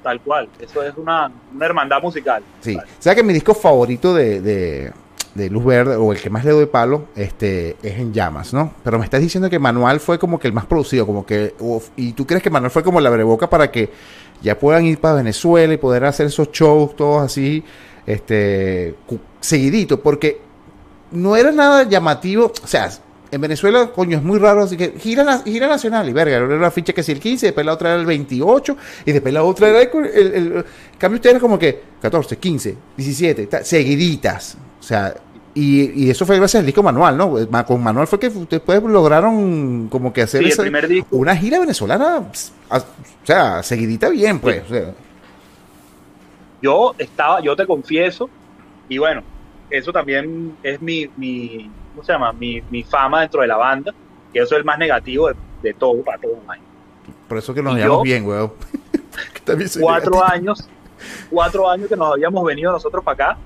tal 0.01 0.21
cual. 0.21 0.49
Eso 0.59 0.83
es 0.83 0.95
una, 0.97 1.31
hermandad 1.59 2.01
musical. 2.01 2.43
Sí. 2.59 2.75
O 2.75 2.81
sea 3.01 3.15
que 3.15 3.23
mi 3.23 3.33
disco 3.33 3.53
favorito 3.53 4.13
de, 4.13 4.91
Luz 5.35 5.63
Verde, 5.63 5.95
o 5.95 6.11
el 6.11 6.21
que 6.21 6.29
más 6.29 6.43
le 6.43 6.51
doy 6.51 6.65
palo, 6.65 7.05
este, 7.15 7.77
es 7.81 7.99
En 7.99 8.13
Llamas, 8.13 8.53
¿no? 8.53 8.73
Pero 8.83 8.99
me 8.99 9.05
estás 9.05 9.21
diciendo 9.21 9.49
que 9.49 9.59
Manual 9.59 9.99
fue 9.99 10.19
como 10.19 10.39
que 10.39 10.47
el 10.47 10.53
más 10.53 10.65
producido, 10.65 11.05
como 11.05 11.25
que. 11.25 11.55
y 11.95 12.13
tú 12.13 12.25
crees 12.25 12.43
que 12.43 12.49
Manual 12.49 12.71
fue 12.71 12.83
como 12.83 12.99
la 12.99 13.09
breboca 13.09 13.49
para 13.49 13.71
que 13.71 13.89
ya 14.41 14.57
puedan 14.57 14.85
ir 14.85 14.99
para 14.99 15.15
Venezuela 15.15 15.73
y 15.73 15.77
poder 15.77 16.05
hacer 16.05 16.27
esos 16.27 16.51
shows 16.51 16.95
todos 16.95 17.21
así, 17.23 17.63
este, 18.05 18.95
seguidito, 19.39 20.01
porque 20.01 20.41
no 21.11 21.35
era 21.35 21.51
nada 21.51 21.83
llamativo, 21.83 22.51
o 22.63 22.67
sea, 22.67 22.89
en 23.31 23.39
Venezuela, 23.39 23.91
coño, 23.93 24.17
es 24.17 24.23
muy 24.23 24.37
raro, 24.37 24.63
así 24.63 24.75
que 24.75 24.91
gira, 24.99 25.41
gira 25.43 25.67
nacional 25.67 26.07
y 26.09 26.13
verga, 26.13 26.35
era 26.35 26.45
una 26.45 26.69
ficha 26.69 26.91
que 26.91 27.01
si 27.01 27.13
el 27.13 27.19
15, 27.19 27.47
después 27.47 27.65
la 27.65 27.73
otra 27.73 27.91
era 27.91 27.99
el 27.99 28.05
28 28.05 28.77
y 29.05 29.11
después 29.11 29.33
la 29.33 29.43
otra 29.43 29.69
era 29.69 29.81
el, 29.81 30.33
el, 30.33 30.65
cambio 30.97 31.15
ustedes 31.15 31.39
como 31.39 31.57
que 31.57 31.81
14, 32.01 32.37
15, 32.37 32.77
17, 32.97 33.63
seguiditas, 33.63 34.57
o 34.79 34.83
sea, 34.83 35.13
y, 35.53 36.05
y, 36.05 36.09
eso 36.09 36.25
fue 36.25 36.37
gracias 36.37 36.59
al 36.59 36.65
disco 36.65 36.83
Manual, 36.83 37.17
¿no? 37.17 37.65
Con 37.65 37.83
Manual 37.83 38.07
fue 38.07 38.19
que 38.19 38.27
ustedes 38.27 38.83
lograron 38.83 39.87
como 39.89 40.13
que 40.13 40.21
hacer 40.23 40.43
una 41.09 41.35
gira 41.35 41.59
venezolana, 41.59 42.19
o 42.69 43.25
sea, 43.25 43.63
seguidita 43.63 44.09
bien, 44.09 44.39
pues. 44.39 44.63
Yo 46.61 46.93
estaba, 46.97 47.41
yo 47.41 47.55
te 47.55 47.65
confieso, 47.65 48.29
y 48.87 48.97
bueno, 48.97 49.23
eso 49.69 49.91
también 49.91 50.55
es 50.63 50.81
mi, 50.81 51.09
mi 51.17 51.69
¿cómo 51.91 52.03
se 52.03 52.11
llama? 52.11 52.33
Mi, 52.33 52.61
mi 52.69 52.83
fama 52.83 53.21
dentro 53.21 53.41
de 53.41 53.47
la 53.47 53.57
banda, 53.57 53.93
que 54.33 54.39
eso 54.39 54.55
es 54.55 54.59
el 54.59 54.65
más 54.65 54.77
negativo 54.77 55.29
de, 55.61 55.73
todo, 55.73 56.01
para 56.03 56.17
todo 56.17 56.37
Por 57.27 57.37
eso 57.37 57.53
que 57.53 57.61
nos 57.61 57.75
llevamos 57.75 58.03
bien, 58.03 58.25
weón. 58.25 58.53
cuatro 59.79 60.23
años, 60.23 60.67
cuatro 61.29 61.69
años 61.69 61.87
que 61.87 61.95
nos 61.95 62.13
habíamos 62.13 62.43
venido 62.45 62.71
nosotros 62.71 63.03
para 63.03 63.31
acá, 63.31 63.39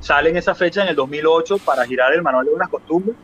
sale 0.00 0.30
en 0.30 0.36
esa 0.36 0.54
fecha, 0.54 0.82
en 0.82 0.88
el 0.88 0.96
2008, 0.96 1.58
para 1.58 1.84
girar 1.86 2.12
el 2.12 2.22
Manual 2.22 2.44
de 2.44 2.50
Buenas 2.50 2.68
Costumbres. 2.68 3.16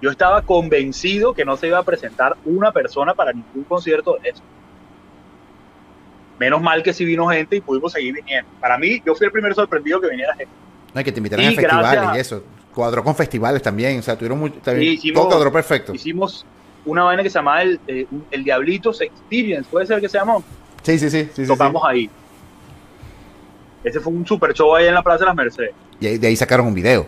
Yo 0.00 0.10
estaba 0.10 0.42
convencido 0.42 1.32
que 1.32 1.44
no 1.44 1.56
se 1.56 1.68
iba 1.68 1.78
a 1.78 1.82
presentar 1.82 2.36
una 2.44 2.70
persona 2.70 3.14
para 3.14 3.32
ningún 3.32 3.64
concierto 3.64 4.18
de 4.22 4.28
eso. 4.28 4.42
Menos 6.38 6.60
mal 6.60 6.82
que 6.82 6.92
sí 6.92 7.04
vino 7.06 7.26
gente 7.28 7.56
y 7.56 7.60
pudimos 7.62 7.92
seguir 7.92 8.14
viniendo. 8.14 8.50
Para 8.60 8.76
mí, 8.76 9.02
yo 9.04 9.14
fui 9.14 9.26
el 9.26 9.32
primer 9.32 9.54
sorprendido 9.54 10.00
que 10.00 10.10
viniera 10.10 10.34
gente. 10.34 10.52
No, 10.92 10.98
hay 10.98 11.04
que 11.04 11.12
te 11.12 11.18
invitaran 11.18 11.46
a 11.46 11.52
festivales 11.52 12.10
y 12.14 12.18
eso. 12.18 12.44
Cuadró 12.76 13.02
con 13.02 13.16
festivales 13.16 13.62
también. 13.62 13.98
O 13.98 14.02
sea, 14.02 14.16
tuvieron 14.16 14.38
muy, 14.38 14.50
también, 14.50 14.98
todo 15.14 15.28
cuadró 15.28 15.50
perfecto. 15.50 15.94
Hicimos 15.94 16.44
una 16.84 17.04
vaina 17.04 17.22
que 17.22 17.30
se 17.30 17.38
llamaba 17.38 17.62
el, 17.62 17.80
eh, 17.86 18.06
el 18.30 18.44
Diablitos 18.44 19.00
Experience, 19.00 19.66
¿puede 19.70 19.86
ser 19.86 19.98
que 19.98 20.10
se 20.10 20.18
llamó? 20.18 20.44
Sí, 20.82 20.98
sí, 20.98 21.08
sí. 21.08 21.26
sí 21.32 21.46
Tocamos 21.46 21.82
ahí. 21.86 22.10
Ese 23.82 23.98
fue 23.98 24.12
un 24.12 24.26
super 24.26 24.52
show 24.52 24.74
ahí 24.74 24.88
en 24.88 24.92
la 24.92 25.02
Plaza 25.02 25.20
de 25.20 25.24
las 25.24 25.34
Mercedes. 25.34 25.70
Y 25.98 26.18
de 26.18 26.26
ahí 26.26 26.36
sacaron 26.36 26.66
un 26.66 26.74
video. 26.74 27.06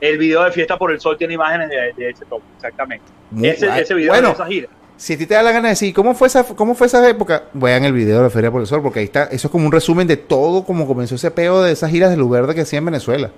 El 0.00 0.18
video 0.18 0.42
de 0.42 0.50
Fiesta 0.50 0.76
por 0.76 0.90
el 0.90 0.98
Sol 0.98 1.16
tiene 1.16 1.34
imágenes 1.34 1.68
de, 1.70 2.10
ese 2.10 2.24
toque, 2.24 2.42
exactamente. 2.56 3.04
ese, 3.40 3.68
ese, 3.80 3.94
video 3.94 4.14
de 4.14 4.30
esa 4.32 4.46
gira. 4.46 4.68
Si 4.96 5.12
a 5.12 5.18
ti 5.18 5.26
te 5.26 5.34
da 5.34 5.44
la 5.44 5.52
gana 5.52 5.68
de 5.68 5.74
decir, 5.74 5.94
¿cómo 5.94 6.12
fue 6.12 6.26
esa, 6.26 6.42
cómo 6.42 6.74
fue 6.74 6.88
esa 6.88 7.08
época? 7.08 7.44
Vean 7.52 7.84
el 7.84 7.92
video 7.92 8.16
de 8.16 8.22
la 8.24 8.30
Feria 8.30 8.50
por 8.50 8.62
el 8.62 8.66
Sol, 8.66 8.82
porque 8.82 8.98
ahí 8.98 9.04
está, 9.04 9.24
eso 9.26 9.46
es 9.46 9.52
como 9.52 9.64
un 9.64 9.70
resumen 9.70 10.08
de 10.08 10.16
todo 10.16 10.64
como 10.64 10.88
comenzó 10.88 11.14
ese 11.14 11.30
peo 11.30 11.62
de 11.62 11.70
esas 11.70 11.88
giras 11.88 12.10
de 12.10 12.16
Luz 12.16 12.32
Verde 12.32 12.52
que 12.52 12.62
hacía 12.62 12.80
en 12.80 12.86
Venezuela. 12.86 13.30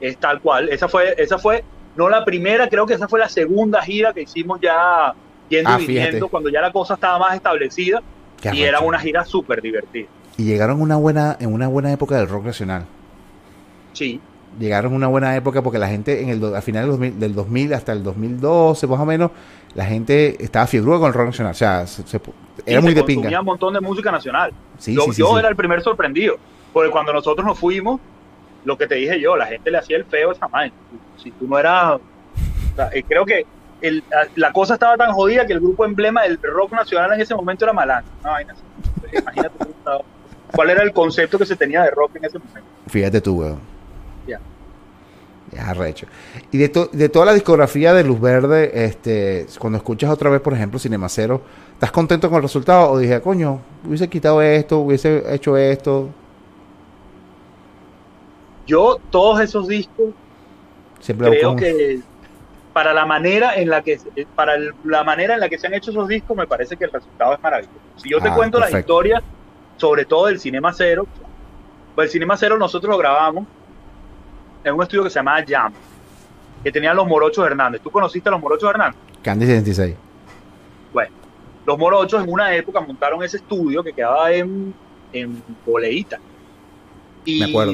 Es 0.00 0.16
tal 0.16 0.40
cual. 0.40 0.68
Esa 0.68 0.88
fue, 0.88 1.14
esa 1.18 1.38
fue, 1.38 1.64
no 1.96 2.08
la 2.08 2.24
primera, 2.24 2.68
creo 2.68 2.86
que 2.86 2.94
esa 2.94 3.08
fue 3.08 3.18
la 3.18 3.28
segunda 3.28 3.82
gira 3.82 4.12
que 4.12 4.22
hicimos 4.22 4.60
ya 4.60 5.14
yendo 5.48 5.70
y 5.70 5.72
ah, 5.72 5.76
viniendo, 5.76 6.28
cuando 6.28 6.48
ya 6.48 6.60
la 6.60 6.72
cosa 6.72 6.94
estaba 6.94 7.18
más 7.18 7.34
establecida. 7.34 8.02
y 8.52 8.62
era 8.62 8.80
una 8.80 8.98
gira 8.98 9.24
súper 9.24 9.60
divertida. 9.60 10.08
Y 10.36 10.44
llegaron 10.44 10.80
una 10.80 10.96
buena, 10.96 11.36
en 11.40 11.52
una 11.52 11.68
buena 11.68 11.92
época 11.92 12.16
del 12.16 12.28
rock 12.28 12.46
nacional. 12.46 12.86
Sí. 13.92 14.20
Llegaron 14.58 14.94
una 14.94 15.06
buena 15.06 15.36
época 15.36 15.62
porque 15.62 15.78
la 15.78 15.88
gente 15.88 16.22
en 16.22 16.28
el 16.30 16.54
al 16.54 16.62
final 16.62 16.82
del 16.84 16.90
2000, 16.92 17.20
del 17.20 17.34
2000 17.34 17.74
hasta 17.74 17.92
el 17.92 18.02
2012 18.02 18.86
más 18.88 18.98
o 18.98 19.06
menos 19.06 19.30
la 19.74 19.84
gente 19.84 20.42
estaba 20.42 20.66
fiebre 20.66 20.98
con 20.98 21.06
el 21.06 21.14
rock 21.14 21.26
nacional. 21.26 21.52
O 21.52 21.54
sea, 21.54 21.84
era 22.66 22.80
muy 22.80 22.94
de 22.94 23.04
pinga. 23.04 23.40
Un 23.40 23.46
montón 23.46 23.74
de 23.74 23.80
música 23.80 24.10
nacional. 24.10 24.52
yo, 24.86 25.38
era 25.38 25.48
el 25.48 25.56
primer 25.56 25.82
sorprendido. 25.82 26.36
Porque 26.72 26.90
cuando 26.90 27.12
nosotros 27.12 27.46
nos 27.46 27.58
fuimos, 27.58 28.00
lo 28.64 28.76
que 28.76 28.86
te 28.86 28.96
dije 28.96 29.20
yo, 29.20 29.36
la 29.36 29.46
gente 29.46 29.70
le 29.70 29.78
hacía 29.78 29.96
el 29.96 30.04
feo 30.04 30.30
a 30.30 30.32
esa 30.32 30.48
madre. 30.48 30.72
Si 31.16 31.30
tú 31.30 31.46
no 31.46 31.58
eras. 31.58 32.00
Eh, 32.92 33.02
creo 33.06 33.24
que 33.24 33.46
la 34.36 34.52
cosa 34.52 34.74
estaba 34.74 34.96
tan 34.96 35.12
jodida 35.12 35.46
que 35.46 35.52
el 35.52 35.60
grupo 35.60 35.84
emblema 35.84 36.22
del 36.22 36.38
rock 36.42 36.72
nacional 36.72 37.12
en 37.14 37.20
ese 37.20 37.34
momento 37.34 37.64
era 37.64 37.72
Malán. 37.72 38.04
Imagínate 39.12 39.50
cuál 40.54 40.70
era 40.70 40.82
el 40.82 40.92
concepto 40.92 41.38
que 41.38 41.46
se 41.46 41.56
tenía 41.56 41.82
de 41.82 41.90
rock 41.90 42.16
en 42.16 42.24
ese 42.24 42.38
momento. 42.38 42.68
Fíjate 42.88 43.20
tú, 43.20 43.40
weón. 43.40 43.60
Ya. 44.26 44.40
Ya, 45.52 45.72
recho. 45.74 46.06
Y 46.52 46.58
de, 46.58 46.88
de 46.92 47.08
toda 47.08 47.26
la 47.26 47.34
discografía 47.34 47.92
de 47.92 48.04
Luz 48.04 48.20
Verde, 48.20 48.84
este, 48.84 49.46
cuando 49.58 49.78
escuchas 49.78 50.10
otra 50.10 50.30
vez, 50.30 50.40
por 50.40 50.52
ejemplo, 50.52 50.78
Cinemacero, 50.78 51.42
¿estás 51.72 51.90
contento 51.90 52.28
con 52.28 52.36
el 52.36 52.42
resultado? 52.42 52.90
O 52.90 52.98
dije, 52.98 53.20
coño, 53.20 53.60
hubiese 53.84 54.08
quitado 54.08 54.42
esto, 54.42 54.78
hubiese 54.78 55.34
hecho 55.34 55.56
esto. 55.56 56.10
Yo, 58.70 59.00
todos 59.10 59.40
esos 59.40 59.66
discos, 59.66 60.10
Siempre 61.00 61.28
creo 61.28 61.56
que 61.56 61.98
para 62.72 62.92
la 62.92 63.04
manera 63.04 63.56
en 63.56 63.68
la 63.68 63.82
que 63.82 63.98
para 64.36 64.52
la 64.84 65.02
manera 65.02 65.34
en 65.34 65.40
la 65.40 65.48
que 65.48 65.58
se 65.58 65.66
han 65.66 65.74
hecho 65.74 65.90
esos 65.90 66.06
discos, 66.06 66.36
me 66.36 66.46
parece 66.46 66.76
que 66.76 66.84
el 66.84 66.92
resultado 66.92 67.34
es 67.34 67.42
maravilloso. 67.42 67.80
Si 67.96 68.08
yo 68.08 68.20
te 68.20 68.28
ah, 68.28 68.34
cuento 68.36 68.60
la 68.60 68.70
historia, 68.70 69.20
sobre 69.76 70.04
todo 70.04 70.26
del 70.26 70.38
Cinema 70.38 70.72
Cero, 70.72 71.04
pues 71.96 72.06
el 72.06 72.12
Cinema 72.12 72.36
Cero 72.36 72.58
nosotros 72.58 72.92
lo 72.92 72.96
grabamos 72.96 73.44
en 74.62 74.72
un 74.72 74.82
estudio 74.84 75.02
que 75.02 75.10
se 75.10 75.18
llamaba 75.18 75.42
Jam, 75.44 75.72
que 76.62 76.70
tenían 76.70 76.94
los 76.94 77.08
Morochos 77.08 77.44
Hernández. 77.44 77.80
¿Tú 77.82 77.90
conociste 77.90 78.28
a 78.28 78.32
los 78.32 78.40
Morochos 78.40 78.70
Hernández? 78.70 79.00
Candy 79.20 79.46
76. 79.46 79.96
Bueno, 80.92 81.10
los 81.66 81.76
Morochos 81.76 82.22
en 82.22 82.32
una 82.32 82.54
época 82.54 82.80
montaron 82.80 83.20
ese 83.24 83.38
estudio 83.38 83.82
que 83.82 83.92
quedaba 83.92 84.30
en, 84.30 84.72
en 85.12 85.42
Boleíta. 85.66 86.20
Y 87.24 87.40
Me 87.40 87.46
acuerdo. 87.46 87.72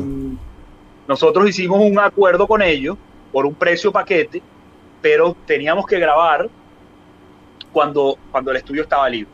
Nosotros 1.09 1.49
hicimos 1.49 1.81
un 1.81 1.99
acuerdo 1.99 2.47
con 2.47 2.63
ellos 2.63 2.97
por 3.33 3.47
un 3.47 3.55
precio 3.55 3.93
paquete, 3.93 4.43
pero 5.01 5.37
teníamos 5.47 5.87
que 5.87 5.99
grabar 5.99 6.49
cuando, 7.73 8.17
cuando 8.31 8.51
el 8.51 8.57
estudio 8.57 8.83
estaba 8.83 9.09
libre. 9.09 9.31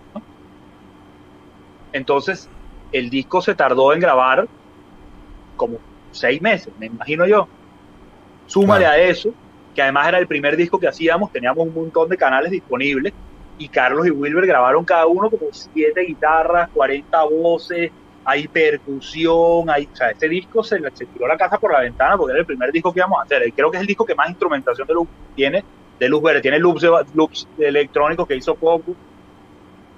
Entonces, 1.92 2.48
el 2.90 3.10
disco 3.10 3.40
se 3.40 3.54
tardó 3.54 3.92
en 3.92 4.00
grabar 4.00 4.48
como 5.56 5.78
seis 6.10 6.40
meses, 6.42 6.72
me 6.78 6.86
imagino 6.86 7.26
yo. 7.26 7.48
Súmale 8.46 8.86
a 8.86 8.98
eso, 8.98 9.32
que 9.74 9.82
además 9.82 10.08
era 10.08 10.18
el 10.18 10.26
primer 10.26 10.56
disco 10.56 10.78
que 10.78 10.88
hacíamos, 10.88 11.32
teníamos 11.32 11.66
un 11.66 11.74
montón 11.74 12.08
de 12.08 12.16
canales 12.16 12.50
disponibles 12.50 13.12
y 13.58 13.68
Carlos 13.68 14.06
y 14.06 14.10
Wilber 14.10 14.46
grabaron 14.46 14.84
cada 14.84 15.06
uno 15.06 15.30
como 15.30 15.46
siete 15.52 16.02
guitarras, 16.02 16.68
40 16.70 17.22
voces, 17.24 17.90
hay 18.24 18.48
percusión, 18.48 19.68
hay, 19.68 19.88
o 19.92 19.96
sea, 19.96 20.10
este 20.10 20.28
disco 20.28 20.62
se, 20.62 20.78
se 20.94 21.06
tiró 21.06 21.26
la 21.26 21.36
casa 21.36 21.58
por 21.58 21.72
la 21.72 21.80
ventana 21.80 22.16
porque 22.16 22.32
era 22.32 22.40
el 22.40 22.46
primer 22.46 22.70
disco 22.70 22.92
que 22.92 23.00
íbamos 23.00 23.20
a 23.20 23.24
hacer. 23.24 23.46
Y 23.46 23.52
creo 23.52 23.70
que 23.70 23.76
es 23.76 23.80
el 23.80 23.86
disco 23.86 24.04
que 24.04 24.14
más 24.14 24.28
instrumentación 24.28 24.86
de 24.86 24.94
luz 24.94 25.08
tiene, 25.34 25.64
de 25.98 26.08
luz 26.08 26.22
verde, 26.22 26.40
tiene 26.40 26.58
loops, 26.58 26.86
loops 27.14 27.48
electrónicos 27.58 28.26
que 28.26 28.36
hizo 28.36 28.54
poco. 28.54 28.94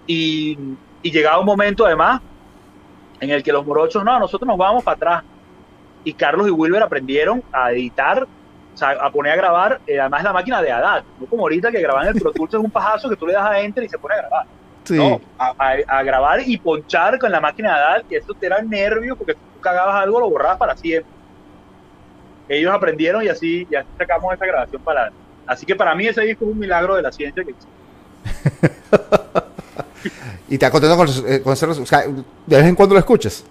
Y, 0.06 0.58
y 1.02 1.10
llegaba 1.10 1.38
un 1.40 1.46
momento 1.46 1.87
además 1.87 2.20
en 3.20 3.30
el 3.30 3.42
que 3.42 3.52
los 3.52 3.64
morochos, 3.64 4.04
no, 4.04 4.18
nosotros 4.18 4.46
nos 4.46 4.58
vamos 4.58 4.82
para 4.82 4.96
atrás 4.96 5.24
y 6.04 6.12
Carlos 6.12 6.46
y 6.46 6.50
Wilber 6.50 6.82
aprendieron 6.82 7.42
a 7.50 7.72
editar, 7.72 8.22
o 8.22 8.76
sea, 8.76 8.90
a 8.90 9.10
poner 9.10 9.32
a 9.32 9.37
grabar, 9.37 9.80
eh, 9.87 9.98
además 9.98 10.22
la 10.22 10.32
máquina 10.32 10.62
de 10.62 10.70
Haddad, 10.70 11.04
no 11.18 11.26
como 11.26 11.42
ahorita 11.42 11.70
que 11.70 11.80
graban 11.80 12.06
el 12.08 12.20
Pro 12.20 12.32
Tools 12.32 12.54
es 12.54 12.60
un 12.60 12.70
pajazo 12.70 13.08
que 13.08 13.16
tú 13.16 13.26
le 13.26 13.32
das 13.32 13.48
a 13.48 13.60
Enter 13.60 13.84
y 13.84 13.88
se 13.88 13.98
pone 13.98 14.14
a 14.14 14.18
grabar. 14.18 14.46
No, 14.90 15.20
a, 15.38 16.03
grabar 16.03 16.40
y 16.44 16.59
ponchar 16.59 17.18
con 17.18 17.33
la 17.33 17.40
máquina 17.40 17.70
de 17.70 17.75
Haddad, 17.75 18.05
y 18.11 18.16
eso 18.16 18.35
te 18.35 18.47
era 18.47 18.62
nervio 18.62 19.16
porque 19.16 19.35
tú 19.35 19.61
cagabas 19.61 20.03
algo, 20.03 20.20
lo 20.20 20.31
borrabas 20.31 20.59
para 20.59 20.77
siempre. 20.77 21.12
Ellos 22.49 22.73
aprendieron 22.73 23.25
y 23.25 23.29
así, 23.29 23.66
ya 23.70 23.85
sacamos 23.97 24.35
esa 24.35 24.47
grabación 24.47 24.83
para. 24.83 25.11
Así 25.47 25.64
que 25.64 25.75
para 25.75 25.94
mí 25.94 26.07
ese 26.07 26.23
disco 26.23 26.44
es 26.44 26.53
un 26.53 26.59
milagro 26.59 26.97
de 26.97 27.03
la 27.03 27.12
ciencia 27.12 27.44
que 27.44 27.55
¿Y 30.49 30.59
te 30.59 30.70
contento 30.70 30.97
con, 30.97 31.09
eh, 31.27 31.40
con 31.42 31.53
o 31.53 31.87
sea, 31.87 32.05
de 32.47 32.57
vez 32.57 32.66
en 32.66 32.75
cuando 32.75 32.94
lo 32.94 32.99
escuchas? 32.99 33.44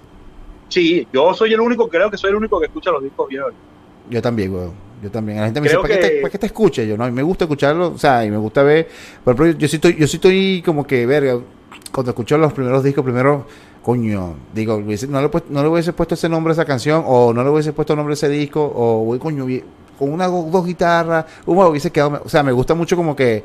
Sí, 0.69 1.07
yo 1.11 1.33
soy 1.33 1.53
el 1.53 1.59
único, 1.59 1.87
creo 1.87 2.09
que 2.09 2.17
soy 2.17 2.31
el 2.31 2.35
único 2.35 2.59
que 2.59 2.67
escucha 2.67 2.91
los 2.91 3.03
discos 3.03 3.27
viejos. 3.27 3.53
Yo 4.09 4.21
también, 4.21 4.51
güey. 4.51 4.69
Yo 5.03 5.11
también. 5.11 5.39
La 5.39 5.45
gente 5.45 5.59
me 5.59 5.67
dice, 5.67 5.77
¿para, 5.79 6.29
qué 6.29 6.37
te, 6.37 6.45
escuche? 6.45 6.87
Yo 6.87 6.97
no, 6.97 7.07
y 7.07 7.11
me 7.11 7.21
gusta 7.21 7.43
escucharlo, 7.43 7.89
o 7.89 7.97
sea, 7.97 8.25
y 8.25 8.31
me 8.31 8.37
gusta 8.37 8.63
ver. 8.63 8.87
Por 9.23 9.35
ejemplo, 9.35 9.59
yo 9.59 9.67
sí 9.67 9.75
estoy, 9.75 9.95
yo 9.95 10.07
sí 10.07 10.15
estoy 10.17 10.63
como 10.65 10.87
que, 10.87 11.05
verga, 11.05 11.39
cuando 11.91 12.11
escucho 12.11 12.37
los 12.37 12.53
primeros 12.53 12.83
discos, 12.83 13.03
primero, 13.03 13.45
coño, 13.83 14.35
digo, 14.53 14.79
no 15.09 15.21
le, 15.21 15.29
no 15.49 15.61
le 15.61 15.67
hubiese 15.67 15.93
puesto 15.93 16.15
ese 16.15 16.29
nombre 16.29 16.51
a 16.51 16.53
esa 16.53 16.65
canción, 16.65 17.03
o 17.05 17.33
no 17.33 17.43
le 17.43 17.49
hubiese 17.49 17.73
puesto 17.73 17.95
nombre 17.95 18.13
a 18.13 18.15
ese 18.15 18.29
disco, 18.29 18.71
o, 18.75 19.03
güey, 19.03 19.19
coño, 19.19 19.45
con 19.99 20.11
una 20.11 20.27
dos 20.27 20.65
guitarras, 20.65 21.25
uno 21.45 21.67
hubiese 21.67 21.91
quedado, 21.91 22.21
o 22.23 22.29
sea, 22.29 22.41
me 22.41 22.51
gusta 22.51 22.73
mucho 22.73 22.95
como 22.95 23.15
que 23.15 23.43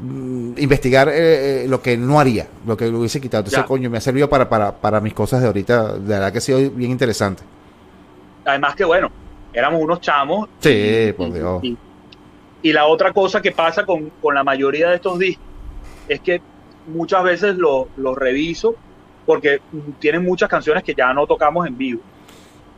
Mm, 0.00 0.52
investigar 0.58 1.08
eh, 1.08 1.64
eh, 1.64 1.66
lo 1.68 1.82
que 1.82 1.96
no 1.96 2.20
haría, 2.20 2.46
lo 2.64 2.76
que 2.76 2.88
lo 2.88 3.00
hubiese 3.00 3.20
quitado. 3.20 3.40
Entonces, 3.44 3.64
coño, 3.64 3.90
me 3.90 3.98
ha 3.98 4.00
servido 4.00 4.28
para, 4.28 4.48
para, 4.48 4.72
para 4.72 5.00
mis 5.00 5.12
cosas 5.12 5.40
de 5.40 5.48
ahorita. 5.48 5.94
De 5.94 6.08
verdad 6.08 6.30
que 6.30 6.38
ha 6.38 6.40
sido 6.40 6.70
bien 6.70 6.92
interesante. 6.92 7.42
Además 8.44 8.76
que, 8.76 8.84
bueno, 8.84 9.10
éramos 9.58 9.82
unos 9.82 10.00
chamos. 10.00 10.48
Sí, 10.60 11.12
por 11.16 11.32
Dios. 11.32 11.62
Y, 12.62 12.72
la 12.72 12.86
otra 12.86 13.12
cosa 13.12 13.40
que 13.40 13.52
pasa 13.52 13.86
con, 13.86 14.10
con, 14.20 14.34
la 14.34 14.44
mayoría 14.44 14.90
de 14.90 14.96
estos 14.96 15.18
discos 15.18 15.46
es 16.08 16.20
que 16.20 16.42
muchas 16.86 17.22
veces 17.22 17.56
los 17.56 17.86
lo 17.96 18.14
reviso 18.14 18.74
porque 19.24 19.60
tienen 19.98 20.24
muchas 20.24 20.48
canciones 20.48 20.82
que 20.82 20.94
ya 20.94 21.12
no 21.12 21.26
tocamos 21.26 21.66
en 21.66 21.76
vivo. 21.76 22.00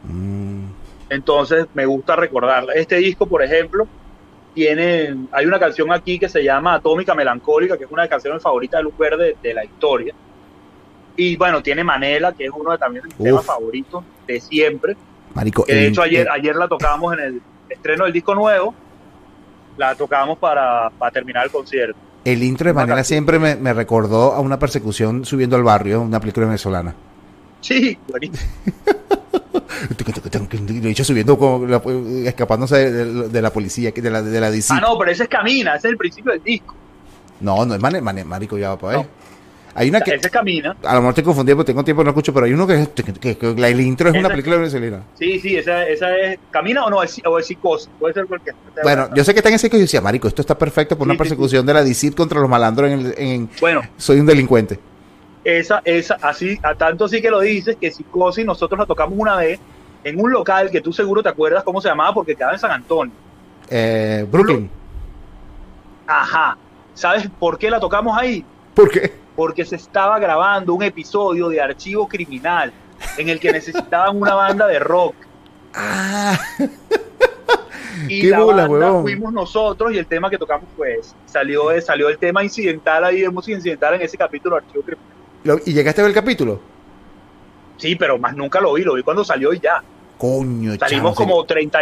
Mm. 0.05 0.66
Entonces 1.09 1.66
me 1.75 1.87
gusta 1.87 2.16
recordarla. 2.16 2.73
Este 2.75 2.97
disco, 2.97 3.27
por 3.27 3.43
ejemplo, 3.43 3.87
tiene, 4.55 5.14
hay 5.33 5.47
una 5.47 5.59
canción 5.59 5.93
aquí 5.93 6.19
que 6.19 6.29
se 6.29 6.43
llama 6.43 6.74
Atómica 6.74 7.14
Melancólica, 7.14 7.76
que 7.76 7.85
es 7.85 7.91
una 7.91 8.03
de 8.03 8.09
las 8.09 8.11
canciones 8.11 8.43
favoritas 8.43 8.78
de 8.78 8.85
Luz 8.85 8.99
Verde 8.99 9.37
de 9.43 9.55
la 9.55 9.64
historia. 9.64 10.14
Y 11.16 11.37
bueno, 11.37 11.62
tiene 11.62 11.85
Manela, 11.85 12.33
que 12.33 12.47
es 12.47 12.51
uno 12.51 12.72
de 12.72 12.78
también 12.78 13.05
mis 13.05 13.16
temas 13.16 13.45
favoritos 13.45 14.03
de 14.26 14.41
siempre. 14.41 14.97
Marico, 15.35 15.64
que 15.64 15.74
de 15.74 15.87
hecho 15.89 16.03
ayer, 16.03 16.28
ayer 16.31 16.57
la 16.57 16.68
tocábamos 16.68 17.14
en 17.14 17.20
el 17.20 17.43
estreno 17.68 18.05
del 18.05 18.12
disco 18.12 18.35
nuevo, 18.35 18.74
la 19.76 19.95
tocábamos 19.95 20.39
para, 20.39 20.91
para 20.91 21.11
terminar 21.11 21.45
el 21.45 21.51
concierto. 21.51 21.97
El 22.24 22.43
intro 22.43 22.68
de 22.68 22.74
Manela 22.74 23.03
siempre 23.03 23.39
me, 23.39 23.57
me, 23.57 23.72
recordó 23.72 24.33
a 24.35 24.41
una 24.41 24.59
persecución 24.59 25.24
subiendo 25.24 25.57
al 25.57 25.62
barrio, 25.62 26.03
una 26.03 26.20
película 26.20 26.47
venezolana. 26.47 26.95
Sí, 27.61 27.99
de 29.89 30.91
hecho 30.91 31.05
subiendo 31.05 31.39
escapándose 32.24 32.91
de, 32.91 33.43
la 33.43 33.53
policía 33.53 33.93
de 33.93 34.11
la, 34.11 34.22
de 34.22 34.41
la 34.41 34.51
DC. 34.51 34.74
ah 34.74 34.81
no 34.81 34.99
pero 34.99 35.11
ese 35.11 35.24
es 35.24 35.28
camina 35.28 35.74
ese 35.74 35.89
es 35.89 35.93
el 35.93 35.97
principio 35.97 36.33
del 36.33 36.43
disco 36.43 36.74
no 37.41 37.64
no 37.64 37.74
es 37.74 38.03
marico 38.26 38.59
ya 38.59 38.70
va 38.70 38.78
para 38.78 39.07
Hay 39.75 39.89
una 39.89 40.01
que. 40.01 40.14
Ese 40.14 40.31
camina. 40.31 40.77
A 40.83 40.95
lo 40.95 41.01
mejor 41.01 41.11
estoy 41.11 41.25
confundido 41.25 41.57
porque 41.57 41.73
tengo 41.73 41.85
tiempo 41.85 42.03
no 42.03 42.11
escucho, 42.11 42.33
pero 42.35 42.47
hay 42.47 42.53
uno 42.53 42.66
que, 42.66 42.89
que, 42.95 43.37
que, 43.37 43.55
la, 43.57 43.68
el 43.68 43.81
intro 43.81 44.11
es 44.11 44.16
una 44.16 44.29
película 44.29 44.57
brasileña. 44.57 45.03
Sí, 45.18 45.39
sí, 45.41 45.57
esa, 45.57 45.87
esa 45.87 46.16
es. 46.16 46.39
¿Camina 46.51 46.85
o 46.85 46.91
no? 46.91 47.03
Es, 47.03 47.21
o 47.25 47.39
es 47.39 47.47
psicosis. 47.47 47.91
Puede 47.99 48.14
ser 48.14 48.27
cualquier. 48.27 48.55
Bueno, 48.83 49.09
yo 49.14 49.25
sé 49.25 49.33
que 49.33 49.39
está 49.39 49.49
en 49.49 49.57
ese 49.57 49.71
que 49.71 49.77
yo 49.77 49.83
decía, 49.83 50.01
Marico, 50.01 50.29
esto 50.29 50.43
está 50.43 50.57
perfecto 50.57 50.97
por 50.97 51.07
una 51.07 51.16
persecución 51.16 51.64
de 51.66 51.75
la 51.75 51.83
DICIT 51.83 52.14
contra 52.14 52.41
los 52.41 52.49
malandros 52.49 52.91
en, 52.91 53.14
en. 53.16 53.51
Bueno. 53.61 53.83
Soy 53.97 54.21
un 54.21 54.27
delincuente. 54.27 54.79
Esa, 55.45 55.81
esa, 55.85 56.18
así, 56.21 56.59
a 56.62 56.75
tanto 56.75 57.09
sí 57.09 57.23
que 57.23 57.31
lo 57.31 57.41
dices, 57.41 57.77
que 57.81 57.91
psicosis 57.91 58.45
nosotros 58.45 58.79
la 58.79 58.85
tocamos 58.85 59.18
una 59.18 59.37
vez 59.37 59.59
en 60.05 60.21
un 60.21 60.31
local 60.31 60.71
que 60.71 60.81
tú 60.81 60.93
seguro 60.93 61.23
te 61.23 61.29
acuerdas 61.29 61.64
cómo 61.64 61.81
se 61.81 61.89
llamaba 61.89 62.12
porque 62.12 62.35
quedaba 62.35 62.53
en 62.53 62.59
San 62.59 62.71
Antonio. 62.71 63.12
Eh, 63.68 64.27
Brooklyn. 64.31 64.71
Ajá. 66.07 66.57
¿Sabes 66.95 67.29
por 67.39 67.59
qué 67.59 67.71
la 67.71 67.81
tocamos 67.81 68.16
ahí? 68.18 68.45
¿Por 68.75 68.91
qué? 68.91 69.12
Porque 69.37 69.64
se 69.64 69.77
estaba 69.77 70.18
grabando 70.18 70.75
un 70.75 70.83
episodio 70.83 71.49
de 71.49 71.61
Archivo 71.61 72.09
Criminal 72.09 72.73
en 73.16 73.29
el 73.29 73.41
que 73.41 73.53
necesitaban 73.53 74.21
una 74.21 74.35
banda 74.35 74.66
de 74.66 74.79
rock. 74.79 75.14
Ah. 75.75 76.39
Y 78.09 78.23
la 78.29 78.41
banda 78.45 79.01
fuimos 79.03 79.33
nosotros 79.33 79.93
y 79.93 79.99
el 79.99 80.07
tema 80.07 80.31
que 80.31 80.39
tocamos 80.39 80.68
fue 80.77 80.97
ese. 80.97 81.14
Salió, 81.27 81.81
salió 81.81 82.09
el 82.09 82.18
tema 82.18 82.45
incidental 82.45 83.05
ahí 83.05 83.21
de 83.21 83.31
música 83.31 83.57
incidental 83.57 83.95
en 83.95 84.03
ese 84.03 84.16
capítulo 84.16 84.57
de 84.57 84.62
Archivo 84.62 84.85
Criminal. 84.85 85.62
¿Y 85.64 85.73
llegaste 85.73 86.01
a 86.01 86.05
ver 86.05 86.11
el 86.11 86.14
capítulo? 86.14 86.61
Sí, 87.77 87.97
pero 87.97 88.18
más 88.18 88.37
nunca 88.37 88.61
lo 88.61 88.75
vi, 88.75 88.83
lo 88.83 88.95
vi 88.95 89.03
cuando 89.03 89.25
salió 89.25 89.53
y 89.53 89.61
ya. 89.61 89.83
Coño, 90.18 90.77
Salimos 90.79 91.16
como 91.16 91.43
30, 91.45 91.79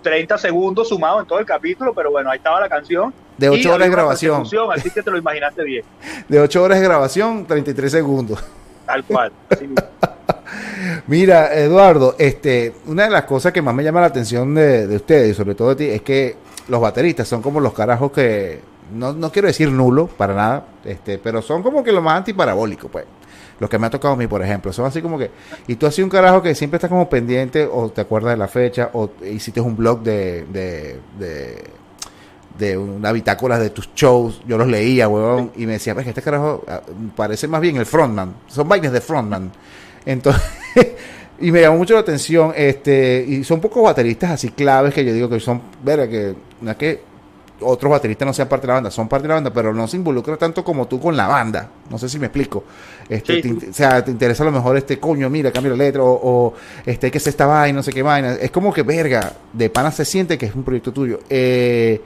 30 0.00 0.38
segundos 0.38 0.88
sumados 0.88 1.22
en 1.22 1.26
todo 1.26 1.40
el 1.40 1.46
capítulo, 1.46 1.92
pero 1.92 2.12
bueno, 2.12 2.30
ahí 2.30 2.36
estaba 2.36 2.60
la 2.60 2.68
canción. 2.68 3.12
De 3.40 3.48
8 3.48 3.72
horas 3.72 3.88
de 3.88 3.92
grabación. 3.92 4.42
Así 4.74 4.90
que 4.90 5.02
te 5.02 5.10
lo 5.10 5.16
imaginaste 5.16 5.64
bien. 5.64 5.82
De 6.28 6.40
8 6.40 6.62
horas 6.62 6.78
de 6.78 6.84
grabación, 6.84 7.46
33 7.46 7.90
segundos. 7.90 8.44
Tal 8.84 9.02
cual. 9.04 9.32
Mira, 11.06 11.54
Eduardo, 11.54 12.16
este, 12.18 12.74
una 12.86 13.04
de 13.04 13.10
las 13.10 13.24
cosas 13.24 13.52
que 13.52 13.62
más 13.62 13.74
me 13.74 13.82
llama 13.82 14.00
la 14.00 14.08
atención 14.08 14.54
de, 14.54 14.86
de 14.86 14.96
ustedes, 14.96 15.30
y 15.30 15.34
sobre 15.34 15.54
todo 15.54 15.70
de 15.70 15.76
ti, 15.76 15.84
es 15.86 16.02
que 16.02 16.36
los 16.68 16.80
bateristas 16.80 17.26
son 17.28 17.40
como 17.40 17.60
los 17.60 17.72
carajos 17.72 18.12
que, 18.12 18.60
no, 18.92 19.14
no 19.14 19.32
quiero 19.32 19.48
decir 19.48 19.70
nulo, 19.70 20.06
para 20.06 20.34
nada, 20.34 20.66
este, 20.84 21.18
pero 21.18 21.40
son 21.40 21.62
como 21.62 21.82
que 21.82 21.92
lo 21.92 22.02
más 22.02 22.18
antiparabólico, 22.18 22.88
pues 22.88 23.06
los 23.58 23.68
que 23.68 23.78
me 23.78 23.86
ha 23.86 23.90
tocado 23.90 24.14
a 24.14 24.16
mí, 24.16 24.26
por 24.26 24.42
ejemplo, 24.42 24.72
son 24.72 24.86
así 24.86 25.00
como 25.00 25.18
que, 25.18 25.30
y 25.66 25.76
tú 25.76 25.86
así 25.86 26.02
un 26.02 26.08
carajo 26.08 26.42
que 26.42 26.54
siempre 26.54 26.76
estás 26.76 26.90
como 26.90 27.08
pendiente 27.08 27.66
o 27.70 27.90
te 27.90 28.00
acuerdas 28.00 28.32
de 28.32 28.38
la 28.38 28.48
fecha 28.48 28.90
o 28.94 29.10
hiciste 29.30 29.60
un 29.60 29.76
blog 29.76 30.02
de, 30.02 30.44
de, 30.46 30.98
de, 31.18 31.64
de 32.60 32.76
una 32.76 33.10
bitácora 33.10 33.58
de 33.58 33.70
tus 33.70 33.90
shows, 33.94 34.42
yo 34.46 34.56
los 34.58 34.68
leía, 34.68 35.08
huevón, 35.08 35.50
y 35.56 35.66
me 35.66 35.72
decía, 35.72 35.94
que 35.94 36.08
este 36.10 36.22
carajo 36.22 36.62
ah, 36.68 36.82
parece 37.16 37.48
más 37.48 37.60
bien 37.60 37.76
el 37.76 37.86
frontman, 37.86 38.34
son 38.46 38.68
vainas 38.68 38.92
de 38.92 39.00
frontman. 39.00 39.50
Entonces, 40.04 40.42
y 41.40 41.50
me 41.50 41.62
llamó 41.62 41.78
mucho 41.78 41.94
la 41.94 42.00
atención, 42.00 42.52
este, 42.54 43.24
y 43.26 43.42
son 43.42 43.60
pocos 43.60 43.82
bateristas 43.82 44.30
así 44.30 44.50
claves 44.50 44.94
que 44.94 45.04
yo 45.04 45.12
digo 45.12 45.28
que 45.28 45.40
son, 45.40 45.60
verga, 45.82 46.06
que 46.08 46.34
no 46.60 46.70
es 46.70 46.76
que 46.76 47.10
otros 47.62 47.90
bateristas 47.90 48.26
no 48.26 48.32
sean 48.32 48.48
parte 48.48 48.66
de 48.66 48.68
la 48.68 48.74
banda, 48.74 48.90
son 48.90 49.08
parte 49.08 49.22
de 49.22 49.28
la 49.28 49.34
banda, 49.34 49.52
pero 49.52 49.72
no 49.72 49.86
se 49.86 49.96
involucra 49.96 50.36
tanto 50.36 50.64
como 50.64 50.86
tú 50.86 51.00
con 51.00 51.16
la 51.16 51.26
banda. 51.26 51.68
No 51.90 51.98
sé 51.98 52.08
si 52.08 52.18
me 52.18 52.26
explico. 52.26 52.64
Este, 53.08 53.42
o 53.70 53.72
sea, 53.72 54.04
te 54.04 54.10
interesa 54.10 54.42
a 54.42 54.46
lo 54.46 54.52
mejor 54.52 54.76
este 54.76 54.98
coño, 54.98 55.28
mira, 55.28 55.50
cambia 55.50 55.72
la 55.72 55.76
letra, 55.76 56.02
o, 56.02 56.54
este, 56.86 57.10
que 57.10 57.18
es 57.18 57.26
esta 57.26 57.46
vaina, 57.46 57.76
no 57.76 57.82
sé 57.82 57.92
qué 57.92 58.02
vaina. 58.02 58.34
Es 58.34 58.50
como 58.50 58.72
que, 58.72 58.82
verga, 58.82 59.32
de 59.52 59.68
pana 59.70 59.90
se 59.90 60.04
siente 60.04 60.38
que 60.38 60.46
es 60.46 60.54
un 60.54 60.62
proyecto 60.62 60.92
tuyo. 60.92 61.20
Eh, 61.28 62.00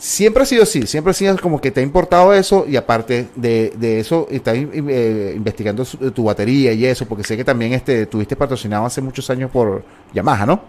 siempre 0.00 0.42
ha 0.42 0.46
sido 0.46 0.62
así, 0.62 0.86
siempre 0.86 1.10
ha 1.10 1.14
sido 1.14 1.36
como 1.36 1.60
que 1.60 1.70
te 1.70 1.80
ha 1.80 1.82
importado 1.82 2.32
eso 2.32 2.64
y 2.66 2.76
aparte 2.76 3.28
de, 3.36 3.70
de 3.76 4.00
eso 4.00 4.26
estás 4.30 4.56
eh, 4.56 5.34
investigando 5.36 5.84
tu 5.84 6.24
batería 6.24 6.72
y 6.72 6.86
eso, 6.86 7.06
porque 7.06 7.22
sé 7.22 7.36
que 7.36 7.44
también 7.44 7.74
este, 7.74 8.06
tuviste 8.06 8.34
patrocinado 8.34 8.86
hace 8.86 9.02
muchos 9.02 9.28
años 9.28 9.50
por 9.50 9.84
Yamaha, 10.14 10.46
¿no? 10.46 10.62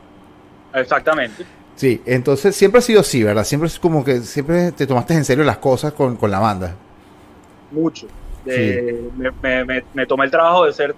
Exactamente. 0.73 1.45
Sí, 1.77 2.01
entonces 2.05 2.53
siempre 2.57 2.79
ha 2.79 2.81
sido 2.81 2.99
así, 2.99 3.23
¿verdad? 3.23 3.45
Siempre 3.45 3.67
es 3.67 3.79
como 3.79 4.03
que 4.03 4.19
siempre 4.19 4.73
te 4.73 4.85
tomaste 4.85 5.13
en 5.13 5.23
serio 5.23 5.45
las 5.45 5.59
cosas 5.59 5.93
con, 5.93 6.17
la 6.29 6.39
banda. 6.39 6.75
Mucho. 7.71 8.07
me, 8.45 10.05
tomé 10.07 10.25
el 10.25 10.31
trabajo 10.31 10.65
de 10.65 10.73
ser 10.73 10.93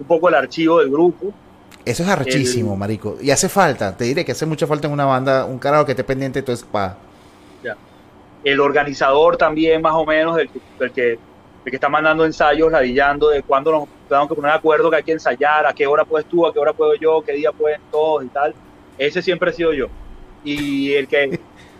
un 0.00 0.06
poco 0.08 0.28
el 0.28 0.34
archivo 0.34 0.80
del 0.80 0.90
grupo. 0.90 1.32
Eso 1.84 2.02
es 2.02 2.08
arrechísimo, 2.08 2.76
marico. 2.76 3.16
Y 3.22 3.30
hace 3.30 3.48
falta, 3.48 3.96
te 3.96 4.04
diré 4.04 4.24
que 4.24 4.32
hace 4.32 4.44
mucha 4.44 4.66
falta 4.66 4.88
en 4.88 4.92
una 4.92 5.04
banda, 5.04 5.44
un 5.44 5.60
carajo 5.60 5.86
que 5.86 5.92
esté 5.92 6.02
pendiente 6.02 6.40
de 6.40 6.42
tu 6.42 6.50
espada. 6.50 6.98
Ya. 6.98 7.09
El 8.44 8.60
organizador 8.60 9.36
también, 9.36 9.82
más 9.82 9.94
o 9.94 10.04
menos, 10.06 10.36
del, 10.36 10.48
que, 10.92 11.18
que 11.64 11.76
está 11.76 11.88
mandando 11.88 12.24
ensayos, 12.24 12.72
ladillando 12.72 13.28
de 13.28 13.42
cuándo 13.42 13.72
nos 13.72 13.88
tenemos 14.08 14.28
que 14.28 14.34
poner 14.34 14.52
de 14.52 14.58
acuerdo 14.58 14.90
que 14.90 14.96
hay 14.96 15.02
que 15.02 15.12
ensayar, 15.12 15.66
a 15.66 15.72
qué 15.72 15.86
hora 15.86 16.04
puedes 16.04 16.26
tú, 16.26 16.46
a 16.46 16.52
qué 16.52 16.58
hora 16.58 16.72
puedo 16.72 16.94
yo, 16.94 17.22
qué 17.22 17.32
día 17.32 17.52
pueden 17.52 17.80
todos 17.90 18.24
y 18.24 18.28
tal. 18.28 18.54
Ese 18.98 19.22
siempre 19.22 19.50
he 19.50 19.54
sido 19.54 19.72
yo 19.72 19.88
y 20.44 20.92
el 20.94 21.08
que, 21.08 21.38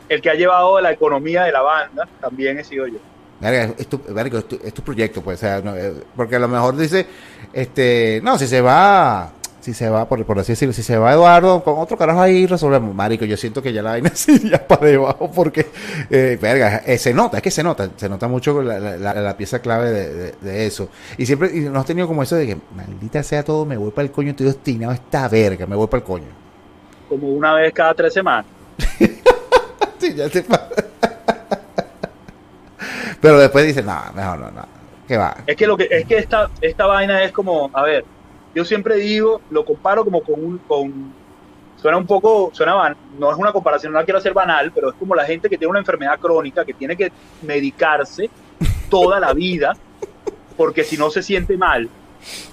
el 0.08 0.20
que 0.20 0.30
ha 0.30 0.34
llevado 0.34 0.80
la 0.80 0.92
economía 0.92 1.44
de 1.44 1.52
la 1.52 1.62
banda 1.62 2.08
también 2.20 2.58
he 2.58 2.64
sido 2.64 2.86
yo. 2.86 2.98
es, 3.42 3.86
tu, 3.88 4.82
proyecto, 4.82 5.22
pues, 5.22 5.42
eh, 5.42 5.94
porque 6.14 6.36
a 6.36 6.38
lo 6.38 6.48
mejor 6.48 6.76
dice, 6.76 7.06
este, 7.52 8.20
no, 8.22 8.38
si 8.38 8.46
se 8.46 8.60
va, 8.60 9.32
si 9.60 9.74
se 9.74 9.88
va, 9.88 10.08
por, 10.08 10.24
por 10.24 10.38
así 10.38 10.52
decirlo, 10.52 10.72
si 10.72 10.82
se 10.82 10.98
va 10.98 11.12
Eduardo, 11.12 11.62
con 11.62 11.78
otro 11.78 11.96
carajo 11.96 12.20
ahí 12.20 12.46
resolvemos. 12.46 12.94
Marico, 12.94 13.24
yo 13.24 13.36
siento 13.36 13.62
que 13.62 13.72
ya 13.72 13.82
la 13.82 13.90
vaina 13.90 14.10
sí 14.14 14.48
ya 14.48 14.66
para 14.66 14.86
debajo, 14.86 15.30
porque, 15.30 15.66
eh, 16.10 16.38
verga, 16.40 16.82
eh, 16.86 16.98
se 16.98 17.14
nota, 17.14 17.38
es 17.38 17.42
que 17.42 17.50
se 17.50 17.62
nota, 17.62 17.90
se 17.96 18.08
nota 18.08 18.28
mucho 18.28 18.62
la, 18.62 18.78
la, 18.98 19.36
pieza 19.36 19.60
clave 19.60 19.90
de, 19.90 20.32
de, 20.40 20.66
eso. 20.66 20.88
Y 21.16 21.26
siempre, 21.26 21.50
y 21.54 21.60
nos 21.60 21.78
has 21.78 21.86
tenido 21.86 22.06
como 22.06 22.22
eso 22.22 22.36
de 22.36 22.46
que, 22.46 22.56
maldita 22.74 23.22
sea 23.22 23.42
todo, 23.44 23.64
me 23.64 23.76
voy 23.76 23.90
para 23.90 24.06
el 24.06 24.12
coño, 24.12 24.30
estoy 24.30 24.46
destinado 24.46 24.92
a 24.92 24.94
esta 24.94 25.28
verga, 25.28 25.66
me 25.66 25.76
voy 25.76 25.86
para 25.86 26.00
el 26.00 26.04
coño 26.04 26.40
como 27.10 27.28
una 27.28 27.54
vez 27.54 27.74
cada 27.74 27.92
tres 27.92 28.14
semanas. 28.14 28.46
sí, 29.98 30.14
ya 30.14 30.28
se 30.30 30.44
Pero 33.20 33.38
después 33.38 33.66
dice, 33.66 33.82
no, 33.82 34.00
mejor 34.14 34.38
no, 34.38 34.50
no. 34.52 34.64
¿Qué 35.06 35.16
va? 35.16 35.36
Es 35.44 35.56
que 35.56 35.66
lo 35.66 35.76
que 35.76 35.88
es 35.90 36.06
que 36.06 36.18
esta, 36.18 36.48
esta 36.60 36.86
vaina 36.86 37.24
es 37.24 37.32
como, 37.32 37.68
a 37.74 37.82
ver, 37.82 38.04
yo 38.54 38.64
siempre 38.64 38.96
digo, 38.96 39.40
lo 39.50 39.64
comparo 39.64 40.04
como 40.04 40.22
con 40.22 40.44
un 40.44 40.58
con 40.58 41.12
suena 41.76 41.96
un 41.96 42.06
poco, 42.06 42.50
suena 42.52 42.94
no 43.18 43.30
es 43.30 43.38
una 43.38 43.52
comparación, 43.52 43.92
no 43.92 43.98
la 43.98 44.04
quiero 44.04 44.18
hacer 44.18 44.34
banal, 44.34 44.70
pero 44.74 44.90
es 44.90 44.96
como 44.96 45.14
la 45.14 45.24
gente 45.24 45.48
que 45.48 45.56
tiene 45.56 45.70
una 45.70 45.78
enfermedad 45.78 46.18
crónica 46.18 46.64
que 46.64 46.74
tiene 46.74 46.96
que 46.96 47.10
medicarse 47.42 48.28
toda 48.90 49.18
la 49.18 49.32
vida 49.32 49.72
porque 50.56 50.84
si 50.84 50.98
no 50.98 51.10
se 51.10 51.22
siente 51.22 51.56
mal. 51.56 51.88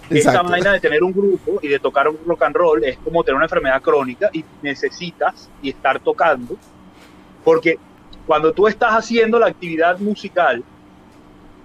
Esa 0.10 0.42
vaina 0.42 0.72
de 0.72 0.80
tener 0.80 1.04
un 1.04 1.12
grupo 1.12 1.60
y 1.62 1.68
de 1.68 1.78
tocar 1.78 2.08
un 2.08 2.18
rock 2.26 2.44
and 2.44 2.56
roll 2.56 2.84
es 2.86 2.98
como 3.00 3.22
tener 3.22 3.36
una 3.36 3.46
enfermedad 3.46 3.82
crónica 3.82 4.30
y 4.32 4.46
necesitas 4.62 5.50
y 5.62 5.72
estar 5.72 6.00
tocando, 6.00 6.56
porque 7.44 7.78
cuando 8.26 8.54
tú 8.54 8.68
estás 8.68 8.94
haciendo 8.94 9.38
la 9.38 9.48
actividad 9.48 10.00
musical, 10.00 10.64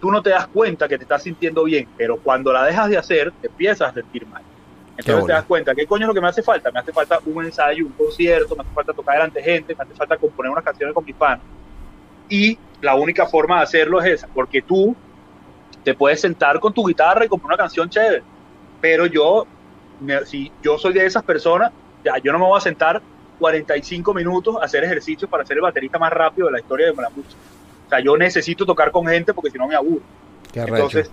tú 0.02 0.10
no 0.10 0.20
te 0.20 0.30
das 0.30 0.48
cuenta 0.48 0.88
que 0.88 0.98
te 0.98 1.04
estás 1.04 1.22
sintiendo 1.22 1.62
bien, 1.62 1.88
pero 1.96 2.16
cuando 2.16 2.52
la 2.52 2.64
dejas 2.64 2.90
de 2.90 2.98
hacer, 2.98 3.32
te 3.40 3.46
empiezas 3.46 3.88
a 3.88 3.94
sentir 3.94 4.26
mal. 4.26 4.42
Entonces 4.96 5.26
te 5.26 5.32
das 5.32 5.44
cuenta, 5.44 5.74
¿qué 5.76 5.86
coño 5.86 6.02
es 6.02 6.08
lo 6.08 6.14
que 6.14 6.20
me 6.20 6.26
hace 6.26 6.42
falta? 6.42 6.72
Me 6.72 6.80
hace 6.80 6.92
falta 6.92 7.20
un 7.24 7.44
ensayo, 7.44 7.86
un 7.86 7.92
concierto, 7.92 8.56
me 8.56 8.62
hace 8.62 8.72
falta 8.74 8.92
tocar 8.92 9.14
delante 9.14 9.38
de 9.38 9.44
gente, 9.44 9.76
me 9.76 9.84
hace 9.84 9.94
falta 9.94 10.16
componer 10.16 10.50
unas 10.50 10.64
canciones 10.64 10.92
con 10.92 11.04
mis 11.04 11.14
fans. 11.14 11.40
Y 12.28 12.58
la 12.80 12.96
única 12.96 13.26
forma 13.26 13.58
de 13.58 13.62
hacerlo 13.62 14.02
es 14.02 14.06
esa, 14.06 14.28
porque 14.34 14.60
tú 14.60 14.96
te 15.84 15.94
puedes 15.94 16.20
sentar 16.20 16.58
con 16.58 16.72
tu 16.72 16.84
guitarra 16.84 17.24
y 17.24 17.28
componer 17.28 17.54
una 17.54 17.62
canción 17.62 17.88
chévere 17.88 18.24
pero 18.80 19.06
yo, 19.06 19.46
si 20.24 20.50
yo 20.60 20.76
soy 20.76 20.92
de 20.92 21.06
esas 21.06 21.22
personas, 21.22 21.70
ya 22.04 22.18
yo 22.18 22.32
no 22.32 22.40
me 22.40 22.46
voy 22.46 22.58
a 22.58 22.60
sentar 22.60 23.00
45 23.38 24.12
minutos 24.12 24.56
a 24.60 24.64
hacer 24.64 24.82
ejercicios 24.82 25.30
para 25.30 25.46
ser 25.46 25.58
el 25.58 25.62
baterista 25.62 26.00
más 26.00 26.12
rápido 26.12 26.48
de 26.48 26.54
la 26.54 26.58
historia 26.58 26.86
de 26.86 26.94
la 27.00 27.08
música. 27.10 27.36
Sea, 27.96 28.04
yo 28.04 28.16
necesito 28.16 28.64
tocar 28.64 28.90
con 28.90 29.06
gente 29.06 29.34
porque 29.34 29.50
si 29.50 29.58
no 29.58 29.66
me 29.66 29.74
aburro. 29.74 30.02
Entonces, 30.54 31.10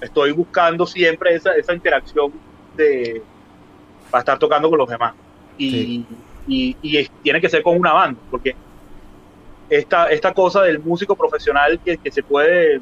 estoy 0.00 0.32
buscando 0.32 0.86
siempre 0.86 1.34
esa, 1.34 1.52
esa 1.54 1.74
interacción 1.74 2.32
de 2.76 3.22
para 4.10 4.20
estar 4.20 4.38
tocando 4.38 4.70
con 4.70 4.78
los 4.78 4.88
demás. 4.88 5.14
Y, 5.56 6.04
y, 6.46 6.74
tiene 7.22 7.40
que 7.40 7.48
ser 7.48 7.62
con 7.62 7.78
una 7.78 7.92
banda, 7.92 8.20
porque 8.30 8.54
esta, 9.68 10.06
esta 10.10 10.32
cosa 10.32 10.62
del 10.62 10.78
músico 10.78 11.14
profesional 11.14 11.78
que, 11.84 11.98
que 11.98 12.10
se 12.10 12.22
puede 12.22 12.80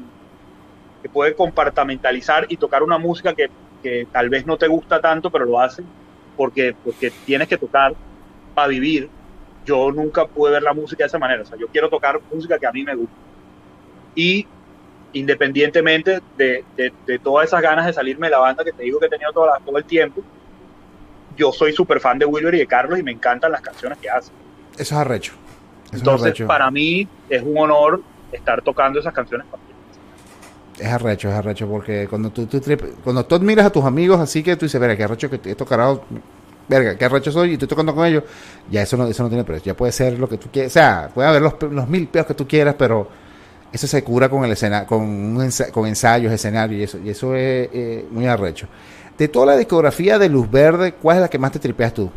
que 1.01 1.09
puede 1.09 1.35
compartamentalizar 1.35 2.45
y 2.49 2.57
tocar 2.57 2.81
una 2.81 2.97
música 2.97 3.33
que 3.33 3.49
que 3.81 4.07
tal 4.11 4.29
vez 4.29 4.45
no 4.45 4.57
te 4.57 4.67
gusta 4.67 4.99
tanto, 4.99 5.29
pero 5.29 5.45
lo 5.45 5.59
hacen 5.59 5.85
porque, 6.35 6.75
porque 6.83 7.11
tienes 7.25 7.47
que 7.47 7.57
tocar 7.57 7.93
para 8.53 8.67
vivir. 8.67 9.09
Yo 9.65 9.91
nunca 9.91 10.25
pude 10.25 10.51
ver 10.51 10.63
la 10.63 10.73
música 10.73 11.03
de 11.03 11.07
esa 11.07 11.19
manera. 11.19 11.43
O 11.43 11.45
sea, 11.45 11.57
yo 11.57 11.67
quiero 11.67 11.89
tocar 11.89 12.19
música 12.31 12.57
que 12.57 12.67
a 12.67 12.71
mí 12.71 12.83
me 12.83 12.95
gusta. 12.95 13.15
Y 14.17 14.47
independientemente 15.13 16.21
de, 16.37 16.63
de, 16.75 17.19
todas 17.19 17.47
esas 17.47 17.61
ganas 17.61 17.85
de 17.85 17.93
salirme 17.93 18.27
de 18.27 18.31
la 18.31 18.39
banda 18.39 18.63
que 18.63 18.71
te 18.71 18.83
digo 18.83 18.99
que 18.99 19.05
he 19.05 19.09
tenido 19.09 19.31
toda 19.31 19.59
todo 19.63 19.77
el 19.77 19.85
tiempo, 19.85 20.21
yo 21.37 21.51
soy 21.51 21.71
súper 21.71 21.99
fan 21.99 22.17
de 22.17 22.25
Wilber 22.25 22.55
y 22.55 22.59
de 22.59 22.67
Carlos 22.67 22.97
y 22.99 23.03
me 23.03 23.11
encantan 23.11 23.51
las 23.51 23.61
canciones 23.61 23.99
que 23.99 24.09
hacen. 24.09 24.33
Eso 24.73 24.81
es 24.81 24.91
arrecho. 24.93 25.33
Entonces, 25.93 26.41
para 26.47 26.69
mí 26.71 27.07
es 27.29 27.43
un 27.43 27.57
honor 27.57 28.01
estar 28.31 28.61
tocando 28.63 28.99
esas 28.99 29.13
canciones. 29.13 29.45
Es 30.79 30.87
arrecho, 30.87 31.29
es 31.29 31.35
arrecho, 31.35 31.67
porque 31.67 32.07
cuando 32.09 32.31
tú, 32.31 32.47
cuando 33.03 33.25
tú 33.25 33.35
admiras 33.35 33.67
a 33.67 33.69
tus 33.69 33.85
amigos 33.85 34.19
así 34.19 34.43
que 34.43 34.55
tú 34.55 34.65
dices, 34.65 34.81
verga, 34.81 34.97
qué 34.97 35.03
arrecho 35.03 35.29
que 35.29 35.39
estos 35.49 35.67
carajos, 35.67 36.01
verga, 36.67 36.97
qué 36.97 37.05
arrecho 37.05 37.31
soy 37.31 37.51
y 37.51 37.53
estoy 37.53 37.67
tocando 37.67 37.93
con 37.93 38.05
ellos, 38.05 38.23
ya 38.69 38.81
eso 38.81 38.97
no, 38.97 39.07
eso 39.07 39.23
no 39.23 39.29
tiene 39.29 39.43
precio, 39.43 39.73
ya 39.73 39.77
puede 39.77 39.91
ser 39.91 40.19
lo 40.19 40.27
que 40.27 40.37
tú 40.37 40.49
quieras, 40.51 40.71
o 40.71 40.73
sea, 40.73 41.09
puede 41.13 41.29
haber 41.29 41.41
los, 41.41 41.55
los 41.71 41.87
mil 41.87 42.07
peos 42.07 42.27
que 42.27 42.35
tú 42.35 42.47
quieras, 42.47 42.75
pero 42.77 43.09
eso 43.71 43.87
se 43.87 44.03
cura 44.03 44.29
con 44.29 44.43
el 44.45 44.51
escena, 44.51 44.85
con, 44.85 45.37
con 45.71 45.87
ensayos, 45.87 46.31
escenario 46.31 46.77
y 46.77 46.83
eso, 46.83 46.99
y 47.03 47.09
eso 47.09 47.35
es 47.35 47.69
eh, 47.73 48.05
muy 48.09 48.25
arrecho. 48.27 48.67
De 49.17 49.27
toda 49.27 49.47
la 49.47 49.57
discografía 49.57 50.19
de 50.19 50.29
Luz 50.29 50.49
Verde, 50.49 50.93
¿cuál 50.93 51.17
es 51.17 51.21
la 51.21 51.29
que 51.29 51.39
más 51.39 51.51
te 51.51 51.59
tripeas 51.59 51.93
tú? 51.93 52.09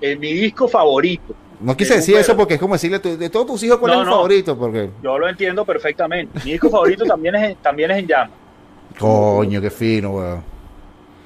En 0.00 0.18
mi 0.20 0.32
disco 0.32 0.68
favorito 0.68 1.34
no 1.60 1.76
quise 1.76 1.94
decir 1.94 2.16
eso 2.16 2.36
porque 2.36 2.54
es 2.54 2.60
como 2.60 2.74
decirle 2.74 2.98
de 2.98 3.30
todos 3.30 3.46
tus 3.46 3.62
hijos 3.62 3.78
cuál 3.78 3.92
es 3.92 3.98
el 4.00 4.04
favorito. 4.06 4.58
Porque... 4.58 4.90
Yo 5.02 5.18
lo 5.18 5.28
entiendo 5.28 5.64
perfectamente. 5.64 6.40
Mi 6.44 6.52
disco 6.52 6.68
favorito 6.68 7.04
también 7.04 7.34
es, 7.36 7.56
también 7.58 7.90
es 7.90 7.98
En 7.98 8.06
Llama. 8.06 8.30
Coño, 8.98 9.60
qué 9.60 9.70
fino, 9.70 10.10
weón. 10.10 10.44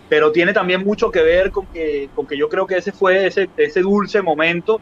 Pero 0.08 0.32
tiene 0.32 0.52
también 0.52 0.84
mucho 0.84 1.10
que 1.10 1.20
ver 1.20 1.50
con 1.50 1.66
que, 1.66 2.08
con 2.14 2.26
que 2.26 2.36
yo 2.36 2.48
creo 2.48 2.66
que 2.66 2.76
ese 2.76 2.92
fue 2.92 3.26
ese, 3.26 3.50
ese 3.56 3.80
dulce 3.80 4.22
momento, 4.22 4.80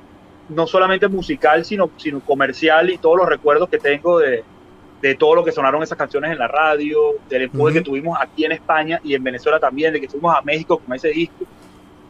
no 0.48 0.66
solamente 0.66 1.08
musical, 1.08 1.64
sino, 1.64 1.90
sino 1.96 2.20
comercial 2.20 2.90
y 2.90 2.98
todos 2.98 3.16
los 3.16 3.28
recuerdos 3.28 3.68
que 3.68 3.78
tengo 3.78 4.18
de, 4.18 4.44
de 5.02 5.14
todo 5.14 5.34
lo 5.34 5.44
que 5.44 5.52
sonaron 5.52 5.82
esas 5.82 5.98
canciones 5.98 6.32
en 6.32 6.38
la 6.38 6.48
radio, 6.48 7.16
del 7.28 7.42
empuje 7.42 7.74
que 7.74 7.80
tuvimos 7.82 8.18
aquí 8.20 8.44
en 8.44 8.52
España 8.52 9.00
y 9.04 9.14
en 9.14 9.22
Venezuela 9.22 9.60
también, 9.60 9.92
de 9.92 10.00
que 10.00 10.08
fuimos 10.08 10.34
a 10.36 10.42
México 10.42 10.78
con 10.78 10.94
ese 10.94 11.08
disco. 11.08 11.44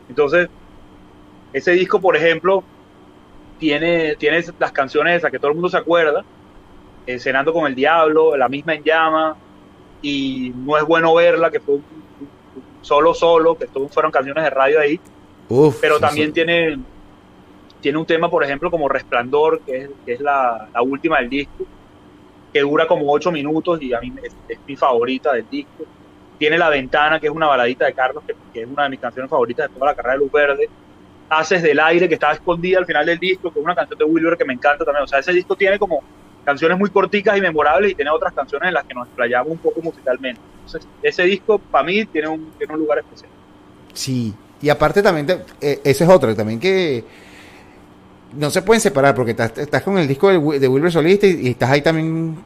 Entonces, 0.08 0.48
ese 1.52 1.72
disco, 1.72 2.00
por 2.00 2.16
ejemplo, 2.16 2.62
tiene, 3.58 4.16
tiene 4.16 4.44
las 4.58 4.72
canciones 4.72 5.18
esas 5.18 5.30
que 5.30 5.38
todo 5.38 5.48
el 5.48 5.54
mundo 5.54 5.68
se 5.68 5.78
acuerda, 5.78 6.24
eh, 7.06 7.18
Cenando 7.18 7.52
con 7.52 7.66
el 7.66 7.74
Diablo, 7.74 8.36
La 8.36 8.48
misma 8.48 8.74
en 8.74 8.82
llama, 8.82 9.36
y 10.02 10.52
No 10.54 10.76
es 10.76 10.84
bueno 10.84 11.14
verla, 11.14 11.50
que 11.50 11.60
fue 11.60 11.78
solo 12.82 13.14
solo, 13.14 13.56
que 13.56 13.66
fueron 13.90 14.12
canciones 14.12 14.44
de 14.44 14.50
radio 14.50 14.80
ahí. 14.80 15.00
pero 15.80 15.98
también 15.98 16.32
tiene, 16.32 16.78
tiene 17.80 17.98
un 17.98 18.06
tema, 18.06 18.30
por 18.30 18.42
ejemplo, 18.44 18.70
como 18.70 18.88
Resplandor, 18.88 19.60
que 19.60 19.76
es, 19.76 19.90
que 20.04 20.14
es 20.14 20.20
la, 20.20 20.68
la, 20.72 20.82
última 20.82 21.18
del 21.18 21.28
disco, 21.28 21.64
que 22.52 22.60
dura 22.60 22.86
como 22.86 23.10
ocho 23.12 23.30
minutos 23.30 23.80
y 23.82 23.92
a 23.92 24.00
mí 24.00 24.12
es, 24.22 24.58
mi 24.66 24.76
favorita 24.76 25.32
del 25.32 25.48
disco. 25.48 25.84
Tiene 26.38 26.58
La 26.58 26.68
Ventana, 26.68 27.18
que 27.18 27.26
es 27.26 27.32
una 27.32 27.46
baladita 27.46 27.86
de 27.86 27.94
Carlos, 27.94 28.22
que, 28.26 28.60
es 28.60 28.68
una 28.68 28.84
de 28.84 28.90
mis 28.90 29.00
canciones 29.00 29.30
favoritas 29.30 29.68
de 29.68 29.74
toda 29.74 29.90
la 29.90 29.94
carrera 29.94 30.14
de 30.14 30.18
Luz 30.20 30.32
Verde 30.32 30.68
Haces 31.28 31.62
del 31.62 31.80
aire, 31.80 32.08
que 32.08 32.14
estaba 32.14 32.34
escondida 32.34 32.78
al 32.78 32.86
final 32.86 33.04
del 33.04 33.18
disco, 33.18 33.52
que 33.52 33.58
es 33.58 33.64
una 33.64 33.74
canción 33.74 33.98
de 33.98 34.04
Wilber 34.04 34.36
que 34.36 34.44
me 34.44 34.52
encanta 34.52 34.84
también. 34.84 35.02
O 35.04 35.08
sea, 35.08 35.18
ese 35.18 35.32
disco 35.32 35.56
tiene 35.56 35.76
como 35.78 36.02
canciones 36.44 36.78
muy 36.78 36.88
corticas 36.90 37.36
y 37.36 37.40
memorables 37.40 37.90
y 37.90 37.94
tiene 37.96 38.10
otras 38.12 38.32
canciones 38.32 38.68
en 38.68 38.74
las 38.74 38.84
que 38.84 38.94
nos 38.94 39.08
explayamos 39.08 39.50
un 39.50 39.58
poco 39.58 39.82
musicalmente. 39.82 40.40
Ese 41.02 41.24
disco 41.24 41.58
para 41.58 41.84
mí 41.84 42.04
tiene 42.06 42.28
un, 42.28 42.52
tiene 42.56 42.74
un 42.74 42.78
lugar 42.78 42.98
especial. 42.98 43.30
Sí, 43.92 44.32
y 44.62 44.68
aparte 44.68 45.02
también, 45.02 45.26
eh, 45.60 45.80
ese 45.82 46.04
es 46.04 46.10
otro, 46.10 46.34
también 46.36 46.60
que 46.60 47.04
no 48.34 48.50
se 48.50 48.62
pueden 48.62 48.80
separar 48.80 49.14
porque 49.14 49.30
estás, 49.30 49.82
con 49.82 49.98
el 49.98 50.08
disco 50.08 50.28
de, 50.28 50.58
de 50.58 50.68
Wilber 50.68 50.92
Solista 50.92 51.26
y, 51.26 51.48
estás 51.48 51.70
ahí 51.70 51.82
también 51.82 52.36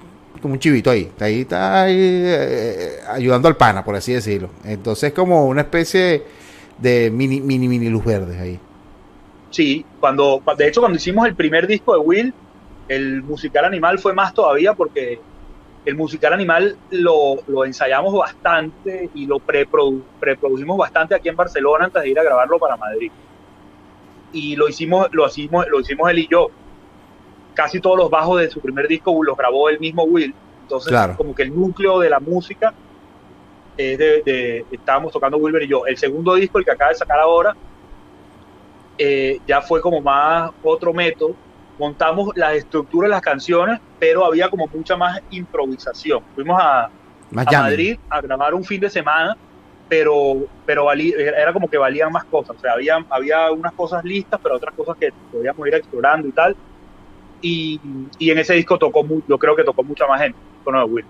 como 0.41 0.55
un 0.55 0.61
chivito 0.61 0.91
ahí, 0.91 1.03
está 1.03 1.27
ahí, 1.27 1.41
está 1.41 1.85
eh, 1.89 3.01
ayudando 3.09 3.49
al 3.49 3.57
pana, 3.57 3.85
por 3.85 3.95
así 3.95 4.13
decirlo. 4.13 4.51
Entonces 4.65 5.13
como 5.13 5.47
una 5.47 5.63
especie 5.63 6.23
de 6.79 7.11
mini, 7.11 7.41
mini, 7.41 7.69
mini 7.69 7.89
luz 7.89 8.05
verdes 8.05 8.41
ahí. 8.41 8.59
Sí, 9.51 9.85
cuando, 9.99 10.43
de 10.57 10.69
hecho 10.69 10.81
cuando 10.81 10.97
hicimos 10.97 11.27
el 11.27 11.35
primer 11.35 11.67
disco 11.67 11.93
de 11.93 11.99
Will, 11.99 12.35
el 12.89 13.23
musical 13.23 13.65
animal 13.65 13.99
fue 13.99 14.15
más 14.15 14.33
todavía 14.33 14.75
porque 14.75 15.21
el 15.85 15.95
musical 15.95 16.33
animal 16.33 16.77
lo, 16.91 17.37
lo 17.47 17.65
ensayamos 17.65 18.15
bastante 18.15 19.11
y 19.15 19.27
lo 19.27 19.39
preprodujimos 19.39 20.77
bastante 20.77 21.15
aquí 21.15 21.29
en 21.29 21.37
Barcelona 21.37 21.87
antes 21.87 22.03
de 22.03 22.11
ir 22.11 22.19
a 22.19 22.23
grabarlo 22.23 22.59
para 22.59 22.77
Madrid. 22.77 23.11
Y 24.33 24.57
lo 24.57 24.69
hicimos, 24.69 25.09
lo 25.13 25.27
hicimos, 25.27 25.67
lo 25.69 25.81
hicimos 25.81 26.11
él 26.11 26.21
y 26.21 26.29
yo. 26.29 26.51
Casi 27.55 27.81
todos 27.81 27.97
los 27.97 28.11
bajos 28.11 28.41
de 28.41 28.51
su 28.51 28.61
primer 28.61 28.87
disco 28.89 29.19
los 29.23 29.37
grabó 29.37 29.69
el 29.69 29.79
mismo 29.81 30.05
Will. 30.05 30.35
Entonces, 30.63 30.95
como 31.17 31.35
que 31.35 31.43
el 31.43 31.55
núcleo 31.55 31.99
de 31.99 32.09
la 32.09 32.21
música 32.21 32.73
es 33.77 33.99
de, 33.99 34.65
estábamos 34.71 35.13
tocando 35.13 35.37
Wilber 35.37 35.63
y 35.63 35.69
yo. 35.69 35.87
El 35.87 35.97
segundo 35.97 36.35
disco, 36.35 36.59
el 36.59 36.65
que 36.65 36.71
acaba 36.71 36.91
de 36.91 36.97
sacar 36.97 37.19
ahora, 37.19 37.57
eh, 38.99 39.41
ya 39.47 39.61
fue 39.63 39.81
como 39.81 40.01
más 40.01 40.51
otro 40.63 40.93
método. 40.93 41.35
Montamos 41.79 42.31
las 42.37 42.55
estructuras 42.55 43.09
de 43.09 43.15
las 43.15 43.23
canciones, 43.23 43.81
pero 43.99 44.25
había 44.25 44.49
como 44.49 44.67
mucha 44.67 44.97
más 44.97 45.21
improvisación. 45.31 46.23
Fuimos 46.35 46.61
a, 46.61 46.91
Madrid 47.31 47.99
a 48.09 48.21
grabar 48.21 48.55
un 48.55 48.65
fin 48.65 48.81
de 48.81 48.91
semana, 48.91 49.37
pero, 49.91 50.47
pero 50.65 50.91
era 50.93 51.53
como 51.53 51.69
que 51.69 51.77
valían 51.77 52.13
más 52.13 52.25
cosas. 52.25 52.57
O 52.57 52.61
sea, 52.61 52.75
había, 52.75 53.05
había 53.11 53.51
unas 53.51 53.73
cosas 53.73 54.05
listas, 54.05 54.39
pero 54.41 54.55
otras 54.55 54.73
cosas 54.75 54.97
que 54.97 55.13
podíamos 55.33 55.67
ir 55.67 55.75
explorando 55.75 56.29
y 56.29 56.33
tal. 56.33 56.57
Y, 57.43 57.81
y 58.17 58.31
en 58.31 58.39
ese 58.39 58.55
disco 58.55 58.79
tocó, 58.79 59.05
yo 59.27 59.37
creo 59.37 59.57
que 59.57 59.65
tocó 59.65 59.83
mucha 59.83 60.07
más 60.07 60.23
gente 60.23 60.39
con 60.63 60.77
Will. 60.93 61.05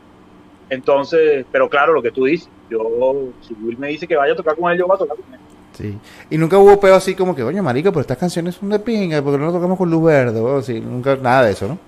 Entonces, 0.70 1.44
pero 1.52 1.68
claro, 1.68 1.92
lo 1.92 2.00
que 2.00 2.10
tú 2.10 2.24
dices, 2.24 2.48
yo, 2.70 3.32
si 3.42 3.52
Will 3.62 3.76
me 3.76 3.88
dice 3.88 4.08
que 4.08 4.16
vaya 4.16 4.32
a 4.32 4.36
tocar 4.36 4.56
con 4.56 4.72
él, 4.72 4.78
yo 4.78 4.86
voy 4.86 4.94
a 4.94 4.98
tocar 4.98 5.16
con 5.18 5.34
él. 5.34 5.40
Sí. 5.74 5.98
Y 6.30 6.38
nunca 6.38 6.56
hubo 6.56 6.80
peor 6.80 6.94
así 6.94 7.14
como 7.14 7.36
que, 7.36 7.42
oye, 7.42 7.60
marica, 7.60 7.90
pero 7.90 8.00
estas 8.00 8.16
canciones 8.16 8.54
son 8.54 8.70
de 8.70 8.78
pinga, 8.78 9.20
porque 9.20 9.38
no 9.38 9.52
tocamos 9.52 9.76
con 9.76 9.90
luz 9.90 10.04
verde, 10.04 10.40
o 10.40 10.62
sí, 10.62 10.80
nunca, 10.80 11.16
nada 11.16 11.44
de 11.44 11.52
eso, 11.52 11.68
¿no? 11.68 11.78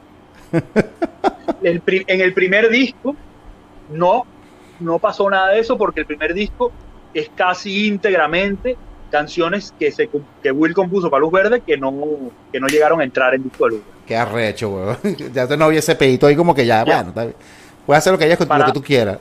en 1.63 2.21
el 2.21 2.35
primer 2.35 2.69
disco, 2.69 3.17
no, 3.91 4.27
no 4.81 4.99
pasó 4.99 5.31
nada 5.31 5.51
de 5.51 5.61
eso, 5.61 5.79
porque 5.79 6.01
el 6.01 6.07
primer 6.07 6.35
disco 6.35 6.73
es 7.15 7.31
casi 7.35 7.87
íntegramente 7.87 8.77
canciones 9.11 9.75
que 9.79 9.93
se 9.93 10.09
que 10.43 10.51
Will 10.51 10.73
compuso 10.73 11.11
para 11.11 11.21
Luz 11.21 11.33
Verde 11.33 11.61
que 11.61 11.77
no, 11.77 11.93
que 12.51 12.59
no 12.59 12.67
llegaron 12.67 13.01
a 13.01 13.05
entrar 13.05 13.35
en 13.35 13.43
disco 13.43 13.67
de 13.67 13.71
Luz 13.73 13.83
Qué 14.07 14.17
arrecho, 14.17 14.71
weón. 14.71 14.97
ya 15.33 15.47
no 15.57 15.67
había 15.67 15.79
ese 15.79 15.95
pedito 15.95 16.27
ahí 16.27 16.35
como 16.35 16.55
que 16.55 16.67
ya, 16.67 16.85
bueno, 16.85 17.09
está 17.11 17.25
bien. 17.25 17.37
Puedes 17.87 17.99
hacer 17.99 18.13
lo 18.13 18.19
que 18.19 18.25
hayas 18.25 18.39
con 18.39 18.59
lo 18.59 18.67
que 18.67 18.73
tú 18.73 18.83
quieras. 18.83 19.19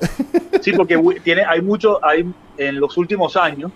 Sí, 0.62 0.72
porque 0.76 1.00
tiene, 1.24 1.44
hay 1.44 1.62
mucho, 1.62 2.04
hay 2.04 2.32
en 2.58 2.80
los 2.80 2.98
últimos 2.98 3.36
años, 3.36 3.72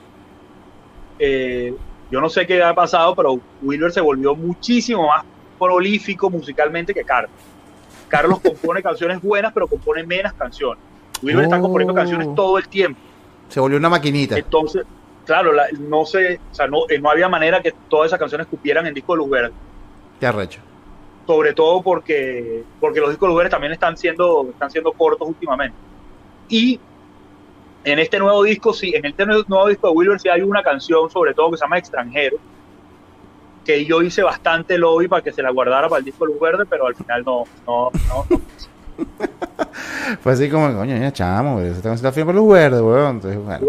eh, 1.17 1.73
yo 2.11 2.21
no 2.21 2.29
sé 2.29 2.45
qué 2.45 2.61
ha 2.61 2.73
pasado, 2.73 3.15
pero 3.15 3.39
Wilber 3.61 3.91
se 3.91 4.01
volvió 4.01 4.35
muchísimo 4.35 5.07
más 5.07 5.23
prolífico 5.57 6.29
musicalmente 6.29 6.93
que 6.93 7.03
Carlos. 7.03 7.31
Carlos 8.07 8.39
compone 8.43 8.81
canciones 8.83 9.21
buenas, 9.21 9.51
pero 9.53 9.67
compone 9.67 10.03
menos 10.05 10.33
canciones. 10.33 10.83
Wilber 11.21 11.45
está 11.45 11.59
componiendo 11.59 11.93
oh. 11.93 11.95
canciones 11.95 12.35
todo 12.35 12.57
el 12.57 12.67
tiempo. 12.67 12.99
Se 13.49 13.59
volvió 13.59 13.77
una 13.77 13.89
maquinita. 13.89 14.37
Entonces, 14.37 14.83
claro, 15.25 15.51
no 15.79 16.05
sé, 16.05 16.39
o 16.51 16.55
sea, 16.55 16.67
no, 16.67 16.79
eh, 16.89 16.99
no 16.99 17.09
había 17.09 17.29
manera 17.29 17.61
que 17.61 17.73
todas 17.89 18.07
esas 18.07 18.19
canciones 18.19 18.47
cupieran 18.47 18.87
en 18.87 18.93
disco 18.93 19.13
de 19.13 19.17
luz 19.17 19.29
verde. 19.29 19.53
Qué 20.19 20.25
arrecho 20.27 20.61
sobre 21.25 21.53
todo 21.53 21.81
porque, 21.81 22.63
porque 22.79 22.99
los 22.99 23.09
discos 23.09 23.29
lugares 23.29 23.51
también 23.51 23.73
están 23.73 23.97
siendo, 23.97 24.47
están 24.51 24.69
siendo 24.69 24.91
cortos 24.91 25.27
últimamente. 25.27 25.77
Y 26.47 26.79
en 27.83 27.99
este 27.99 28.19
nuevo 28.19 28.43
disco, 28.43 28.73
sí, 28.73 28.93
en 28.95 29.05
este 29.05 29.25
nuevo 29.25 29.67
disco 29.67 29.87
de 29.87 29.93
Wilber 29.93 30.19
sí 30.19 30.29
hay 30.29 30.41
una 30.41 30.61
canción, 30.61 31.09
sobre 31.09 31.33
todo 31.33 31.51
que 31.51 31.57
se 31.57 31.65
llama 31.65 31.77
Extranjero, 31.77 32.37
que 33.63 33.85
yo 33.85 34.01
hice 34.03 34.21
bastante 34.21 34.77
lobby 34.77 35.07
para 35.07 35.23
que 35.23 35.31
se 35.31 35.41
la 35.41 35.49
guardara 35.49 35.89
para 35.89 35.99
el 35.99 36.05
disco 36.05 36.25
Luz 36.25 36.39
Verde, 36.39 36.65
pero 36.69 36.85
al 36.85 36.95
final 36.95 37.23
no, 37.25 37.43
no, 37.65 37.91
no. 38.09 38.41
Fue 40.21 40.33
así 40.33 40.49
como, 40.49 40.73
coño, 40.73 40.97
ya 40.97 41.11
chamo, 41.11 41.59
esta 41.59 41.75
canción 41.75 41.95
está 41.95 42.11
firme 42.11 42.33
Luz 42.33 42.53
Verde, 42.53 42.81
weón. 42.81 43.21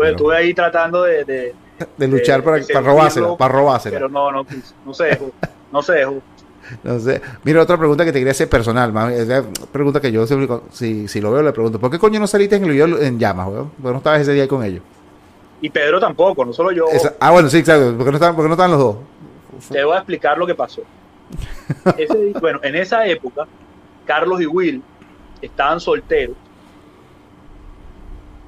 estuve, 0.04 0.36
ahí 0.36 0.54
tratando 0.54 1.02
de... 1.02 1.24
De, 1.24 1.54
de 1.96 2.08
luchar 2.08 2.42
para, 2.42 2.62
para 2.64 2.86
robársela, 2.86 3.36
para 3.36 3.54
robársela. 3.54 3.96
Pero 3.96 4.08
no, 4.08 4.32
no, 4.32 4.46
no 4.84 4.94
se 4.94 5.04
dejó, 5.04 5.30
no 5.72 5.82
se 5.82 5.92
dejó. 5.94 6.22
No 6.82 6.98
sé. 6.98 7.22
Mira, 7.44 7.62
otra 7.62 7.78
pregunta 7.78 8.04
que 8.04 8.10
te 8.12 8.18
quería 8.18 8.32
hacer 8.32 8.48
personal. 8.48 8.90
Es 9.12 9.26
una 9.26 9.44
pregunta 9.70 10.00
que 10.00 10.10
yo 10.10 10.26
si, 10.72 11.06
si 11.06 11.20
lo 11.20 11.30
veo, 11.30 11.42
le 11.42 11.52
pregunto. 11.52 11.78
¿Por 11.78 11.92
qué 11.92 11.98
coño 12.00 12.18
no 12.18 12.26
saliste 12.26 12.56
en 12.56 12.64
el 12.64 12.70
video 12.70 13.00
en 13.00 13.20
llamas, 13.20 13.46
weón? 13.46 13.70
Porque 13.70 13.92
no 13.92 13.98
estabas 13.98 14.22
ese 14.22 14.32
día 14.32 14.48
con 14.48 14.64
ellos. 14.64 14.82
Y 15.60 15.70
Pedro 15.70 16.00
tampoco, 16.00 16.44
no 16.44 16.52
solo 16.52 16.72
yo. 16.72 16.86
ah, 17.20 17.30
bueno, 17.30 17.48
sí, 17.48 17.58
exacto. 17.58 17.94
¿Por 17.96 18.04
qué 18.04 18.10
no 18.10 18.16
estaban, 18.16 18.36
no 18.36 18.50
estaban 18.50 18.70
los 18.72 18.80
dos? 18.80 18.96
Te 19.70 19.84
voy 19.84 19.94
a 19.94 19.98
explicar 19.98 20.36
lo 20.36 20.46
que 20.46 20.54
pasó. 20.54 20.82
bueno, 22.40 22.58
en 22.62 22.74
esa 22.74 23.06
época, 23.06 23.46
Carlos 24.04 24.40
y 24.40 24.46
Will 24.46 24.82
estaban 25.40 25.80
solteros 25.80 26.36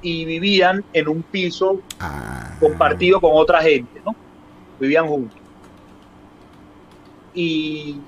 y 0.01 0.25
vivían 0.25 0.83
en 0.93 1.07
un 1.07 1.23
piso 1.23 1.81
ah. 1.99 2.55
compartido 2.59 3.19
con 3.19 3.31
otra 3.33 3.61
gente, 3.61 4.01
¿no? 4.05 4.15
Vivían 4.79 5.07
juntos 5.07 5.39
y 7.33 8.01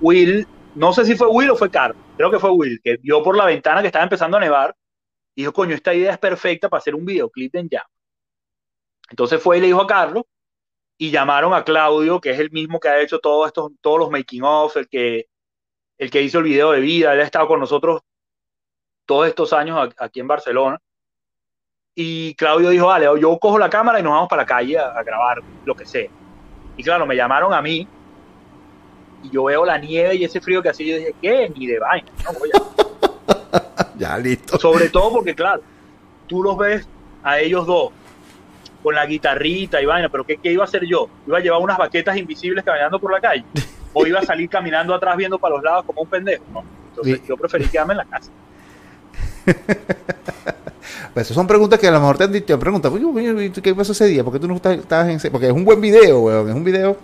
Will, 0.00 0.46
no 0.74 0.92
sé 0.92 1.04
si 1.04 1.16
fue 1.16 1.28
Will 1.28 1.50
o 1.50 1.56
fue 1.56 1.70
Carlos, 1.70 2.02
creo 2.16 2.30
que 2.30 2.38
fue 2.38 2.50
Will, 2.50 2.80
que 2.82 2.96
vio 2.98 3.22
por 3.22 3.36
la 3.36 3.46
ventana 3.46 3.80
que 3.80 3.88
estaba 3.88 4.04
empezando 4.04 4.36
a 4.36 4.40
nevar 4.40 4.74
y 5.34 5.42
dijo, 5.42 5.52
coño, 5.52 5.74
esta 5.74 5.94
idea 5.94 6.12
es 6.12 6.18
perfecta 6.18 6.68
para 6.68 6.78
hacer 6.78 6.94
un 6.94 7.04
videoclip 7.04 7.54
en 7.56 7.68
llama. 7.68 7.90
Entonces 9.10 9.42
fue 9.42 9.58
y 9.58 9.60
le 9.60 9.66
dijo 9.66 9.82
a 9.82 9.86
Carlos 9.86 10.24
y 10.96 11.10
llamaron 11.10 11.52
a 11.52 11.64
Claudio, 11.64 12.20
que 12.20 12.30
es 12.30 12.38
el 12.38 12.50
mismo 12.50 12.78
que 12.80 12.88
ha 12.88 13.00
hecho 13.00 13.18
todos 13.18 13.48
estos, 13.48 13.72
todos 13.80 13.98
los 13.98 14.10
making 14.10 14.42
of, 14.44 14.76
el 14.76 14.88
que, 14.88 15.26
el 15.98 16.10
que 16.10 16.22
hizo 16.22 16.38
el 16.38 16.44
video 16.44 16.72
de 16.72 16.80
vida, 16.80 17.12
él 17.12 17.20
ha 17.20 17.24
estado 17.24 17.46
con 17.46 17.60
nosotros 17.60 18.02
todos 19.06 19.28
estos 19.28 19.52
años 19.52 19.90
aquí 19.98 20.20
en 20.20 20.28
Barcelona. 20.28 20.78
Y 21.94 22.34
Claudio 22.34 22.70
dijo, 22.70 22.86
vale, 22.86 23.06
yo 23.20 23.38
cojo 23.38 23.58
la 23.58 23.70
cámara 23.70 24.00
y 24.00 24.02
nos 24.02 24.12
vamos 24.12 24.28
para 24.28 24.42
la 24.42 24.46
calle 24.46 24.78
a, 24.78 25.02
grabar 25.02 25.42
lo 25.64 25.74
que 25.74 25.86
sea. 25.86 26.08
Y 26.76 26.82
claro, 26.82 27.06
me 27.06 27.14
llamaron 27.14 27.54
a 27.54 27.62
mí 27.62 27.86
y 29.22 29.30
yo 29.30 29.44
veo 29.44 29.64
la 29.64 29.78
nieve 29.78 30.16
y 30.16 30.24
ese 30.24 30.40
frío 30.40 30.60
que 30.60 30.70
hacía. 30.70 30.94
Yo 30.94 30.98
dije, 30.98 31.14
¿qué? 31.22 31.52
Ni 31.56 31.66
de 31.66 31.78
vaina. 31.78 32.10
No 32.24 32.38
voy 32.38 32.50
ya, 33.96 34.18
listo. 34.18 34.58
Sobre 34.58 34.88
todo 34.88 35.12
porque, 35.12 35.34
claro, 35.34 35.62
tú 36.26 36.42
los 36.42 36.58
ves 36.58 36.88
a 37.22 37.38
ellos 37.38 37.64
dos 37.66 37.92
con 38.82 38.94
la 38.94 39.06
guitarrita 39.06 39.80
y 39.80 39.86
vaina, 39.86 40.10
pero 40.10 40.24
¿qué, 40.24 40.36
¿qué, 40.36 40.52
iba 40.52 40.64
a 40.64 40.66
hacer 40.66 40.84
yo? 40.84 41.08
¿Iba 41.26 41.38
a 41.38 41.40
llevar 41.40 41.60
unas 41.60 41.78
baquetas 41.78 42.16
invisibles 42.16 42.64
caminando 42.64 42.98
por 42.98 43.12
la 43.12 43.20
calle? 43.20 43.44
¿O 43.94 44.06
iba 44.06 44.20
a 44.20 44.24
salir 44.24 44.50
caminando 44.50 44.94
atrás 44.94 45.16
viendo 45.16 45.38
para 45.38 45.54
los 45.54 45.64
lados 45.64 45.84
como 45.86 46.02
un 46.02 46.08
pendejo? 46.08 46.44
No. 46.52 46.62
Entonces 46.90 47.22
yo 47.26 47.36
preferí 47.36 47.66
quedarme 47.66 47.94
en 47.94 47.98
la 47.98 48.04
casa. 48.04 48.30
pues 51.14 51.28
son 51.28 51.46
preguntas 51.46 51.78
que 51.78 51.88
a 51.88 51.90
lo 51.90 52.00
mejor 52.00 52.18
te 52.18 52.24
han 52.24 52.32
dicho, 52.32 52.58
preguntas, 52.58 52.92
¿qué 53.62 53.74
pasó 53.74 53.92
ese 53.92 54.06
día? 54.06 54.24
¿Por 54.24 54.32
qué 54.32 54.38
tú 54.38 54.48
no 54.48 54.56
estabas 54.56 55.24
en 55.24 55.32
Porque 55.32 55.46
es 55.46 55.52
un 55.52 55.64
buen 55.64 55.80
video, 55.80 56.20
weón, 56.20 56.48
es 56.48 56.54
un 56.54 56.64
video 56.64 56.96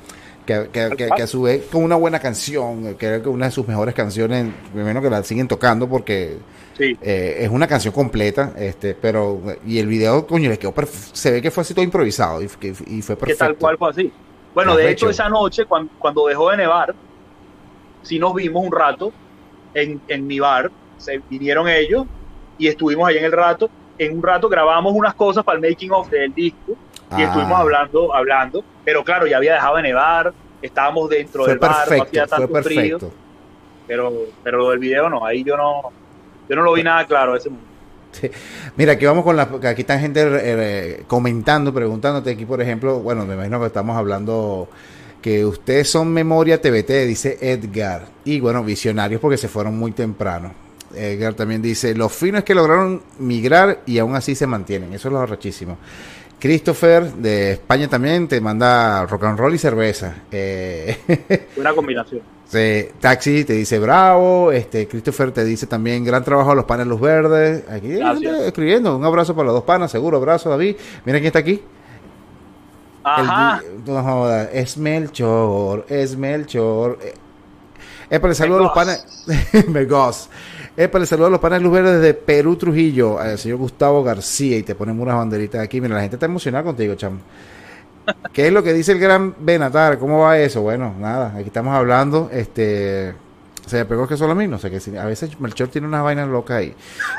que, 0.44 0.68
que, 0.72 0.90
que, 0.96 1.22
a 1.22 1.26
su 1.26 1.42
vez 1.42 1.64
con 1.70 1.84
una 1.84 1.96
buena 1.96 2.18
canción, 2.18 2.94
creo 2.94 3.22
que 3.22 3.28
una 3.28 3.46
de 3.46 3.52
sus 3.52 3.66
mejores 3.68 3.94
canciones, 3.94 4.52
menos 4.74 5.02
que 5.02 5.10
la 5.10 5.22
siguen 5.22 5.46
tocando 5.48 5.88
porque 5.88 6.38
eh, 6.78 7.36
es 7.40 7.50
una 7.50 7.66
canción 7.66 7.92
completa, 7.92 8.52
este, 8.56 8.94
pero 8.94 9.40
y 9.66 9.78
el 9.78 9.86
video, 9.86 10.26
coño, 10.26 10.48
le 10.48 10.58
quedó 10.58 10.74
se 11.12 11.30
ve 11.30 11.42
que 11.42 11.50
fue 11.50 11.62
así 11.62 11.74
todo 11.74 11.84
improvisado 11.84 12.42
y, 12.42 12.46
y 12.46 13.02
fue 13.02 13.16
perfecto. 13.16 13.26
Que 13.26 13.34
tal 13.34 13.56
cual 13.56 13.76
fue 13.78 13.90
así. 13.90 14.12
Bueno, 14.54 14.76
de 14.76 14.90
hecho, 14.90 15.08
esa 15.10 15.28
noche, 15.28 15.64
cuando, 15.64 15.92
cuando, 15.98 16.26
dejó 16.26 16.50
de 16.50 16.56
nevar, 16.56 16.94
sí 18.02 18.18
nos 18.18 18.34
vimos 18.34 18.64
un 18.64 18.72
rato 18.72 19.12
en, 19.74 20.00
en 20.08 20.26
mi 20.26 20.40
bar, 20.40 20.70
se 20.96 21.22
vinieron 21.28 21.68
ellos 21.68 22.06
y 22.58 22.68
estuvimos 22.68 23.08
ahí 23.08 23.18
en 23.18 23.24
el 23.24 23.32
rato. 23.32 23.70
En 23.98 24.16
un 24.16 24.22
rato 24.22 24.48
grabamos 24.48 24.92
unas 24.94 25.14
cosas 25.14 25.44
para 25.44 25.58
el 25.58 25.68
making 25.68 25.92
of 25.92 26.08
del 26.10 26.34
disco 26.34 26.76
y 27.16 27.22
estuvimos 27.22 27.52
ah. 27.52 27.60
hablando, 27.60 28.14
hablando, 28.14 28.64
pero 28.84 29.04
claro, 29.04 29.26
ya 29.26 29.36
había 29.36 29.54
dejado 29.54 29.76
de 29.76 29.82
nevar, 29.82 30.32
estábamos 30.62 31.08
dentro 31.10 31.44
del 31.44 31.58
bar, 31.58 31.90
no 31.90 32.02
hacía 32.02 32.26
tanto 32.26 32.62
frío. 32.62 32.98
Pero, 33.86 34.12
pero 34.44 34.72
el 34.72 34.78
video 34.78 35.08
no, 35.08 35.26
ahí 35.26 35.42
yo 35.42 35.56
no, 35.56 35.82
yo 36.48 36.56
no 36.56 36.62
lo 36.62 36.72
vi 36.74 36.82
nada 36.82 37.04
claro 37.06 37.34
ese 37.34 37.50
momento. 37.50 37.69
Mira, 38.76 38.92
aquí 38.92 39.04
vamos 39.06 39.24
con 39.24 39.36
la. 39.36 39.42
Aquí 39.42 39.82
están 39.82 40.00
gente 40.00 40.22
eh, 40.24 41.02
comentando, 41.06 41.72
preguntándote. 41.72 42.30
Aquí, 42.30 42.44
por 42.44 42.60
ejemplo, 42.60 43.00
bueno, 43.00 43.24
me 43.24 43.34
imagino 43.34 43.60
que 43.60 43.66
estamos 43.66 43.96
hablando 43.96 44.68
que 45.22 45.44
ustedes 45.44 45.90
son 45.90 46.12
memoria 46.12 46.60
TBT, 46.60 47.06
dice 47.06 47.38
Edgar. 47.40 48.06
Y 48.24 48.40
bueno, 48.40 48.64
visionarios 48.64 49.20
porque 49.20 49.36
se 49.36 49.48
fueron 49.48 49.78
muy 49.78 49.92
temprano. 49.92 50.52
Edgar 50.94 51.34
también 51.34 51.62
dice: 51.62 51.94
Los 51.94 52.12
finos 52.12 52.40
es 52.40 52.44
que 52.44 52.54
lograron 52.54 53.02
migrar 53.18 53.80
y 53.86 53.98
aún 53.98 54.14
así 54.16 54.34
se 54.34 54.46
mantienen. 54.46 54.92
Eso 54.92 55.08
es 55.08 55.12
lo 55.12 55.24
rachísimo. 55.24 55.78
Christopher 56.40 57.12
de 57.12 57.52
España 57.52 57.86
también 57.86 58.26
te 58.26 58.40
manda 58.40 59.04
rock 59.04 59.24
and 59.24 59.38
roll 59.38 59.54
y 59.54 59.58
cerveza. 59.58 60.14
Eh, 60.32 61.46
Una 61.56 61.74
combinación. 61.74 62.22
Taxi 63.00 63.44
te 63.44 63.52
dice 63.52 63.78
bravo. 63.78 64.50
Este 64.50 64.88
Christopher 64.88 65.30
te 65.30 65.44
dice 65.44 65.66
también 65.66 66.04
gran 66.04 66.24
trabajo 66.24 66.50
a 66.50 66.54
los 66.54 66.64
panes 66.64 66.86
Luz 66.86 67.00
Verdes. 67.00 67.64
Aquí 67.68 67.98
escribiendo. 68.46 68.96
Un 68.96 69.04
abrazo 69.04 69.34
para 69.34 69.46
los 69.46 69.54
dos 69.54 69.64
panas, 69.64 69.90
seguro. 69.90 70.16
Abrazo, 70.16 70.50
David. 70.50 70.76
Mira 71.04 71.18
quién 71.18 71.26
está 71.26 71.38
aquí. 71.38 71.62
Ajá. 73.04 73.62
es 74.52 74.76
Melchor. 74.76 75.86
Es 75.88 76.16
Melchor. 76.16 76.98
Eh, 78.10 78.18
para 78.18 78.32
el 78.32 78.36
saludo 78.36 78.58
a 78.58 78.62
los 78.62 78.72
panes. 78.72 79.04
Megos. 79.68 80.28
Es 80.76 80.88
para 80.88 81.02
el 81.02 81.06
saludo 81.06 81.28
a 81.28 81.30
los 81.30 81.40
panes 81.40 81.62
Luz 81.62 81.72
Verdes 81.72 82.02
de 82.02 82.14
Perú, 82.14 82.56
Trujillo. 82.56 83.18
Al 83.18 83.38
señor 83.38 83.58
Gustavo 83.58 84.02
García. 84.02 84.56
Y 84.56 84.64
te 84.64 84.74
ponemos 84.74 85.04
unas 85.04 85.16
banderitas 85.16 85.62
aquí. 85.62 85.80
Mira, 85.80 85.94
la 85.94 86.00
gente 86.00 86.16
está 86.16 86.26
emocionada 86.26 86.64
contigo, 86.64 86.96
chamo. 86.96 87.20
¿Qué 88.32 88.46
es 88.46 88.52
lo 88.52 88.62
que 88.62 88.72
dice 88.72 88.92
el 88.92 88.98
gran 88.98 89.34
Benatar? 89.38 89.98
¿Cómo 89.98 90.20
va 90.20 90.38
eso? 90.38 90.62
Bueno, 90.62 90.94
nada, 90.98 91.32
aquí 91.34 91.46
estamos 91.46 91.74
hablando. 91.74 92.30
Este. 92.32 93.14
Se 93.66 93.76
me 93.76 93.84
pegó 93.84 94.08
que 94.08 94.16
solo 94.16 94.32
a 94.32 94.34
mí, 94.34 94.48
no 94.48 94.58
sé 94.58 94.70
qué. 94.70 94.98
A 94.98 95.04
veces 95.04 95.38
Melchor 95.38 95.68
tiene 95.68 95.86
unas 95.86 96.02
vainas 96.02 96.28
locas 96.28 96.56
ahí. 96.58 96.74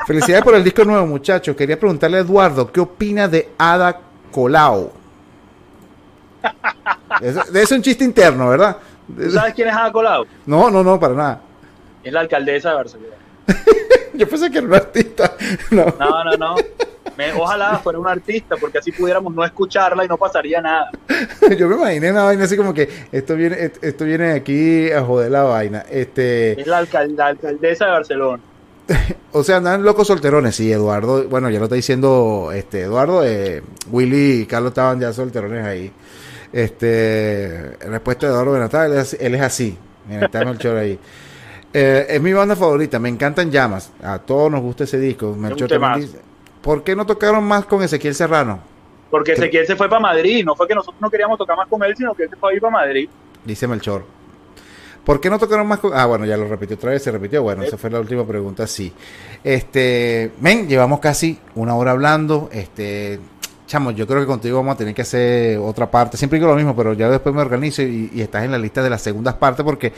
Felicidades 0.06 0.44
por 0.44 0.54
el 0.54 0.62
disco 0.62 0.84
nuevo, 0.84 1.06
muchachos. 1.06 1.56
Quería 1.56 1.78
preguntarle 1.78 2.18
a 2.18 2.20
Eduardo, 2.20 2.70
¿qué 2.70 2.80
opina 2.80 3.26
de 3.26 3.50
Ada 3.56 3.98
Colau? 4.30 4.92
Eso, 7.20 7.42
es 7.54 7.72
un 7.72 7.80
chiste 7.80 8.04
interno, 8.04 8.48
¿verdad? 8.50 8.76
sabes 9.30 9.54
quién 9.54 9.68
es 9.68 9.74
Ada 9.74 9.92
Colau? 9.92 10.26
No, 10.44 10.70
no, 10.70 10.82
no, 10.82 11.00
para 11.00 11.14
nada. 11.14 11.40
Es 12.02 12.12
la 12.12 12.20
alcaldesa 12.20 12.70
de 12.70 12.74
Barcelona. 12.74 13.16
Yo 14.14 14.28
pensé 14.28 14.50
que 14.50 14.58
era 14.58 14.66
un 14.66 14.74
artista. 14.74 15.36
No, 15.70 15.86
no, 15.98 16.24
no. 16.24 16.36
no 16.36 16.56
ojalá 17.38 17.78
fuera 17.78 17.98
un 17.98 18.08
artista, 18.08 18.56
porque 18.56 18.78
así 18.78 18.92
pudiéramos 18.92 19.34
no 19.34 19.44
escucharla 19.44 20.04
y 20.04 20.08
no 20.08 20.16
pasaría 20.16 20.60
nada. 20.60 20.90
Yo 21.58 21.68
me 21.68 21.76
imaginé 21.76 22.10
una 22.10 22.24
vaina 22.24 22.44
así 22.44 22.56
como 22.56 22.74
que 22.74 22.88
esto 23.10 23.36
viene, 23.36 23.72
esto 23.80 24.04
viene 24.04 24.32
aquí 24.32 24.90
a 24.90 25.02
joder 25.02 25.30
la 25.30 25.42
vaina. 25.42 25.84
Este... 25.90 26.60
Es 26.60 26.66
la, 26.66 26.78
alcaldesa 26.78 27.86
de 27.86 27.90
Barcelona. 27.90 28.42
o 29.32 29.44
sea, 29.44 29.58
andan 29.58 29.82
locos 29.84 30.06
solterones, 30.06 30.56
sí, 30.56 30.72
Eduardo, 30.72 31.28
bueno, 31.28 31.50
ya 31.50 31.58
lo 31.58 31.66
está 31.66 31.76
diciendo 31.76 32.50
este 32.52 32.82
Eduardo, 32.82 33.24
eh, 33.24 33.62
Willy 33.90 34.42
y 34.42 34.46
Carlos 34.46 34.70
estaban 34.70 35.00
ya 35.00 35.12
solterones 35.12 35.64
ahí. 35.64 35.92
Este, 36.52 37.76
respuesta 37.80 38.26
de 38.26 38.32
Eduardo 38.32 38.52
Benatal, 38.52 38.92
él 38.92 38.98
es, 38.98 39.14
él 39.14 39.34
es 39.34 39.40
así. 39.40 39.78
Mira, 40.08 40.26
está 40.26 40.44
Melchor 40.44 40.76
ahí. 40.76 40.98
Eh, 41.74 42.16
es 42.16 42.20
mi 42.20 42.34
banda 42.34 42.54
favorita, 42.54 42.98
me 42.98 43.08
encantan 43.08 43.50
llamas. 43.50 43.92
A 44.02 44.18
todos 44.18 44.50
nos 44.50 44.60
gusta 44.60 44.84
ese 44.84 44.98
disco. 44.98 45.34
Melchor 45.34 45.70
también 45.70 46.00
dice, 46.00 46.18
¿Por 46.62 46.84
qué 46.84 46.94
no 46.94 47.04
tocaron 47.04 47.44
más 47.44 47.64
con 47.64 47.82
Ezequiel 47.82 48.14
Serrano? 48.14 48.60
Porque 49.10 49.32
Ezequiel 49.32 49.66
se 49.66 49.76
fue 49.76 49.88
para 49.88 50.00
Madrid, 50.00 50.44
no 50.44 50.54
fue 50.54 50.66
que 50.66 50.74
nosotros 50.74 51.00
no 51.00 51.10
queríamos 51.10 51.36
tocar 51.36 51.56
más 51.56 51.68
con 51.68 51.82
él, 51.82 51.94
sino 51.96 52.14
que 52.14 52.22
él 52.22 52.30
se 52.30 52.36
fue 52.36 52.52
a 52.52 52.54
ir 52.54 52.60
para 52.60 52.72
Madrid. 52.72 53.08
Dice 53.44 53.66
Melchor. 53.66 54.04
¿Por 55.04 55.20
qué 55.20 55.28
no 55.28 55.38
tocaron 55.38 55.66
más 55.66 55.80
con.? 55.80 55.92
Ah, 55.94 56.06
bueno, 56.06 56.24
ya 56.24 56.36
lo 56.36 56.46
repitió 56.46 56.76
otra 56.76 56.90
vez, 56.92 57.02
se 57.02 57.10
repitió. 57.10 57.42
Bueno, 57.42 57.62
esa 57.64 57.76
fue 57.76 57.90
la 57.90 57.98
última 57.98 58.24
pregunta, 58.24 58.66
sí. 58.66 58.92
Este. 59.42 60.30
Men, 60.40 60.68
llevamos 60.68 61.00
casi 61.00 61.38
una 61.56 61.74
hora 61.74 61.90
hablando. 61.90 62.48
Este. 62.52 63.18
Chamo, 63.66 63.90
yo 63.90 64.06
creo 64.06 64.20
que 64.20 64.26
contigo 64.26 64.58
vamos 64.58 64.74
a 64.74 64.78
tener 64.78 64.94
que 64.94 65.02
hacer 65.02 65.58
otra 65.58 65.90
parte. 65.90 66.16
Siempre 66.16 66.38
digo 66.38 66.48
lo 66.48 66.56
mismo, 66.56 66.76
pero 66.76 66.92
ya 66.92 67.08
después 67.08 67.34
me 67.34 67.40
organizo 67.40 67.82
y, 67.82 68.10
y 68.14 68.20
estás 68.20 68.44
en 68.44 68.52
la 68.52 68.58
lista 68.58 68.82
de 68.82 68.90
las 68.90 69.02
segundas 69.02 69.34
partes 69.34 69.64
porque 69.64 69.92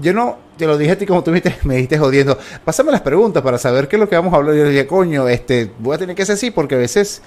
yo 0.00 0.12
no, 0.12 0.38
te 0.56 0.66
lo 0.66 0.78
dije 0.78 0.92
a 0.92 0.98
ti 0.98 1.06
como 1.06 1.22
tú 1.22 1.30
me, 1.30 1.42
me 1.64 1.74
dijiste 1.74 1.98
jodiendo, 1.98 2.38
pásame 2.64 2.92
las 2.92 3.00
preguntas 3.00 3.42
para 3.42 3.58
saber 3.58 3.88
qué 3.88 3.96
es 3.96 4.00
lo 4.00 4.08
que 4.08 4.16
vamos 4.16 4.32
a 4.32 4.36
hablar. 4.36 4.54
Yo 4.54 4.68
dije, 4.68 4.86
coño, 4.86 5.28
este, 5.28 5.70
voy 5.78 5.94
a 5.94 5.98
tener 5.98 6.16
que 6.16 6.24
ser 6.24 6.34
así 6.34 6.50
porque 6.50 6.74
a 6.74 6.78
veces 6.78 7.22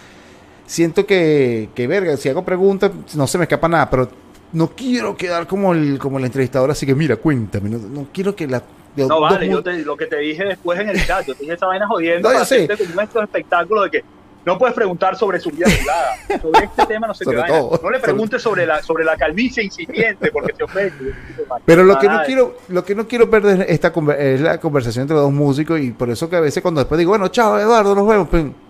siento 0.66 1.06
que, 1.06 1.70
que 1.74 1.88
verga, 1.88 2.18
si 2.18 2.30
hago 2.30 2.44
preguntas 2.44 2.92
no 3.16 3.26
se 3.26 3.38
me 3.38 3.46
escapa 3.46 3.68
nada, 3.68 3.90
pero 3.90 4.10
no 4.54 4.70
quiero 4.70 5.16
quedar 5.16 5.48
como 5.48 5.74
el, 5.74 5.98
como 6.00 6.20
el 6.20 6.26
entrevistador, 6.26 6.72
así 6.72 6.86
que 6.86 6.96
mira, 6.96 7.16
cuéntame, 7.16 7.70
no, 7.70 8.08
quiero 8.14 8.36
que 8.36 8.48
la... 8.48 8.62
no, 8.96 9.22
vale, 9.22 9.50
yo 9.50 9.64
te, 9.64 9.78
lo 9.80 9.98
que 9.98 10.06
te 10.06 10.18
dije 10.18 10.46
después 10.46 10.80
en 10.80 10.90
el 10.90 11.06
chat, 11.06 11.26
yo 11.26 11.34
te 11.36 11.42
dije 11.42 11.54
esa 11.54 11.68
vaina 11.68 11.88
jodiendo, 11.88 12.30
no, 12.30 12.36
para 12.36 12.78
como 12.78 13.20
un 13.20 13.24
espectáculo 13.24 13.84
de 13.84 13.92
que 13.92 14.04
no 14.48 14.58
puedes 14.58 14.74
preguntar 14.74 15.18
sobre 15.18 15.42
su 15.42 15.52
vida 15.52 15.66
privada, 15.66 16.40
sobre 16.42 16.66
este 16.66 16.86
tema 16.86 17.06
no 17.06 17.14
sé 17.14 17.26
qué. 17.26 17.36
No 17.36 17.90
le 17.92 18.00
preguntes 18.00 18.42
sobre, 18.42 18.66
la 18.66 18.82
sobre 18.82 19.04
la 19.04 19.18
calvicie 19.18 19.62
incipiente 19.62 20.32
porque 20.32 20.56
se 20.56 20.64
ofende. 20.64 21.14
Pero 21.66 21.84
lo 21.84 22.00
que 22.00 22.08
no 22.08 22.24
quiero 22.26 22.58
lo 22.70 22.86
que 22.86 22.96
no 22.96 23.10
quiero 23.10 23.30
perder 23.30 23.66
esta 23.68 23.92
es 24.18 24.40
la 24.40 24.58
conversación 24.62 25.02
entre 25.02 25.16
los 25.16 25.26
dos 25.26 25.34
músicos 25.34 25.82
y 25.82 25.92
por 25.92 26.10
eso 26.10 26.30
que 26.30 26.38
a 26.38 26.40
veces 26.40 26.64
cuando 26.64 26.80
después 26.80 26.98
digo, 26.98 27.10
bueno, 27.10 27.28
chao 27.28 27.60
Eduardo, 27.60 27.94
nos 27.94 28.08
vemos, 28.08 28.30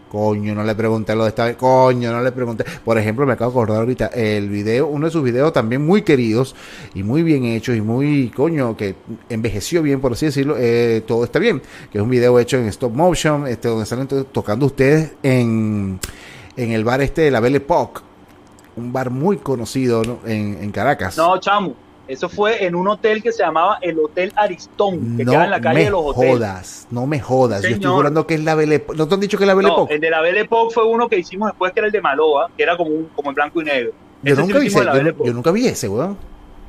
Coño, 0.10 0.55
no 0.55 0.64
le 0.64 0.74
pregunté 0.76 1.16
lo 1.16 1.24
de 1.24 1.30
esta 1.30 1.45
vez. 1.45 1.55
Coño, 1.58 2.12
no 2.12 2.22
le 2.22 2.32
pregunté. 2.32 2.64
Por 2.84 2.97
ejemplo, 2.97 3.26
me 3.26 3.34
acabo 3.34 3.51
de 3.51 3.55
acordar 3.55 3.80
ahorita 3.80 4.08
el 4.08 4.49
video, 4.49 4.88
uno 4.88 5.08
de 5.08 5.12
sus 5.12 5.24
videos 5.24 5.51
también 5.53 5.86
muy 5.86 6.01
queridos 6.01 6.55
y 6.93 7.03
muy 7.03 7.24
bien 7.24 7.45
hechos 7.45 7.76
y 7.76 7.82
muy, 7.82 8.30
coño, 8.30 8.78
que 8.78 8.95
envejeció 9.30 9.82
bien, 9.82 9.99
por 9.99 10.14
así 10.14 10.28
decirlo. 10.28 10.55
Eh, 10.58 11.03
todo 11.05 11.24
está 11.24 11.39
bien. 11.39 11.62
Que 11.91 11.97
es 11.97 12.03
un 12.03 12.10
video 12.10 12.39
hecho 12.39 12.58
en 12.58 12.68
stop 12.68 12.93
motion, 12.93 13.47
este, 13.47 13.68
donde 13.68 13.84
están 13.84 14.08
tocando 14.32 14.66
ustedes 14.66 15.14
en, 15.24 15.99
en 16.55 16.72
el 16.72 16.84
bar 16.84 17.01
este 17.01 17.24
de 17.24 17.32
la 17.32 17.39
Belle 17.39 17.58
Époque. 17.58 18.01
Un 18.76 18.93
bar 18.93 19.10
muy 19.10 19.38
conocido 19.38 20.03
en, 20.26 20.60
en 20.62 20.72
Caracas. 20.72 21.18
No, 21.18 21.39
chamo. 21.39 21.86
Eso 22.08 22.30
fue 22.30 22.66
en 22.66 22.76
un 22.76 22.88
hotel 22.88 23.22
que 23.22 23.32
se 23.32 23.43
llamaba 23.43 23.80
el 23.82 23.99
Hotel 23.99 24.32
Aristón, 24.36 25.18
que 25.18 25.26
queda 25.26 25.43
en 25.43 25.51
la 25.51 25.62
calle 25.62 25.86
de 25.86 25.89
los 25.89 26.01
hoteles. 26.05 26.34
Jodas, 26.36 26.88
no 26.89 27.05
me 27.05 27.20
jodas, 27.20 27.64
yo 27.64 27.70
estoy 27.70 27.91
jurando 27.91 28.26
que 28.26 28.36
es 28.36 28.43
la 28.43 28.55
Belle 28.55 28.86
¿No 28.95 29.08
te 29.08 29.14
han 29.14 29.20
dicho 29.20 29.38
que 29.38 29.43
es 29.43 29.47
la 29.47 29.53
Belle 29.53 29.68
no, 29.68 29.88
El 29.89 29.99
de 29.99 30.10
la 30.10 30.22
Belle 30.22 30.39
Époque 30.41 30.74
fue 30.74 30.86
uno 30.86 31.10
que 31.10 31.18
hicimos 31.18 31.49
después, 31.49 31.74
que 31.74 31.80
era 31.82 31.88
el 31.88 31.91
de 31.91 32.01
Maloa, 32.01 32.49
que 32.55 32.64
era 32.64 32.78
como, 32.78 32.91
un, 32.91 33.10
como 33.16 33.30
en 33.30 33.36
blanco 33.36 33.62
y 33.62 33.66
negro. 33.66 33.91
Yo 34.24 34.36
nunca, 34.36 34.60
vi 34.60 34.68
ese, 34.68 34.84
yo, 35.24 35.34
nunca 35.34 35.51
vi 35.51 35.68
ese, 35.68 35.88
weón. 35.89 36.18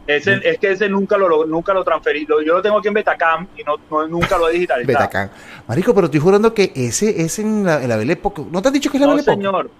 Ese, 0.06 0.40
Es 0.42 0.58
que 0.58 0.72
ese 0.72 0.88
nunca 0.88 1.16
lo, 1.16 1.46
nunca 1.46 1.72
lo 1.72 1.84
transferí. 1.84 2.26
Yo 2.26 2.40
lo 2.40 2.62
tengo 2.62 2.78
aquí 2.78 2.88
en 2.88 2.94
Betacam 2.94 3.46
y 3.56 3.62
no, 3.62 3.76
nunca 4.08 4.38
lo 4.38 4.48
he 4.48 4.54
digitalizado. 4.54 4.98
Betacam. 4.98 5.28
Marico, 5.66 5.94
pero 5.94 6.06
estoy 6.06 6.20
jurando 6.20 6.52
que 6.52 6.72
ese 6.74 7.22
es 7.22 7.38
en 7.38 7.64
la, 7.64 7.82
en 7.82 7.88
la 7.88 7.96
Belle 7.96 8.14
Époque. 8.14 8.42
¿No 8.50 8.60
te 8.60 8.68
han 8.68 8.74
dicho 8.74 8.90
que 8.90 8.96
es 8.96 9.00
la 9.02 9.06
Belle 9.06 9.20
Époque? 9.20 9.36
No, 9.36 9.50
señor. 9.50 9.70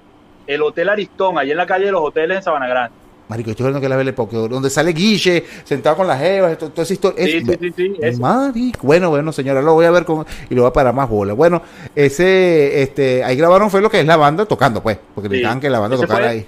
El 0.47 0.63
Hotel 0.63 0.89
Aristón, 0.89 1.39
allí 1.39 1.51
en 1.51 1.57
la 1.57 1.67
calle 1.67 1.87
de 1.87 1.93
los 1.93 2.03
hoteles 2.03 2.39
en 2.39 2.43
Sabana 2.43 2.69
Grande. 2.69 3.08
Marico, 3.29 3.51
estoy 3.51 3.64
viendo 3.64 3.81
que 3.81 3.89
la 3.89 3.97
vele 3.97 4.12
porque 4.14 4.37
donde 4.37 4.70
sale 4.70 4.93
Guille 4.93 5.45
sentado 5.64 5.97
con 5.97 6.07
las 6.07 6.18
jevas, 6.18 6.57
toda 6.57 6.83
esa 6.83 6.93
historia. 6.93 7.24
Sí, 7.24 7.43
sí, 7.45 7.72
sí, 7.76 7.97
sí, 8.01 8.20
Marico. 8.20 8.87
Bueno, 8.87 9.11
bueno, 9.11 9.33
señora, 9.33 9.61
lo 9.61 9.74
voy 9.74 9.85
a 9.85 9.91
ver 9.91 10.05
con 10.05 10.24
y 10.49 10.55
lo 10.55 10.62
voy 10.62 10.70
a 10.70 10.72
parar 10.72 10.95
más 10.95 11.09
bola. 11.09 11.35
Bueno, 11.35 11.62
ese, 11.95 12.83
este, 12.83 13.22
ahí 13.22 13.37
grabaron 13.37 13.70
fue 13.70 13.83
lo 13.83 13.91
que 13.91 14.01
es 14.01 14.07
la 14.07 14.16
banda 14.16 14.47
tocando, 14.47 14.83
pues, 14.83 14.99
porque 15.14 15.29
necesitaban 15.29 15.61
que 15.61 15.68
la 15.68 15.79
banda 15.79 15.97
tocara 15.97 16.31
ahí. 16.31 16.47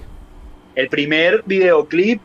El 0.73 0.87
primer 0.87 1.43
videoclip 1.45 2.21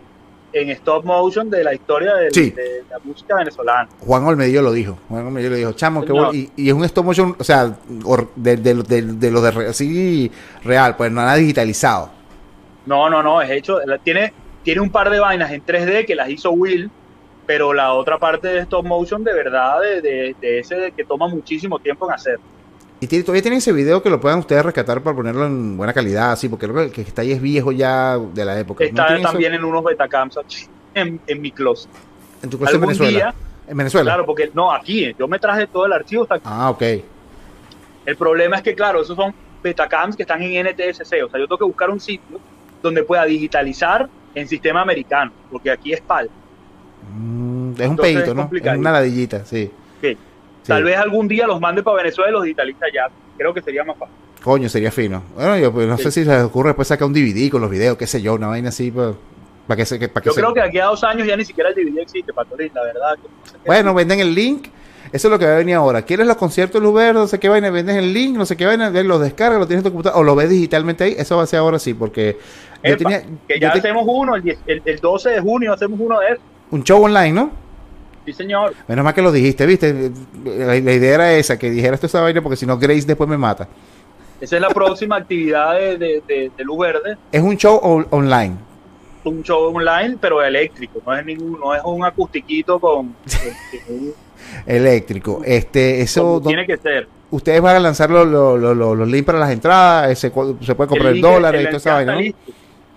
en 0.53 0.71
stop 0.71 1.05
motion 1.05 1.51
de 1.51 1.63
la 1.63 1.75
historia 1.75 2.15
de, 2.15 2.85
la 2.89 2.99
música 3.05 3.37
venezolana. 3.37 3.89
Juan 4.01 4.25
Olmedillo 4.25 4.63
lo 4.63 4.73
dijo. 4.73 4.99
Juan 5.09 5.27
Olmedillo 5.27 5.51
lo 5.51 5.57
dijo, 5.57 5.73
chamo, 5.73 6.03
qué 6.05 6.13
bueno. 6.13 6.33
Y, 6.33 6.51
y, 6.57 6.69
es 6.69 6.75
un 6.75 6.85
stop 6.85 7.05
motion, 7.05 7.37
o 7.39 7.45
sea, 7.45 7.77
de, 8.37 8.57
de, 8.57 8.75
de, 9.03 9.31
lo 9.31 9.43
de 9.43 9.69
así 9.69 10.31
real, 10.65 10.97
pues 10.97 11.13
nada 11.13 11.35
digitalizado. 11.35 12.11
No, 12.87 13.11
no, 13.11 13.23
no, 13.23 13.43
es 13.43 13.51
hecho, 13.51 13.81
tiene, 14.03 14.33
tiene 14.67 14.81
un 14.81 14.91
par 14.91 15.11
de 15.11 15.21
vainas 15.21 15.53
en 15.53 15.65
3D 15.65 16.05
que 16.07 16.17
las 16.17 16.29
hizo 16.29 16.51
Will, 16.51 16.91
pero 17.47 17.73
la 17.73 17.93
otra 17.93 18.19
parte 18.19 18.49
de 18.49 18.59
stop 18.63 18.85
motion 18.85 19.23
de 19.23 19.33
verdad, 19.33 19.81
de, 19.81 20.35
de 20.41 20.59
ese 20.59 20.93
que 20.97 21.05
toma 21.05 21.29
muchísimo 21.29 21.79
tiempo 21.79 22.09
en 22.09 22.15
hacer. 22.15 22.41
Y 22.99 23.07
todavía 23.07 23.43
tienen 23.43 23.59
ese 23.59 23.73
video 23.73 24.03
que 24.03 24.11
lo 24.11 24.19
puedan 24.19 24.41
ustedes 24.41 24.65
rescatar 24.65 25.03
para 25.03 25.15
ponerlo 25.15 25.47
en 25.47 25.77
buena 25.77 25.93
calidad, 25.93 26.33
así, 26.33 26.49
porque 26.49 26.67
creo 26.67 26.91
que 26.91 27.03
está 27.03 27.23
ahí 27.23 27.31
es 27.31 27.41
viejo 27.41 27.71
ya 27.71 28.19
de 28.19 28.45
la 28.45 28.59
época. 28.59 28.83
Está 28.83 29.23
también 29.23 29.55
en 29.55 29.65
unos 29.65 29.85
Betacams 29.85 30.37
en, 30.95 31.21
en 31.29 31.41
mi 31.41 31.53
closet. 31.53 31.89
¿En 32.43 32.51
tu 32.51 32.59
closet 32.59 32.75
en 32.75 32.81
Venezuela? 32.81 33.35
¿En 33.69 33.77
Venezuela? 33.77 34.11
Claro, 34.11 34.27
porque 34.27 34.51
no, 34.53 34.73
aquí, 34.73 35.15
yo 35.17 35.29
me 35.29 35.39
traje 35.39 35.69
todo 35.69 35.87
el 35.87 35.93
archivo 35.93 36.25
hasta 36.25 36.35
aquí. 36.35 36.45
Ah, 36.45 36.71
ok. 36.71 36.83
El 38.05 38.17
problema 38.17 38.57
es 38.57 38.63
que, 38.65 38.75
claro, 38.75 39.01
esos 39.01 39.15
son 39.15 39.33
Betacams 39.63 40.17
que 40.17 40.25
están 40.25 40.43
en 40.43 40.67
NTSC, 40.67 41.23
o 41.25 41.31
sea, 41.31 41.39
yo 41.39 41.47
tengo 41.47 41.59
que 41.59 41.65
buscar 41.65 41.89
un 41.89 42.01
sitio 42.01 42.41
donde 42.83 43.05
pueda 43.05 43.25
digitalizar 43.25 44.09
en 44.37 44.47
sistema 44.47 44.83
americano, 44.83 45.33
porque 45.51 45.71
aquí 45.71 45.95
es 45.95 46.01
PAL. 46.03 46.29
Mm, 47.19 47.73
es 47.81 47.89
un 47.89 47.97
pedito, 47.97 48.35
¿no? 48.35 48.51
Es 48.53 48.77
una 48.77 48.93
ladillita, 48.93 49.45
sí. 49.47 49.71
sí. 50.03 50.17
Tal 50.67 50.85
vez 50.85 50.99
algún 50.99 51.27
día 51.27 51.47
los 51.47 51.59
mande 51.59 51.83
para 51.83 51.97
Venezuela 51.97 52.29
y 52.29 52.33
los 52.33 52.45
digitaliza 52.45 52.87
ya. 52.95 53.09
Creo 53.39 53.55
que 53.55 53.63
sería 53.63 53.83
más 53.83 53.97
fácil. 53.97 54.15
Coño, 54.43 54.69
sería 54.69 54.93
fino. 54.93 55.23
Bueno, 55.35 55.59
yo 55.59 55.73
pues, 55.73 55.89
no 55.89 55.97
sé 55.97 56.11
si 56.11 56.23
se 56.25 56.31
les 56.31 56.43
ocurre 56.43 56.69
después 56.69 56.87
sacar 56.87 57.09
un 57.09 57.15
DVD 57.15 57.51
con 57.51 57.63
los 57.63 57.71
videos, 57.71 57.97
qué 57.97 58.07
sé 58.07 58.21
yo, 58.21 58.35
una 58.35 58.49
vaina 58.49 58.69
así. 58.69 58.91
Pues, 58.91 59.15
para 59.67 59.79
que 59.79 59.87
se, 59.87 60.09
para 60.09 60.23
que 60.23 60.29
yo 60.29 60.35
creo 60.35 60.53
que 60.53 60.61
aquí 60.61 60.79
a 60.79 60.85
dos 60.85 61.03
años 61.03 61.27
ya 61.27 61.37
ni 61.37 61.45
siquiera 61.45 61.71
el 61.71 61.75
DVD 61.75 62.01
existe, 62.01 62.33
Patolín, 62.33 62.71
la 62.75 62.83
verdad. 62.83 63.17
bueno, 63.65 63.95
venden 63.95 64.21
el 64.21 64.35
link. 64.35 64.69
Eso 65.13 65.29
es 65.29 65.33
lo 65.33 65.39
que 65.39 65.47
va 65.47 65.53
a 65.53 65.57
venir 65.59 65.77
ahora. 65.77 66.03
¿Quieres 66.03 66.27
los 66.27 66.37
conciertos 66.37 66.83
de 66.83 66.87
Uber? 66.87 67.15
No 67.15 67.27
sé 67.27 67.39
qué 67.39 67.49
vaina, 67.49 67.71
vendes 67.71 67.97
el 67.97 68.13
link, 68.13 68.37
no 68.37 68.45
sé 68.45 68.57
qué 68.57 68.67
vaina, 68.67 68.91
los 68.91 69.21
descargas, 69.21 69.59
lo 69.59 69.67
tienes 69.67 69.85
en 69.85 69.91
tu 69.91 69.93
computadora 69.93 70.21
o 70.21 70.25
lo 70.25 70.35
ves 70.35 70.51
digitalmente 70.51 71.05
ahí. 71.05 71.15
Eso 71.17 71.37
va 71.37 71.45
a 71.45 71.47
ser 71.47 71.61
ahora 71.61 71.79
sí, 71.79 71.95
porque. 71.95 72.39
Tenía, 72.95 73.23
que 73.49 73.59
ya 73.59 73.71
hacemos 73.71 74.05
uno, 74.07 74.37
el, 74.37 74.57
el, 74.67 74.99
12 75.01 75.31
de 75.31 75.41
junio 75.41 75.73
hacemos 75.73 75.99
uno 75.99 76.21
de 76.21 76.27
esos. 76.27 76.45
Un 76.71 76.85
show 76.85 77.03
online, 77.03 77.33
¿no? 77.33 77.51
Sí, 78.27 78.33
señor. 78.33 78.75
Menos 78.89 79.05
mal 79.05 79.15
que 79.15 79.23
lo 79.23 79.31
dijiste, 79.31 79.65
¿viste? 79.67 80.11
La, 80.45 80.77
idea 80.77 81.15
era 81.15 81.33
esa, 81.35 81.59
que 81.59 81.71
dijeras 81.71 82.01
tú 82.01 82.07
esa 82.07 82.21
vaina 82.21 82.43
porque 82.43 82.57
si 82.57 82.67
no 82.67 82.77
Grace 82.77 83.07
después 83.07 83.29
me 83.29 83.39
mata. 83.39 83.69
Esa 84.41 84.57
es 84.57 84.63
la 84.63 84.69
próxima 84.69 85.17
actividad 85.19 85.75
de, 85.75 86.23
de, 86.27 86.65
Luz 86.65 86.79
Verde. 86.79 87.17
Es 87.31 87.41
un 87.41 87.57
show 87.57 87.81
online. 88.11 88.57
Un 89.25 89.43
show 89.43 89.75
online, 89.75 90.17
pero 90.21 90.43
eléctrico. 90.43 91.01
No 91.07 91.17
es 91.17 91.25
ningún, 91.25 91.59
no 91.59 91.75
es 91.75 91.83
un 91.85 92.05
acustiquito 92.05 92.81
con, 92.81 93.15
eléctrico. 94.67 95.43
Este, 95.45 96.01
eso 96.01 96.43
tiene 96.45 96.67
que 96.67 96.77
ser. 96.77 97.09
Ustedes 97.31 97.61
van 97.61 97.77
a 97.77 97.81
lanzar 97.81 98.11
los, 98.11 98.27
los, 98.27 99.09
links 99.09 99.27
para 99.27 99.39
las 99.39 99.51
entradas, 99.51 100.19
se, 100.19 100.31
se 100.31 100.75
puede 100.75 100.89
comprar 100.89 101.13
el, 101.13 101.21
dólares 101.21 101.63
y 101.63 101.65
toda 101.67 101.77
esa 101.77 101.95
vaina, 101.95 102.19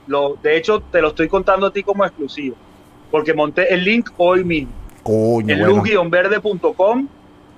Lo, 0.09 0.37
de 0.43 0.57
hecho, 0.57 0.81
te 0.81 1.01
lo 1.01 1.09
estoy 1.09 1.29
contando 1.29 1.67
a 1.67 1.71
ti 1.71 1.83
como 1.83 2.03
exclusivo, 2.03 2.57
porque 3.09 3.33
monté 3.33 3.73
el 3.73 3.85
link 3.85 4.09
hoy 4.17 4.43
mismo 4.43 4.73
en 5.09 5.65
luz-verde.com 5.65 7.07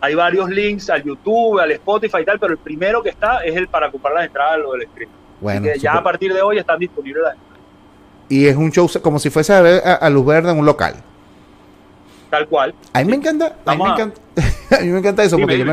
hay 0.04 0.16
varios 0.16 0.50
links 0.50 0.90
al 0.90 1.04
YouTube, 1.04 1.60
al 1.60 1.72
Spotify 1.74 2.18
y 2.22 2.26
tal, 2.26 2.40
pero 2.40 2.54
el 2.54 2.58
primero 2.58 3.04
que 3.04 3.10
está 3.10 3.44
es 3.44 3.56
el 3.56 3.68
para 3.68 3.92
comprar 3.92 4.16
las 4.16 4.26
entradas, 4.26 4.60
lo 4.60 4.72
del 4.72 4.88
stream. 4.88 5.10
Bueno, 5.40 5.68
ya 5.76 5.94
a 5.94 6.04
partir 6.04 6.34
de 6.34 6.42
hoy 6.42 6.58
están 6.58 6.80
disponibles 6.80 7.22
las 7.24 7.34
entradas. 7.34 7.60
Y 8.28 8.48
es 8.48 8.56
un 8.56 8.72
show 8.72 8.90
como 9.02 9.20
si 9.20 9.30
fuese 9.30 9.54
a 9.54 9.62
ver 9.62 9.82
a, 9.86 10.10
Luz 10.10 10.26
Verde 10.26 10.52
en 10.52 10.58
un 10.58 10.66
local. 10.66 10.96
Tal 12.32 12.48
cual. 12.48 12.74
A 12.94 13.04
mí 13.04 13.06
me 13.06 13.18
encanta, 13.18 13.58
a 13.66 13.76
mí 13.76 13.84
me 13.84 13.90
encanta, 13.90 14.22
a 14.80 14.82
mí 14.82 14.88
me 14.88 14.98
encanta 15.00 15.24
eso, 15.24 15.38
porque 15.38 15.60
yo 15.60 15.66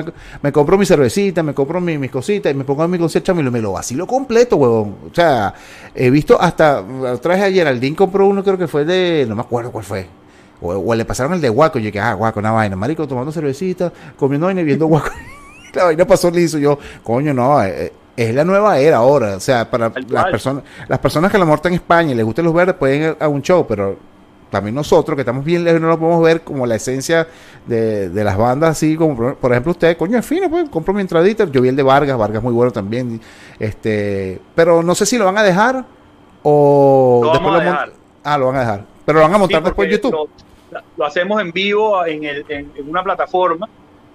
me, 0.43 0.53
compro 0.53 0.77
mi 0.77 0.85
cervecita, 0.85 1.43
me 1.43 1.55
compro 1.55 1.81
mis 1.81 2.11
cositas 2.11 2.53
y 2.53 2.55
me 2.55 2.65
pongo 2.65 2.85
en 2.85 2.91
mi 2.91 2.99
concierto 2.99 3.33
y 3.33 3.43
me 3.43 3.61
lo 3.63 3.73
vacilo 3.73 4.07
completo, 4.07 4.57
huevón. 4.57 4.97
O 5.11 5.15
sea, 5.15 5.55
he 5.95 6.11
visto 6.11 6.39
hasta, 6.39 6.81
otra 6.81 7.35
vez 7.35 7.45
ayer, 7.45 7.67
Aldín 7.67 7.95
compró 7.95 8.27
uno, 8.27 8.45
creo 8.45 8.59
que 8.59 8.69
fue 8.69 8.85
de, 8.85 9.25
no 9.27 9.35
me 9.35 9.41
acuerdo 9.41 9.73
cuál 9.73 9.85
fue 9.85 10.19
o, 10.61 10.95
le 10.95 11.05
pasaron 11.05 11.35
el 11.35 11.41
de 11.41 11.49
Guaco. 11.49 11.79
Y 11.79 11.83
yo 11.83 11.87
dije, 11.87 12.01
ah, 12.01 12.15
Guaco, 12.15 12.41
una 12.41 12.51
vaina. 12.51 12.77
Marico, 12.77 13.07
tomando 13.07 13.33
cervecita, 13.33 13.93
comiendo 14.17 14.47
vaina 14.47 14.61
y 14.61 14.65
viendo 14.65 14.87
Guaco. 14.89 15.11
la 15.75 15.85
vaina 15.85 16.07
pasó 16.07 16.31
liso. 16.31 16.59
Yo, 16.59 16.79
coño, 17.03 17.33
no, 17.33 17.63
eh, 17.63 17.87
eh, 17.87 17.93
es 18.17 18.35
la 18.35 18.45
nueva 18.45 18.79
era 18.79 18.99
ahora. 18.99 19.37
O 19.37 19.41
sea, 19.41 19.71
para 19.71 19.93
las 20.09 20.27
personas, 20.27 20.65
las 20.89 20.99
personas 20.99 21.31
que 21.31 21.37
a 21.37 21.41
lo 21.41 21.47
mejor 21.47 21.59
están 21.59 21.73
en 21.73 21.77
España 21.77 22.13
y 22.13 22.15
les 22.15 22.25
gusten 22.25 22.45
los 22.45 22.55
verdes 22.55 22.75
pueden 22.75 23.03
ir 23.03 23.17
a 23.19 23.29
un 23.29 23.43
show, 23.43 23.67
pero 23.67 23.97
también 24.51 24.75
nosotros 24.75 25.15
que 25.15 25.23
estamos 25.23 25.45
bien 25.45 25.65
lejos 25.65 25.81
no 25.81 25.89
lo 25.89 25.99
podemos 25.99 26.23
ver 26.23 26.43
como 26.43 26.67
la 26.67 26.77
esencia 26.77 27.27
de, 27.67 28.09
de 28.11 28.25
las 28.25 28.37
bandas 28.37 28.71
así 28.71 28.97
como 28.97 29.35
por 29.35 29.53
ejemplo 29.53 29.73
usted 29.73 29.97
coño 29.97 30.19
es 30.19 30.27
fino 30.27 30.49
pues 30.49 30.69
compro 30.69 30.95
mi 30.95 31.01
entradita 31.01 31.45
yo 31.45 31.61
vi 31.61 31.69
el 31.69 31.77
de 31.77 31.83
Vargas 31.83 32.17
Vargas 32.17 32.43
muy 32.43 32.53
bueno 32.53 32.71
también 32.71 33.21
este 33.59 34.41
pero 34.55 34.83
no 34.83 34.95
sé 34.95 35.07
si 35.07 35.19
lo 35.19 35.25
van 35.25 35.39
a 35.39 35.43
dejar 35.43 35.85
o 36.43 37.21
lo 37.23 37.31
vamos 37.31 37.61
a 37.61 37.65
dejar. 37.65 37.93
ah 38.25 38.39
lo 38.39 38.47
van 38.47 38.57
a 38.57 38.61
dejar 38.61 38.85
pero 39.05 39.19
lo 39.19 39.25
van 39.25 39.35
a 39.35 39.39
montar 39.39 39.63
después 39.63 39.87
en 39.87 39.93
YouTube 39.93 40.29
lo 40.97 41.05
hacemos 41.05 41.41
en 41.41 41.53
vivo 41.53 42.05
en, 42.05 42.25
el, 42.25 42.45
en, 42.49 42.71
una 42.87 43.03
plataforma, 43.03 43.69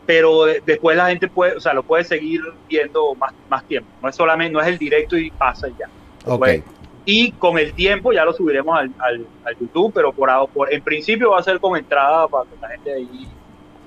pero 0.06 0.46
después 0.66 0.96
la 0.98 1.10
gente 1.10 1.28
puede, 1.28 1.56
o 1.56 1.60
sea, 1.60 1.74
lo 1.74 1.84
puede 1.84 2.04
seguir 2.04 2.42
viendo 2.68 3.16
más, 3.16 3.34
más 3.50 3.64
tiempo. 3.66 3.90
No 4.02 4.10
es 4.10 4.16
solamente, 4.16 4.54
no 4.54 4.62
es 4.62 4.68
el 4.68 4.78
directo 4.78 5.18
y 5.18 5.32
pasa 5.32 5.68
ya. 5.80 5.90
Okay. 6.26 6.64
Y 7.06 7.32
con 7.34 7.58
el 7.58 7.74
tiempo 7.74 8.14
ya 8.14 8.24
lo 8.24 8.34
subiremos 8.34 8.78
al, 8.78 8.92
al, 9.00 9.58
YouTube, 9.60 9.92
pero 9.94 10.14
por, 10.14 10.30
por 10.50 10.74
en 10.74 10.82
principio 10.82 11.32
va 11.32 11.40
a 11.40 11.44
ser 11.44 11.60
con 11.60 11.78
entrada 11.78 12.28
para 12.28 12.50
que 12.50 12.56
la 12.62 12.70
gente 12.70 12.94
ahí. 12.94 13.28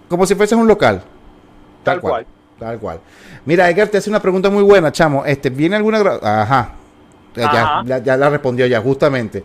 Como 0.09 0.27
si 0.27 0.35
fuese 0.35 0.55
un 0.55 0.67
local. 0.67 1.03
Tal, 1.83 2.01
cual. 2.01 2.27
Tal 2.59 2.79
cual. 2.79 3.01
Mira, 3.45 3.71
Edgar 3.71 3.89
te 3.89 3.99
hace 3.99 4.11
una 4.11 4.21
pregunta 4.21 4.51
muy 4.51 4.62
buena, 4.62 4.93
chamo. 4.93 5.25
Este, 5.25 5.51
¿viene 5.51 5.77
alguna 5.77 5.99
Ajá. 6.23 6.75
Ya, 7.35 7.83
ya, 7.85 7.99
ya, 7.99 8.17
la 8.17 8.31
respondió 8.31 8.67
ya, 8.67 8.81
justamente. 8.81 9.45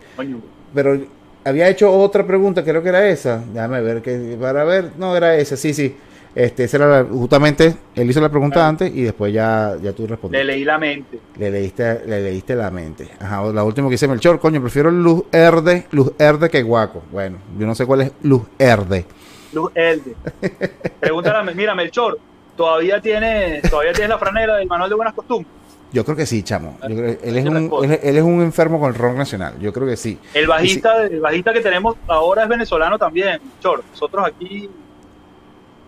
Pero 0.74 0.98
había 1.44 1.68
hecho 1.68 1.92
otra 1.92 2.26
pregunta, 2.26 2.64
creo 2.64 2.82
que 2.82 2.88
era 2.88 3.06
esa. 3.06 3.42
Déjame 3.52 3.80
ver, 3.82 4.02
que 4.02 4.36
para 4.40 4.64
ver, 4.64 4.92
no 4.96 5.14
era 5.16 5.36
esa, 5.36 5.56
sí, 5.56 5.74
sí. 5.74 5.94
Este, 6.34 6.64
esa 6.64 6.76
era 6.78 7.04
justamente, 7.04 7.76
él 7.94 8.08
hizo 8.08 8.20
la 8.20 8.30
pregunta 8.30 8.66
antes 8.66 8.94
y 8.94 9.02
después 9.02 9.32
ya, 9.32 9.76
ya 9.82 9.92
tú 9.92 10.06
respondiste. 10.06 10.44
Le 10.44 10.52
leí 10.52 10.64
la 10.64 10.78
mente. 10.78 11.18
Le 11.36 11.50
leíste, 11.50 12.06
le 12.06 12.22
leíste 12.22 12.54
la 12.54 12.70
mente. 12.70 13.10
Ajá, 13.20 13.44
la 13.52 13.62
última 13.64 13.88
que 13.88 13.96
hice 13.96 14.08
Melchor, 14.08 14.40
coño, 14.40 14.60
prefiero 14.60 14.90
luz 14.90 15.24
erde, 15.30 15.86
luz 15.90 16.12
erde 16.18 16.48
que 16.48 16.62
guaco. 16.62 17.02
Bueno, 17.12 17.38
yo 17.58 17.66
no 17.66 17.74
sé 17.74 17.84
cuál 17.84 18.02
es 18.02 18.12
luz 18.22 18.42
erde. 18.58 19.04
Luz 19.52 19.70
erde. 19.74 20.14
Pregúntale, 21.00 21.54
mira, 21.54 21.74
Melchor, 21.74 22.18
¿todavía 22.56 23.00
tiene, 23.00 23.60
todavía 23.68 23.92
tienes 23.92 24.08
la 24.08 24.18
franela 24.18 24.56
del 24.56 24.68
manual 24.68 24.88
de 24.88 24.96
buenas 24.96 25.14
costumbres? 25.14 25.52
Yo 25.92 26.06
creo 26.06 26.16
que 26.16 26.24
sí, 26.24 26.42
chamo. 26.42 26.78
él, 26.82 27.18
es 27.22 27.44
un, 27.44 27.84
él, 27.84 28.16
es 28.16 28.22
un 28.22 28.40
enfermo 28.40 28.80
con 28.80 28.88
el 28.88 28.94
rock 28.94 29.14
nacional. 29.14 29.58
Yo 29.60 29.74
creo 29.74 29.86
que 29.86 29.98
sí. 29.98 30.18
El 30.32 30.46
bajista, 30.46 31.04
el 31.04 31.20
bajista 31.20 31.52
que 31.52 31.60
tenemos 31.60 31.96
ahora 32.06 32.44
es 32.44 32.48
venezolano 32.48 32.96
también, 32.98 33.38
Chor. 33.60 33.84
Nosotros 33.90 34.24
aquí 34.26 34.70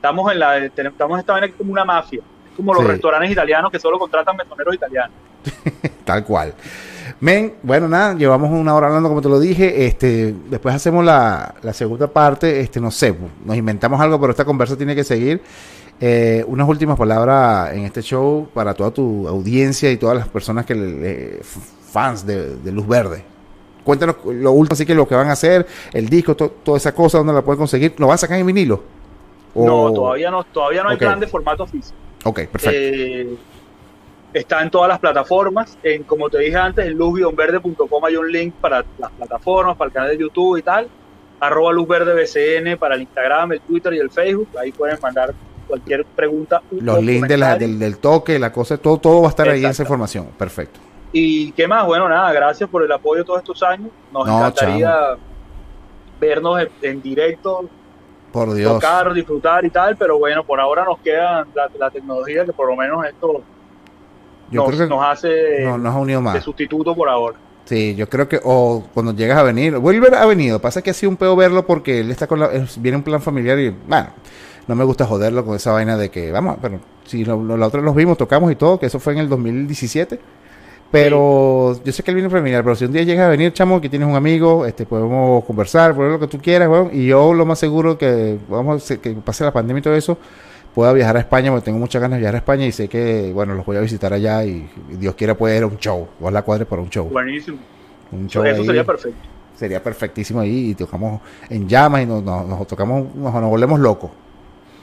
estamos 0.05 0.31
en 0.31 0.39
la 0.39 0.59
estamos 0.59 1.19
esta 1.19 1.33
vaina 1.33 1.49
como 1.57 1.73
una 1.73 1.85
mafia. 1.85 2.21
Como 2.55 2.75
los 2.75 2.87
restaurantes 2.87 3.31
italianos 3.31 3.73
que 3.73 3.81
solo 3.81 3.99
contratan 3.99 4.37
metoneros 4.37 4.75
italianos. 4.75 5.17
Tal 6.05 6.25
cual. 6.25 6.55
Men, 7.21 7.55
bueno, 7.63 7.89
nada, 7.89 8.15
llevamos 8.15 8.51
una 8.51 8.75
hora 8.75 8.89
hablando 8.89 9.09
como 9.09 9.23
te 9.23 9.29
lo 9.29 9.41
dije. 9.41 9.87
Este, 9.87 10.35
después 10.51 10.75
hacemos 10.75 11.05
la, 11.05 11.55
la 11.63 11.73
segunda 11.73 12.07
parte. 12.07 12.61
Este, 12.61 12.81
no 12.81 12.91
sé, 12.91 13.17
nos 13.45 13.57
inventamos 13.57 13.99
algo, 13.99 14.21
pero 14.21 14.31
esta 14.31 14.45
conversa 14.45 14.77
tiene 14.77 14.95
que 14.95 15.05
seguir. 15.05 15.43
Eh, 16.01 16.45
unas 16.49 16.69
últimas 16.69 16.99
palabras 16.99 17.73
en 17.73 17.85
este 17.85 18.03
show 18.03 18.49
para 18.53 18.75
toda 18.75 18.91
tu 18.91 19.27
audiencia 19.27 19.91
y 19.91 19.97
todas 19.97 20.17
las 20.17 20.29
personas 20.29 20.67
que 20.67 21.41
fans 21.91 22.27
de, 22.27 22.71
Luz 22.71 22.87
Verde. 22.87 23.25
Cuéntanos 23.83 24.17
lo 24.25 24.53
último, 24.53 24.75
así 24.75 24.85
que 24.85 24.95
lo 24.95 25.09
que 25.09 25.15
van 25.15 25.29
a 25.29 25.33
hacer, 25.33 25.67
el 25.93 26.09
disco, 26.09 26.37
toda 26.37 26.77
esa 26.77 26.95
cosa, 26.95 27.19
dónde 27.19 27.33
la 27.33 27.43
pueden 27.43 27.59
conseguir. 27.59 27.95
¿Lo 27.99 28.07
van 28.07 28.15
a 28.15 28.19
sacar 28.19 28.39
en 28.39 28.47
vinilo? 28.47 28.94
No, 29.55 29.93
todavía 29.93 30.31
no, 30.31 30.45
todavía 30.45 30.83
no 30.83 30.91
hay 30.91 30.97
plan 30.97 31.21
de 31.21 31.27
formato 31.27 31.67
físico. 31.67 31.97
Ok, 32.25 32.47
perfecto. 32.47 32.71
Eh, 32.73 33.37
está 34.33 34.63
en 34.63 34.71
todas 34.71 34.89
las 34.89 34.99
plataformas. 34.99 35.79
En, 35.83 36.03
como 36.03 36.29
te 36.29 36.39
dije 36.39 36.57
antes, 36.57 36.87
en 36.87 36.97
luzguionverde.com 36.97 38.05
hay 38.05 38.17
un 38.17 38.31
link 38.31 38.55
para 38.55 38.85
las 38.99 39.11
plataformas, 39.13 39.77
para 39.77 39.89
el 39.89 39.93
canal 39.93 40.11
de 40.11 40.19
YouTube 40.19 40.59
y 40.59 40.63
tal. 40.63 40.89
Arroba 41.41 41.73
luzverdebcn 41.73 42.79
para 42.79 42.95
el 42.95 43.03
Instagram, 43.03 43.53
el 43.53 43.61
Twitter 43.61 43.95
y 43.95 43.99
el 43.99 44.11
Facebook. 44.11 44.49
Ahí 44.59 44.73
pueden 44.73 44.99
mandar 45.01 45.35
cualquier 45.67 46.05
pregunta. 46.05 46.63
Los 46.71 47.03
links 47.03 47.29
del, 47.29 47.79
del, 47.79 47.99
toque, 47.99 48.39
la 48.39 48.53
cosa, 48.53 48.79
todo, 48.79 48.99
todo 48.99 49.21
va 49.23 49.29
a 49.29 49.31
estar 49.31 49.49
ahí 49.49 49.65
en 49.65 49.71
esa 49.71 49.83
información. 49.83 50.29
Perfecto. 50.39 50.81
Y 51.13 51.53
qué 51.53 51.69
más, 51.69 51.87
bueno, 51.87 52.09
nada, 52.09 52.33
gracias 52.33 52.69
por 52.69 52.83
el 52.83 52.91
apoyo 52.91 53.25
todos 53.25 53.39
estos 53.39 53.63
años. 53.63 53.89
Nos 54.13 54.27
encantaría 54.27 55.17
vernos 56.21 56.67
en, 56.83 57.03
directo, 57.03 57.69
por 58.35 58.53
Dios. 58.53 58.73
tocar, 58.73 59.15
disfrutar 59.15 59.65
y 59.65 59.71
tal, 59.71 59.97
pero 59.97 60.19
bueno, 60.19 60.43
por 60.43 60.59
ahora 60.59 60.85
nos 60.85 60.99
queda 60.99 61.47
la, 61.79 61.91
tecnología 61.91 62.45
que 62.45 62.53
por 62.53 62.69
lo 62.69 62.75
menos 62.75 63.07
esto 63.07 63.45
nos, 64.51 64.89
nos, 64.89 65.05
hace 65.05 65.63
no, 65.63 65.79
nos 65.79 65.95
ha 65.95 65.99
unido 65.99 66.21
más. 66.21 66.35
de 66.35 66.41
sustituto 66.41 66.97
por 66.97 67.09
ahora. 67.09 67.39
Sí, 67.65 67.95
yo 67.95 68.09
creo 68.09 68.29
que, 68.29 68.41
o 68.43 68.83
cuando 68.93 69.15
llegas 69.15 69.39
a 69.39 69.45
venir, 69.45 69.77
Wilber 69.77 70.17
ha 70.17 70.27
venido, 70.27 70.61
pasa 70.61 70.83
que 70.83 70.91
ha 70.91 70.95
sido 70.95 71.11
un 71.11 71.17
peo 71.17 71.37
verlo 71.37 71.65
porque 71.65 72.01
él 72.01 72.11
está 72.11 72.27
con 72.27 72.41
la, 72.41 72.51
viene 72.79 72.97
un 72.97 73.05
plan 73.05 73.23
familiar 73.23 73.57
y, 73.61 73.71
bueno, 73.71 74.09
no 74.67 74.75
me 74.75 74.83
gusta 74.83 75.07
joderlo 75.07 75.45
con 75.45 75.55
esa 75.55 75.71
vaina 75.71 75.97
de 75.97 76.11
que, 76.11 76.33
vamos, 76.33 76.57
pero 76.61 76.81
si 77.05 77.25
lo, 77.25 77.41
lo, 77.41 77.65
otros 77.65 77.85
los 77.85 77.95
vimos, 77.95 78.19
tocamos 78.19 78.51
y 78.51 78.57
todo, 78.57 78.81
que 78.81 78.87
eso 78.87 78.99
fue 78.99 79.13
en 79.13 79.21
el 79.21 79.29
2017. 79.29 80.19
Pero 80.95 81.83
yo 81.83 81.91
sé 81.91 82.05
que 82.05 82.13
él 82.13 82.15
viene 82.15 82.31
familiar, 82.31 82.63
pero 82.63 82.77
si 82.77 82.85
un 82.85 82.93
día 82.93 83.03
llegas 83.03 83.27
a 83.27 83.29
venir, 83.29 83.53
chamo, 83.53 83.81
que 83.81 83.89
tienes 83.89 84.07
un 84.07 84.15
amigo, 84.15 84.65
este 84.65 84.87
podemos 84.87 85.45
conversar, 85.45 85.93
por 85.93 86.09
lo 86.09 86.21
que 86.21 86.29
tú 86.29 86.39
quieras, 86.39 86.71
y 86.93 87.07
yo 87.07 87.35
lo 87.35 87.45
más 87.45 87.59
seguro 87.59 87.99
que 87.99 88.39
vamos 88.49 88.87
que 89.03 89.11
pase 89.15 89.43
la 89.43 89.53
pandemia 89.53 89.81
y 89.81 89.83
todo 89.83 89.97
eso, 89.97 90.17
pueda 90.73 90.93
viajar 90.93 91.17
a 91.17 91.19
España, 91.19 91.51
porque 91.51 91.65
tengo 91.65 91.81
muchas 91.81 92.01
ganas 92.01 92.19
de 92.19 92.21
viajar 92.21 92.37
a 92.37 92.39
España 92.39 92.65
y 92.65 92.71
sé 92.71 92.87
que, 92.87 93.33
bueno, 93.35 93.57
los 93.57 93.67
voy 93.67 93.77
a 93.77 93.81
visitar 93.81 94.13
allá 94.13 94.45
y, 94.45 94.71
Dios 94.91 95.17
quiera 95.17 95.37
puede 95.37 95.57
ir 95.57 95.65
a 95.65 95.67
un 95.67 95.79
show, 95.79 96.07
o 96.21 96.29
a 96.29 96.31
la 96.31 96.43
cuadre 96.43 96.65
para 96.65 96.81
un 96.81 96.91
show. 96.91 97.09
Buenísimo. 97.09 97.59
Un 98.13 98.29
show 98.29 98.45
Eso 98.45 98.63
sería 98.63 98.85
perfecto. 98.85 99.19
Sería 99.57 99.83
perfectísimo 99.83 100.39
ahí 100.39 100.71
y 100.71 100.75
tocamos 100.77 101.21
en 101.51 101.69
llamas 101.69 102.05
y 102.05 102.07
nos, 102.07 102.23
nos, 102.23 102.67
tocamos, 102.69 103.13
nos, 103.17 103.33
volvemos 103.33 103.81
locos. 103.81 104.13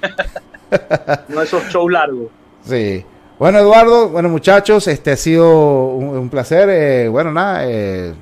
no 1.29 1.41
esos 1.41 1.63
shows 1.69 1.89
largos. 1.89 2.27
Sí. 2.65 3.05
Bueno, 3.41 3.57
Eduardo, 3.57 4.09
bueno, 4.09 4.29
muchachos, 4.29 4.87
este 4.87 5.09
ha 5.09 5.17
sido 5.17 5.95
un, 5.95 6.29
placer. 6.29 6.69
Eh, 6.69 7.07
bueno, 7.07 7.31
nada, 7.31 7.63
eh, 7.65 8.13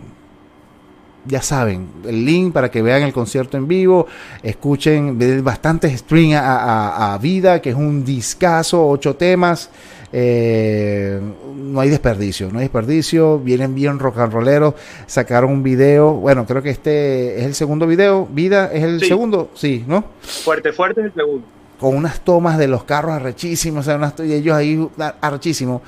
ya 1.25 1.41
saben, 1.41 1.89
el 2.07 2.23
link 2.23 2.53
para 2.53 2.71
que 2.71 2.81
vean 2.81 3.01
el 3.03 3.11
concierto 3.11 3.57
en 3.57 3.67
vivo, 3.67 4.07
escuchen 4.41 5.43
bastantes 5.43 5.91
string 5.99 6.35
a, 6.35 7.19
vida, 7.21 7.61
que 7.61 7.71
es 7.71 7.75
un 7.75 8.05
discazo, 8.05 8.87
ocho 8.87 9.17
temas. 9.17 9.69
Eh, 10.13 11.19
no 11.53 11.81
hay 11.81 11.89
desperdicio, 11.89 12.49
no 12.49 12.59
hay 12.59 12.63
desperdicio, 12.63 13.39
vienen 13.39 13.75
bien 13.75 13.99
rock 13.99 14.19
and 14.19 14.31
rolleros, 14.31 14.75
sacaron 15.05 15.51
un 15.51 15.63
video, 15.63 16.13
bueno, 16.13 16.45
creo 16.45 16.61
que 16.63 16.69
este 16.69 17.39
es 17.39 17.45
el 17.45 17.55
segundo 17.55 17.85
video, 17.87 18.25
Vida 18.25 18.71
es 18.71 18.85
el 18.85 19.03
segundo, 19.03 19.49
sí, 19.53 19.83
¿no? 19.85 20.05
Fuerte, 20.21 20.71
fuerte 20.71 21.01
es 21.01 21.07
el 21.07 21.13
segundo. 21.13 21.58
Con 21.79 21.95
unas 21.95 22.19
tomas 22.21 22.57
de 22.57 22.67
los 22.67 22.83
carros 22.83 23.13
arrechísimos, 23.13 23.87
o 23.87 23.91
sea, 23.91 24.25
y 24.25 24.33
ellos 24.33 24.55
ahí 24.55 24.89
arrechísimos 25.21 25.81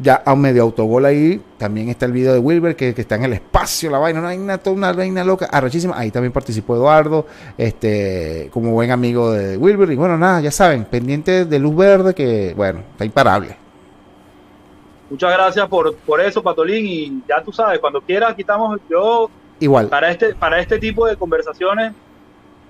ya 0.00 0.22
a 0.24 0.32
un 0.32 0.40
medio 0.40 0.62
autogol 0.62 1.04
ahí, 1.04 1.40
también 1.58 1.88
está 1.88 2.06
el 2.06 2.12
video 2.12 2.32
de 2.32 2.38
Wilber 2.38 2.76
que, 2.76 2.94
está 2.96 3.16
en 3.16 3.24
el 3.24 3.34
espacio, 3.34 3.90
la 3.90 3.98
vaina, 3.98 4.20
no 4.20 4.28
hay 4.28 4.38
una, 4.38 4.58
toda 4.58 4.74
una 4.74 4.92
vaina 4.92 5.22
loca, 5.24 5.46
arrechísima, 5.46 5.98
ahí 5.98 6.10
también 6.10 6.32
participó 6.32 6.76
Eduardo, 6.76 7.26
este, 7.58 8.48
como 8.52 8.72
buen 8.72 8.90
amigo 8.90 9.30
de 9.32 9.56
Wilber, 9.56 9.90
y 9.90 9.96
bueno, 9.96 10.16
nada, 10.16 10.40
ya 10.40 10.50
saben, 10.50 10.84
pendiente 10.84 11.44
de 11.44 11.58
luz 11.58 11.76
verde 11.76 12.14
que, 12.14 12.54
bueno, 12.56 12.80
está 12.92 13.04
imparable. 13.04 13.56
Muchas 15.10 15.32
gracias 15.32 15.68
por, 15.68 15.94
por 15.94 16.20
eso, 16.20 16.42
Patolín, 16.42 16.86
y 16.86 17.22
ya 17.28 17.42
tú 17.42 17.52
sabes, 17.52 17.78
cuando 17.78 18.00
quieras, 18.00 18.34
quitamos 18.34 18.80
yo, 18.88 19.28
igual, 19.60 19.88
para 19.88 20.10
este, 20.10 20.34
para 20.34 20.58
este 20.58 20.78
tipo 20.78 21.06
de 21.06 21.16
conversaciones, 21.16 21.92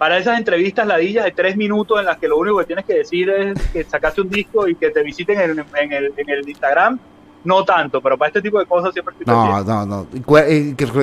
para 0.02 0.18
esas 0.18 0.36
entrevistas 0.36 0.84
ladillas 0.84 1.24
de 1.24 1.30
tres 1.30 1.56
minutos 1.56 2.00
en 2.00 2.06
las 2.06 2.18
que 2.18 2.26
lo 2.26 2.36
único 2.36 2.58
que 2.58 2.64
tienes 2.64 2.84
que 2.84 2.94
decir 2.94 3.30
es 3.30 3.68
que 3.68 3.84
sacaste 3.84 4.20
un 4.20 4.30
disco 4.30 4.66
y 4.66 4.74
que 4.74 4.90
te 4.90 5.00
visiten 5.00 5.40
en 5.40 5.50
el, 5.60 6.12
en 6.16 6.28
el 6.28 6.48
Instagram, 6.48 6.98
no 7.44 7.64
tanto, 7.64 8.00
pero 8.00 8.18
para 8.18 8.30
este 8.30 8.42
tipo 8.42 8.58
de 8.58 8.66
cosas 8.66 8.92
siempre 8.92 9.14
estoy 9.16 9.32
No, 9.32 9.62
no, 9.62 9.86
no. 9.86 10.06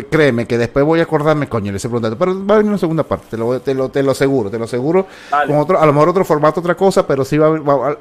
Créeme 0.10 0.46
que 0.46 0.58
después 0.58 0.84
voy 0.84 1.00
a 1.00 1.04
acordarme, 1.04 1.48
coño, 1.48 1.74
ese 1.74 1.88
preguntaste. 1.88 2.18
Pero 2.18 2.46
va 2.46 2.56
a 2.56 2.58
venir 2.58 2.72
una 2.72 2.78
segunda 2.78 3.04
parte, 3.04 3.28
te 3.30 3.38
lo, 3.38 3.62
te 3.62 3.74
lo, 3.74 3.88
te 3.88 4.04
lo 4.04 4.12
aseguro, 4.12 4.52
te 4.52 4.60
lo 4.60 4.66
aseguro. 4.66 5.08
Con 5.48 5.56
otro, 5.56 5.80
a 5.80 5.86
lo 5.86 5.94
mejor 5.94 6.10
otro 6.10 6.26
formato, 6.26 6.60
otra 6.60 6.76
cosa, 6.76 7.08
pero 7.08 7.24
sí 7.24 7.38
va 7.38 7.46
a 7.48 7.50
haber. 7.52 8.00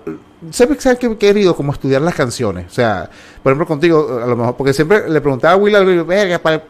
¿Sabes 0.50 0.98
que 0.98 1.06
he 1.06 1.16
querido? 1.16 1.54
Como 1.54 1.72
estudiar 1.72 2.02
las 2.02 2.16
canciones. 2.16 2.66
O 2.66 2.74
sea, 2.74 3.08
por 3.40 3.52
ejemplo, 3.52 3.68
contigo, 3.68 4.20
a 4.20 4.26
lo 4.26 4.36
mejor, 4.36 4.56
porque 4.56 4.72
siempre 4.72 5.08
le 5.08 5.20
preguntaba 5.20 5.54
a 5.54 5.56
Will, 5.56 6.02
verga, 6.02 6.40
para. 6.40 6.64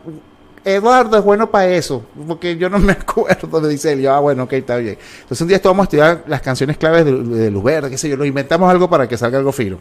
Eduardo 0.69 1.19
es 1.19 1.25
bueno 1.25 1.51
para 1.51 1.69
eso, 1.69 2.05
porque 2.27 2.57
yo 2.57 2.69
no 2.69 2.79
me 2.79 2.93
acuerdo, 3.01 3.61
le 3.61 3.69
dice 3.69 3.93
él, 3.93 4.03
yo, 4.03 4.13
ah, 4.13 4.21
bueno, 4.21 4.45
ok, 4.45 4.53
está 4.55 4.77
bien. 4.77 4.99
Entonces 5.21 5.41
un 5.41 5.49
día 5.49 5.57
esto 5.57 5.69
vamos 5.69 5.85
a 5.85 5.87
estudiar 5.87 6.25
las 6.27 6.41
canciones 6.41 6.77
claves 6.77 7.05
de, 7.05 7.13
de 7.13 7.51
Luz 7.51 7.65
Verde, 7.65 7.91
qué 7.91 7.99
sé 7.99 8.09
yo, 8.09 8.17
nos 8.17 8.27
inventamos 8.27 8.71
algo 8.71 8.89
para 8.89 9.09
que 9.09 9.17
salga 9.17 9.39
algo 9.39 9.53
fino. 9.53 9.79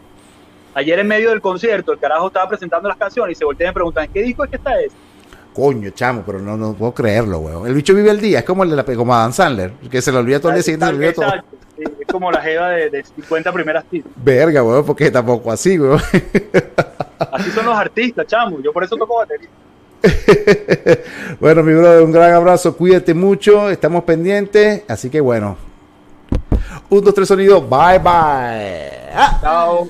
Ayer 0.73 0.99
en 0.99 1.07
medio 1.07 1.31
del 1.31 1.41
concierto, 1.41 1.91
el 1.91 1.97
carajo 1.97 2.27
estaba 2.27 2.47
presentando 2.47 2.87
las 2.87 2.97
canciones 2.97 3.35
y 3.35 3.39
se 3.39 3.45
voltea 3.45 3.71
y 3.71 3.73
preguntan, 3.73 4.07
¿qué 4.13 4.21
disco 4.21 4.43
es 4.43 4.49
que 4.51 4.57
está 4.57 4.79
ese? 4.79 4.95
Coño, 5.51 5.89
chamo, 5.89 6.21
pero 6.23 6.37
no, 6.37 6.55
no 6.55 6.75
puedo 6.75 6.93
creerlo, 6.93 7.39
weón. 7.39 7.65
El 7.65 7.73
bicho 7.73 7.95
vive 7.95 8.11
el 8.11 8.21
día, 8.21 8.39
es 8.39 8.45
como 8.45 8.63
el 8.63 8.69
de 8.69 8.75
la 8.75 8.83
como 8.83 9.15
Adam 9.15 9.33
Sandler, 9.33 9.71
que 9.89 10.03
se 10.03 10.11
lo 10.11 10.19
olvida 10.19 10.39
todo 10.39 10.51
el 10.51 10.57
día 10.57 10.63
siguiente. 10.63 11.13
todo. 11.13 11.33
es 11.79 12.07
como 12.11 12.31
la 12.31 12.41
jeva 12.43 12.69
de, 12.69 12.91
de 12.91 13.03
50 13.03 13.51
primeras 13.51 13.85
tiras. 13.85 14.07
Verga, 14.17 14.61
weón, 14.61 14.85
porque 14.85 15.09
tampoco 15.09 15.51
así, 15.51 15.79
weón. 15.79 15.99
Así 17.31 17.49
son 17.49 17.65
los 17.65 17.75
artistas, 17.75 18.27
chamo. 18.27 18.61
Yo 18.61 18.71
por 18.71 18.83
eso 18.83 18.95
toco 18.95 19.17
batería. 19.17 19.49
bueno, 21.39 21.63
mi 21.63 21.73
brother, 21.73 22.03
un 22.03 22.11
gran 22.11 22.33
abrazo, 22.33 22.75
cuídate 22.75 23.13
mucho, 23.13 23.69
estamos 23.69 24.03
pendientes, 24.03 24.83
así 24.87 25.09
que 25.09 25.19
bueno, 25.19 25.57
un, 26.89 27.03
dos, 27.03 27.13
tres, 27.13 27.27
sonido. 27.27 27.61
Bye, 27.61 27.99
bye. 27.99 28.91
Ah. 29.13 29.37
Chao. 29.41 29.89